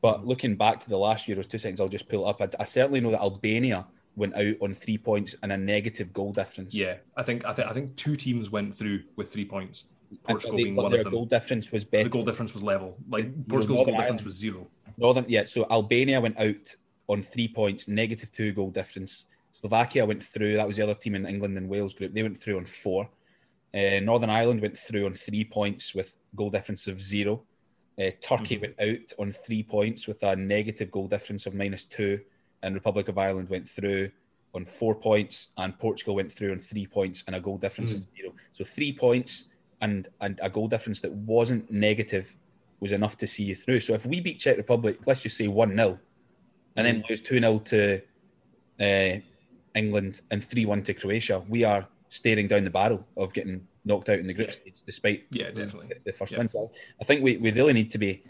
But 0.00 0.26
looking 0.26 0.56
back 0.56 0.80
to 0.80 0.90
the 0.90 0.98
last 0.98 1.28
year 1.28 1.36
Euros, 1.36 1.48
two 1.48 1.58
seconds, 1.58 1.80
I'll 1.80 1.88
just 1.88 2.08
pull 2.08 2.26
it 2.26 2.30
up. 2.30 2.42
I, 2.42 2.48
I, 2.60 2.64
certainly 2.64 3.00
know 3.00 3.10
that 3.10 3.20
Albania 3.20 3.86
went 4.16 4.34
out 4.34 4.54
on 4.60 4.74
three 4.74 4.98
points 4.98 5.34
and 5.42 5.52
a 5.52 5.56
negative 5.56 6.12
goal 6.12 6.32
difference. 6.32 6.74
Yeah, 6.74 6.96
I 7.16 7.22
think 7.22 7.44
I 7.44 7.52
think 7.52 7.68
I 7.68 7.72
think 7.72 7.96
two 7.96 8.16
teams 8.16 8.50
went 8.50 8.74
through 8.76 9.02
with 9.16 9.32
three 9.32 9.44
points. 9.44 9.86
Portugal 10.22 10.56
being 10.56 10.76
one 10.76 10.90
their 10.90 11.00
of 11.00 11.04
them. 11.04 11.12
goal 11.12 11.26
difference 11.26 11.72
was 11.72 11.84
better. 11.84 12.04
The 12.04 12.10
goal 12.10 12.24
difference 12.24 12.54
was 12.54 12.62
level. 12.62 12.96
Like 13.08 13.48
Portugal's 13.48 13.84
goal 13.84 13.96
difference 13.96 14.24
was 14.24 14.34
zero. 14.34 14.66
Northern, 14.96 15.24
yeah. 15.28 15.44
So 15.44 15.66
Albania 15.70 16.20
went 16.20 16.38
out 16.38 16.74
on 17.08 17.22
three 17.22 17.48
points, 17.48 17.88
negative 17.88 18.32
two 18.32 18.52
goal 18.52 18.70
difference. 18.70 19.26
Slovakia 19.50 20.04
went 20.04 20.22
through. 20.22 20.56
That 20.56 20.66
was 20.66 20.76
the 20.76 20.82
other 20.82 20.94
team 20.94 21.14
in 21.14 21.26
England 21.26 21.56
and 21.56 21.68
Wales 21.68 21.94
group. 21.94 22.12
They 22.12 22.22
went 22.22 22.38
through 22.38 22.56
on 22.56 22.66
four. 22.66 23.08
Uh, 23.74 24.00
Northern 24.00 24.30
Ireland 24.30 24.60
went 24.60 24.78
through 24.78 25.06
on 25.06 25.14
three 25.14 25.44
points 25.44 25.94
with 25.94 26.16
goal 26.34 26.50
difference 26.50 26.86
of 26.86 27.02
zero. 27.02 27.42
Uh, 27.98 28.10
Turkey 28.20 28.56
mm-hmm. 28.56 28.62
went 28.62 28.80
out 28.80 29.12
on 29.18 29.32
three 29.32 29.62
points 29.62 30.08
with 30.08 30.22
a 30.22 30.34
negative 30.34 30.90
goal 30.90 31.06
difference 31.06 31.46
of 31.46 31.54
minus 31.54 31.84
two, 31.84 32.20
and 32.62 32.74
Republic 32.74 33.08
of 33.08 33.18
Ireland 33.18 33.48
went 33.48 33.68
through 33.68 34.10
on 34.54 34.64
four 34.64 34.94
points, 34.94 35.50
and 35.58 35.78
Portugal 35.78 36.14
went 36.14 36.32
through 36.32 36.52
on 36.52 36.58
three 36.58 36.86
points 36.86 37.24
and 37.26 37.36
a 37.36 37.40
goal 37.40 37.58
difference 37.58 37.92
mm-hmm. 37.92 38.02
of 38.02 38.16
zero. 38.16 38.32
So 38.52 38.64
three 38.64 38.92
points 38.92 39.44
and 39.80 40.08
and 40.20 40.40
a 40.42 40.48
goal 40.48 40.68
difference 40.68 41.00
that 41.02 41.12
wasn't 41.12 41.70
negative 41.70 42.36
was 42.80 42.92
enough 42.92 43.16
to 43.18 43.26
see 43.26 43.44
you 43.44 43.54
through. 43.54 43.80
So 43.80 43.94
if 43.94 44.06
we 44.06 44.20
beat 44.20 44.38
Czech 44.38 44.56
Republic, 44.56 44.98
let's 45.06 45.20
just 45.20 45.36
say 45.36 45.48
one 45.48 45.76
0 45.76 45.98
and 46.76 46.86
then 46.86 46.96
mm-hmm. 46.96 47.06
lose 47.10 47.20
two 47.20 47.38
0 47.38 47.58
to 47.60 48.00
uh, 48.80 49.18
England 49.74 50.20
and 50.30 50.44
three 50.44 50.66
one 50.66 50.82
to 50.82 50.94
Croatia, 50.94 51.42
we 51.48 51.64
are 51.64 51.86
staring 52.08 52.46
down 52.46 52.64
the 52.64 52.70
barrel 52.70 53.04
of 53.16 53.32
getting 53.32 53.66
knocked 53.84 54.08
out 54.08 54.18
in 54.18 54.26
the 54.26 54.34
group 54.34 54.48
yeah. 54.48 54.54
stage, 54.54 54.82
despite 54.86 55.26
yeah, 55.30 55.50
definitely 55.50 55.96
the 56.04 56.12
first 56.12 56.32
yeah. 56.32 56.38
win. 56.38 56.50
So 56.50 56.70
I 57.00 57.04
think 57.04 57.22
we, 57.22 57.36
we 57.36 57.52
really 57.52 57.72
need 57.72 57.90
to 57.90 57.98
be 57.98 58.22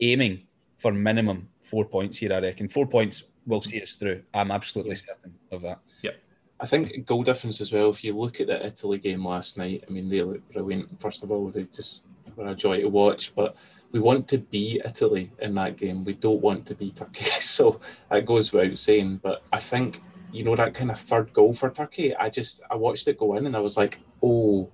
aiming 0.00 0.42
for 0.76 0.92
minimum 0.92 1.48
four 1.60 1.84
points 1.84 2.18
here. 2.18 2.32
I 2.32 2.40
reckon 2.40 2.68
four 2.68 2.86
points 2.86 3.24
will 3.46 3.60
see 3.60 3.82
us 3.82 3.92
through. 3.92 4.22
I'm 4.32 4.50
absolutely 4.50 4.94
certain 4.94 5.34
of 5.50 5.62
that. 5.62 5.80
Yep. 6.02 6.16
I 6.60 6.66
think 6.66 7.06
goal 7.06 7.24
difference 7.24 7.60
as 7.60 7.72
well. 7.72 7.90
If 7.90 8.04
you 8.04 8.16
look 8.16 8.40
at 8.40 8.46
the 8.46 8.64
Italy 8.64 8.98
game 8.98 9.24
last 9.24 9.58
night, 9.58 9.84
I 9.86 9.90
mean 9.90 10.08
they 10.08 10.22
look 10.22 10.48
brilliant. 10.52 11.00
First 11.00 11.24
of 11.24 11.32
all, 11.32 11.50
they 11.50 11.64
just 11.64 12.06
were 12.36 12.46
a 12.46 12.54
joy 12.54 12.80
to 12.80 12.88
watch. 12.88 13.34
But 13.34 13.56
we 13.92 14.00
want 14.00 14.26
to 14.28 14.38
be 14.38 14.80
Italy 14.84 15.30
in 15.38 15.54
that 15.54 15.76
game. 15.76 16.04
We 16.04 16.14
don't 16.14 16.40
want 16.40 16.66
to 16.66 16.74
be 16.74 16.90
Turkey. 16.90 17.26
So 17.40 17.80
that 18.10 18.24
goes 18.24 18.52
without 18.52 18.78
saying. 18.78 19.20
But 19.22 19.44
I 19.52 19.58
think 19.58 20.02
you 20.32 20.44
know 20.44 20.56
that 20.56 20.74
kind 20.74 20.90
of 20.90 20.98
third 20.98 21.32
goal 21.32 21.52
for 21.52 21.70
Turkey. 21.70 22.16
I 22.16 22.30
just 22.30 22.62
I 22.70 22.76
watched 22.76 23.06
it 23.06 23.18
go 23.18 23.36
in 23.36 23.46
and 23.46 23.56
I 23.56 23.60
was 23.60 23.76
like, 23.76 24.00
oh, 24.22 24.70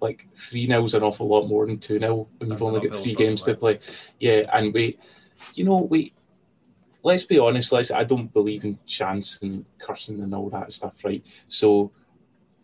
like 0.00 0.28
three 0.34 0.66
nil's 0.66 0.94
an 0.94 1.02
awful 1.02 1.26
lot 1.26 1.48
more 1.48 1.66
than 1.66 1.78
two 1.78 1.98
nil 1.98 2.28
when 2.38 2.50
you've 2.50 2.62
only 2.62 2.88
got 2.88 2.96
three 2.96 3.14
games 3.14 3.42
to 3.42 3.54
play. 3.54 3.80
Yeah, 4.20 4.48
and 4.52 4.72
we, 4.72 4.98
you 5.54 5.64
know, 5.64 5.82
we. 5.82 6.12
Let's 7.02 7.24
be 7.24 7.38
honest. 7.38 7.72
Let's. 7.72 7.90
I 7.90 8.04
don't 8.04 8.32
believe 8.32 8.64
in 8.64 8.78
chance 8.86 9.40
and 9.42 9.64
cursing 9.78 10.20
and 10.20 10.34
all 10.34 10.50
that 10.50 10.72
stuff, 10.72 11.04
right? 11.04 11.24
So, 11.46 11.92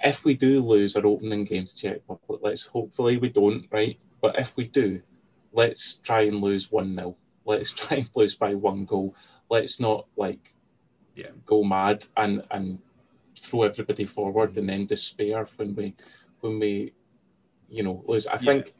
if 0.05 0.25
we 0.25 0.35
do 0.35 0.61
lose 0.61 0.97
our 0.97 1.07
opening 1.07 1.45
game 1.45 1.66
to 1.66 1.75
Czech 1.77 2.01
Republic, 2.09 2.41
let's 2.43 2.66
hopefully 2.66 3.16
we 3.16 3.29
don't, 3.29 3.66
right? 3.70 3.99
But 4.20 4.39
if 4.39 4.57
we 4.57 4.66
do, 4.66 5.01
let's 5.55 5.97
try 5.97 6.23
and 6.23 6.41
lose 6.41 6.71
one 6.71 6.95
0 6.95 7.17
Let's 7.47 7.71
try 7.81 7.99
and 7.99 8.11
lose 8.15 8.35
by 8.35 8.55
one 8.55 8.85
goal. 8.85 9.15
Let's 9.49 9.81
not 9.81 10.07
like 10.17 10.55
yeah, 11.15 11.31
go 11.47 11.63
mad 11.63 12.05
and 12.17 12.43
and 12.51 12.81
throw 13.39 13.63
everybody 13.63 14.05
forward 14.05 14.57
and 14.57 14.69
then 14.69 14.87
despair 14.87 15.47
when 15.57 15.75
we 15.75 15.95
when 16.41 16.59
we 16.59 16.93
you 17.69 17.83
know 17.83 18.03
lose. 18.07 18.27
I 18.27 18.33
yeah. 18.35 18.39
think 18.39 18.73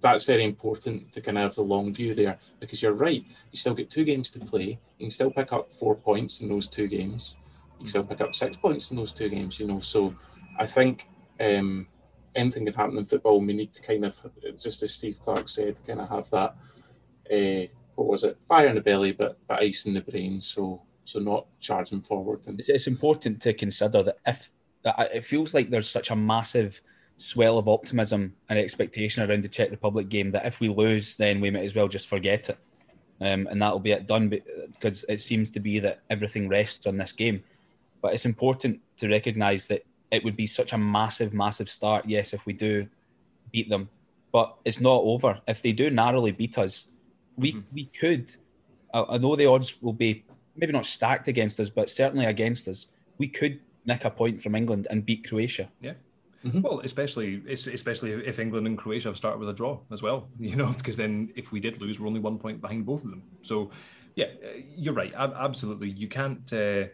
that's 0.00 0.24
very 0.24 0.44
important 0.44 1.10
to 1.12 1.20
kind 1.20 1.38
of 1.38 1.44
have 1.44 1.54
the 1.54 1.62
long 1.62 1.92
view 1.92 2.14
there 2.14 2.38
because 2.60 2.82
you're 2.82 2.92
right. 2.92 3.24
You 3.50 3.56
still 3.58 3.74
get 3.74 3.90
two 3.90 4.04
games 4.04 4.30
to 4.30 4.40
play. 4.40 4.78
You 4.98 5.06
can 5.06 5.10
still 5.10 5.30
pick 5.30 5.52
up 5.52 5.72
four 5.72 5.94
points 5.94 6.40
in 6.40 6.48
those 6.48 6.68
two 6.68 6.86
games. 6.86 7.36
You 7.74 7.78
can 7.80 7.86
still 7.88 8.04
pick 8.04 8.20
up 8.20 8.34
six 8.34 8.56
points 8.56 8.90
in 8.90 8.96
those 8.96 9.12
two 9.12 9.28
games. 9.28 9.58
You 9.58 9.66
know, 9.66 9.80
so 9.80 10.14
I 10.58 10.66
think 10.66 11.08
um, 11.40 11.88
anything 12.36 12.66
can 12.66 12.74
happen 12.74 12.98
in 12.98 13.04
football. 13.04 13.40
We 13.40 13.52
need 13.52 13.72
to 13.74 13.82
kind 13.82 14.04
of, 14.04 14.20
just 14.58 14.82
as 14.82 14.94
Steve 14.94 15.18
Clarke 15.20 15.48
said, 15.48 15.80
kind 15.86 16.00
of 16.00 16.08
have 16.08 16.30
that. 16.30 16.56
Uh, 17.32 17.66
what 17.94 18.08
was 18.08 18.24
it? 18.24 18.38
Fire 18.42 18.68
in 18.68 18.74
the 18.74 18.80
belly, 18.80 19.12
but 19.12 19.38
but 19.48 19.62
ice 19.62 19.86
in 19.86 19.94
the 19.94 20.00
brain. 20.00 20.40
So 20.40 20.82
so 21.04 21.18
not 21.18 21.46
charging 21.60 22.02
forward. 22.02 22.46
And 22.46 22.58
it's, 22.58 22.68
it's 22.68 22.86
important 22.86 23.40
to 23.42 23.54
consider 23.54 24.02
that 24.02 24.18
if 24.26 24.50
that 24.82 25.10
it 25.14 25.24
feels 25.24 25.54
like 25.54 25.70
there's 25.70 25.88
such 25.88 26.10
a 26.10 26.16
massive 26.16 26.80
swell 27.16 27.58
of 27.58 27.68
optimism 27.68 28.34
and 28.48 28.58
expectation 28.58 29.28
around 29.28 29.42
the 29.42 29.48
Czech 29.48 29.70
Republic 29.70 30.08
game 30.08 30.30
that 30.32 30.46
if 30.46 30.60
we 30.60 30.68
lose, 30.68 31.16
then 31.16 31.40
we 31.40 31.50
might 31.50 31.64
as 31.64 31.74
well 31.74 31.88
just 31.88 32.08
forget 32.08 32.50
it, 32.50 32.58
um, 33.20 33.46
and 33.50 33.60
that'll 33.60 33.80
be 33.80 33.92
it 33.92 34.06
done. 34.06 34.28
Because 34.28 35.04
it 35.08 35.20
seems 35.20 35.50
to 35.52 35.60
be 35.60 35.78
that 35.80 36.00
everything 36.10 36.48
rests 36.48 36.86
on 36.86 36.96
this 36.96 37.12
game. 37.12 37.42
But 38.02 38.12
it's 38.14 38.26
important 38.26 38.80
to 38.98 39.08
recognise 39.08 39.66
that 39.68 39.84
it 40.10 40.24
would 40.24 40.36
be 40.36 40.46
such 40.46 40.72
a 40.72 40.78
massive, 40.78 41.32
massive 41.32 41.68
start. 41.68 42.04
Yes, 42.06 42.32
if 42.32 42.44
we 42.46 42.52
do 42.52 42.86
beat 43.52 43.68
them, 43.68 43.88
but 44.32 44.56
it's 44.64 44.80
not 44.80 45.02
over. 45.02 45.40
If 45.46 45.62
they 45.62 45.72
do 45.72 45.90
narrowly 45.90 46.32
beat 46.32 46.58
us, 46.58 46.88
we 47.36 47.52
mm-hmm. 47.52 47.74
we 47.74 47.84
could. 47.86 48.34
I, 48.92 49.04
I 49.10 49.18
know 49.18 49.36
the 49.36 49.46
odds 49.46 49.80
will 49.82 49.92
be 49.92 50.24
maybe 50.56 50.72
not 50.72 50.86
stacked 50.86 51.28
against 51.28 51.60
us, 51.60 51.70
but 51.70 51.90
certainly 51.90 52.26
against 52.26 52.68
us. 52.68 52.86
We 53.18 53.28
could 53.28 53.60
nick 53.84 54.04
a 54.04 54.10
point 54.10 54.42
from 54.42 54.54
England 54.54 54.86
and 54.90 55.04
beat 55.04 55.28
Croatia. 55.28 55.68
Yeah. 55.80 55.94
Mm-hmm. 56.44 56.60
Well, 56.60 56.80
especially 56.80 57.42
especially 57.50 58.12
if 58.12 58.38
England 58.38 58.66
and 58.66 58.78
Croatia 58.78 59.08
have 59.08 59.16
started 59.16 59.38
with 59.38 59.48
a 59.48 59.52
draw 59.52 59.80
as 59.90 60.02
well, 60.02 60.28
you 60.38 60.56
know, 60.56 60.72
because 60.72 60.96
then 60.96 61.32
if 61.34 61.50
we 61.50 61.60
did 61.60 61.80
lose, 61.80 61.98
we're 61.98 62.06
only 62.06 62.20
one 62.20 62.38
point 62.38 62.60
behind 62.60 62.86
both 62.86 63.04
of 63.04 63.10
them. 63.10 63.22
So, 63.42 63.70
yeah, 64.14 64.26
uh, 64.26 64.60
you're 64.76 64.94
right. 64.94 65.12
Absolutely, 65.14 65.90
you 65.90 66.08
can't 66.08 66.52
uh, 66.52 66.84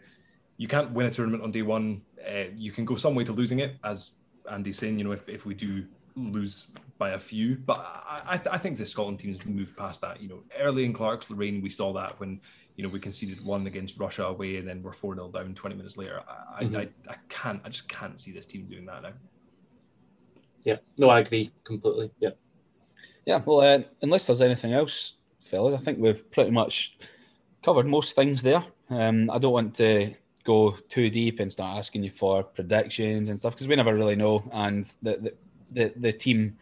you 0.57 0.67
can't 0.67 0.91
win 0.91 1.05
a 1.05 1.11
tournament 1.11 1.43
on 1.43 1.51
day 1.51 1.61
one. 1.61 2.01
Uh, 2.27 2.45
you 2.55 2.71
can 2.71 2.85
go 2.85 2.95
some 2.95 3.15
way 3.15 3.23
to 3.23 3.33
losing 3.33 3.59
it, 3.59 3.75
as 3.83 4.11
Andy's 4.51 4.77
saying. 4.77 4.97
You 4.97 5.05
know, 5.05 5.11
if, 5.11 5.27
if 5.29 5.45
we 5.45 5.53
do 5.53 5.85
lose 6.15 6.67
by 6.97 7.11
a 7.11 7.19
few, 7.19 7.55
but 7.55 7.79
I, 7.79 8.21
I, 8.25 8.37
th- 8.37 8.53
I 8.53 8.57
think 8.57 8.77
the 8.77 8.85
Scotland 8.85 9.19
team's 9.19 9.43
moved 9.45 9.75
past 9.75 10.01
that. 10.01 10.21
You 10.21 10.29
know, 10.29 10.43
early 10.59 10.85
in 10.85 10.93
Clarke's 10.93 11.29
reign, 11.31 11.61
we 11.61 11.69
saw 11.69 11.91
that 11.93 12.19
when 12.19 12.39
you 12.75 12.83
know, 12.83 12.89
we 12.89 12.99
conceded 12.99 13.43
one 13.45 13.67
against 13.67 13.99
Russia 13.99 14.25
away 14.25 14.57
and 14.57 14.67
then 14.67 14.81
we're 14.81 14.91
4 14.91 15.15
0 15.15 15.29
down 15.29 15.53
20 15.53 15.75
minutes 15.75 15.97
later. 15.97 16.21
I, 16.27 16.63
mm-hmm. 16.63 16.75
I, 16.75 16.89
I, 17.07 17.15
can't, 17.29 17.61
I 17.63 17.69
just 17.69 17.87
can't 17.87 18.19
see 18.19 18.31
this 18.31 18.45
team 18.45 18.65
doing 18.65 18.85
that 18.87 19.03
now. 19.03 19.13
Yeah, 20.63 20.77
no, 20.99 21.09
I 21.09 21.19
agree 21.19 21.51
completely. 21.63 22.11
Yeah. 22.19 22.31
Yeah, 23.25 23.41
well, 23.45 23.61
uh, 23.61 23.83
unless 24.01 24.27
there's 24.27 24.41
anything 24.41 24.73
else, 24.73 25.13
fellas, 25.39 25.75
I 25.75 25.77
think 25.77 25.99
we've 25.99 26.29
pretty 26.31 26.51
much 26.51 26.97
covered 27.63 27.85
most 27.85 28.15
things 28.15 28.41
there. 28.41 28.63
Um, 28.89 29.29
I 29.29 29.37
don't 29.39 29.53
want 29.53 29.75
to 29.75 30.13
go 30.43 30.71
too 30.89 31.09
deep 31.09 31.39
and 31.39 31.51
start 31.51 31.77
asking 31.77 32.03
you 32.03 32.11
for 32.11 32.43
predictions 32.43 33.29
and 33.29 33.39
stuff 33.39 33.53
because 33.53 33.67
we 33.67 33.75
never 33.75 33.95
really 33.95 34.15
know. 34.15 34.43
And 34.51 34.85
the, 35.01 35.17
the, 35.17 35.33
the, 35.71 35.93
the 35.95 36.13
team, 36.13 36.57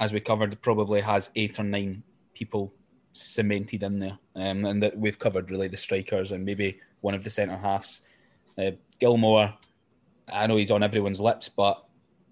as 0.00 0.12
we 0.12 0.20
covered, 0.20 0.60
probably 0.62 1.00
has 1.00 1.30
eight 1.36 1.58
or 1.58 1.64
nine 1.64 2.02
people 2.34 2.72
cemented 3.12 3.82
in 3.82 3.98
there, 3.98 4.18
um, 4.36 4.64
and 4.64 4.82
that 4.82 4.96
we've 4.96 5.18
covered 5.18 5.50
really 5.50 5.68
the 5.68 5.76
strikers 5.76 6.32
and 6.32 6.44
maybe 6.44 6.80
one 7.02 7.14
of 7.14 7.24
the 7.24 7.30
centre 7.30 7.56
halves. 7.56 8.02
Uh, 8.56 8.72
Gilmour, 9.00 9.54
I 10.32 10.46
know 10.46 10.56
he's 10.56 10.70
on 10.70 10.82
everyone's 10.82 11.20
lips, 11.20 11.48
but 11.48 11.84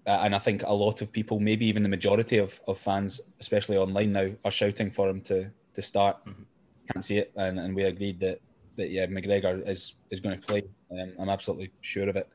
uh, 0.07 0.21
and 0.23 0.33
I 0.33 0.39
think 0.39 0.63
a 0.63 0.73
lot 0.73 1.01
of 1.01 1.11
people, 1.11 1.39
maybe 1.39 1.67
even 1.67 1.83
the 1.83 1.89
majority 1.89 2.37
of, 2.37 2.59
of 2.67 2.79
fans, 2.79 3.21
especially 3.39 3.77
online 3.77 4.13
now, 4.13 4.31
are 4.43 4.51
shouting 4.51 4.89
for 4.89 5.09
him 5.09 5.21
to 5.21 5.51
to 5.73 5.81
start. 5.81 6.17
Mm-hmm. 6.25 6.43
Can't 6.91 7.05
see 7.05 7.17
it, 7.19 7.31
and, 7.35 7.59
and 7.59 7.75
we 7.75 7.83
agreed 7.83 8.19
that 8.21 8.41
that 8.77 8.89
yeah, 8.89 9.05
McGregor 9.05 9.67
is 9.67 9.95
is 10.09 10.19
going 10.19 10.39
to 10.39 10.45
play. 10.45 10.63
Um, 10.91 11.13
I'm 11.19 11.29
absolutely 11.29 11.71
sure 11.81 12.09
of 12.09 12.15
it. 12.15 12.29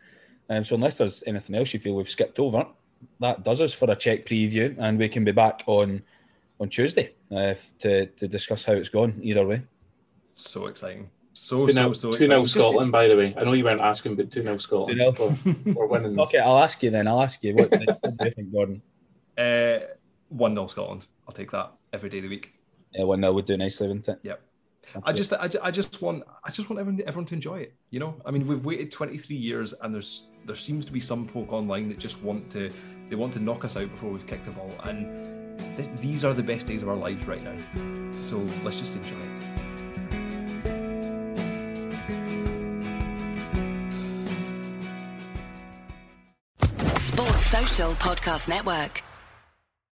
Um, 0.49 0.65
so 0.65 0.75
unless 0.77 0.99
there's 0.99 1.25
anything 1.27 1.57
else 1.57 1.75
you 1.75 1.81
feel 1.81 1.95
we've 1.95 2.09
skipped 2.09 2.39
over, 2.39 2.67
that 3.21 3.43
does 3.43 3.61
us 3.61 3.75
for 3.75 3.91
a 3.91 3.97
Czech 3.97 4.27
preview, 4.27 4.75
and 4.79 4.99
we 4.99 5.09
can 5.09 5.25
be 5.25 5.33
back 5.33 5.63
on 5.67 6.03
on 6.61 6.69
Tuesday 6.69 7.15
uh, 7.35 7.55
to 7.81 8.07
to 8.07 8.29
discuss 8.29 8.65
how 8.65 8.73
it's 8.73 8.89
gone. 8.89 9.19
Either 9.23 9.47
way, 9.47 9.63
so 10.35 10.67
exciting. 10.67 11.11
So, 11.39 11.67
two 11.67 11.73
so, 11.73 11.93
so 11.93 12.13
two 12.13 12.29
nil 12.29 12.47
Scotland, 12.47 12.91
by 12.91 13.09
the 13.09 13.17
way. 13.17 13.35
I 13.37 13.45
know 13.45 13.53
you 13.53 13.65
weren't 13.65 13.81
asking, 13.81 14.17
but 14.17 14.31
two 14.31 14.43
nil 14.43 14.59
Scotland. 14.59 14.99
We're, 15.19 15.75
we're 15.75 15.87
winning. 15.87 16.19
okay, 16.21 16.39
I'll 16.39 16.59
ask 16.59 16.83
you 16.83 16.91
then. 16.91 17.07
I'll 17.07 17.21
ask 17.21 17.43
you. 17.45 17.55
What, 17.55 17.71
what 17.71 18.17
do 18.19 18.25
you 18.25 18.31
think, 18.31 18.53
Gordon? 18.53 18.83
Uh, 19.37 19.81
one 20.29 20.55
0 20.55 20.67
Scotland. 20.67 21.07
I'll 21.29 21.35
take 21.35 21.51
that 21.51 21.73
every 21.93 22.09
day 22.09 22.19
of 22.19 22.25
the 22.25 22.31
week. 22.31 22.53
Yeah, 22.93 23.05
one 23.05 23.21
0 23.21 23.33
would 23.35 23.45
do 23.45 23.57
nicely, 23.57 23.89
wouldn't 23.89 24.09
it? 24.09 24.19
Yep. 24.23 24.43
I 25.05 25.13
just, 25.13 25.33
I, 25.33 25.49
I 25.63 25.71
just 25.71 26.01
want, 26.03 26.25
I 26.45 26.51
just 26.51 26.69
want 26.69 26.81
everyone, 26.81 27.03
everyone 27.07 27.27
to 27.27 27.35
enjoy 27.35 27.61
it. 27.61 27.75
You 27.91 28.01
know, 28.01 28.15
I 28.25 28.31
mean, 28.31 28.47
we've 28.47 28.65
waited 28.65 28.91
23 28.91 29.37
years, 29.37 29.75
and 29.81 29.95
there's, 29.95 30.27
there 30.47 30.57
seems 30.57 30.85
to 30.87 30.93
be 30.93 31.01
some 31.01 31.27
folk 31.27 31.53
online 31.53 31.89
that 31.89 31.99
just 31.99 32.23
want 32.23 32.51
to, 32.53 32.71
they 33.09 33.17
want 33.17 33.35
to 33.35 33.41
knock 33.41 33.65
us 33.65 33.77
out 33.77 33.91
before 33.91 34.11
we've 34.11 34.27
kicked 34.27 34.47
a 34.49 34.51
ball, 34.51 34.73
and 34.85 35.59
th- 35.77 35.89
these 36.01 36.25
are 36.25 36.35
the 36.35 36.43
best 36.43 36.67
days 36.67 36.83
of 36.83 36.89
our 36.89 36.97
lives 36.97 37.27
right 37.27 37.43
now. 37.43 37.57
So 38.21 38.39
let's 38.63 38.79
just 38.79 38.97
enjoy 38.97 39.17
it. 39.17 39.43
Sports 46.99 47.47
Social 47.47 47.91
Podcast 47.93 48.49
Network. 48.49 49.06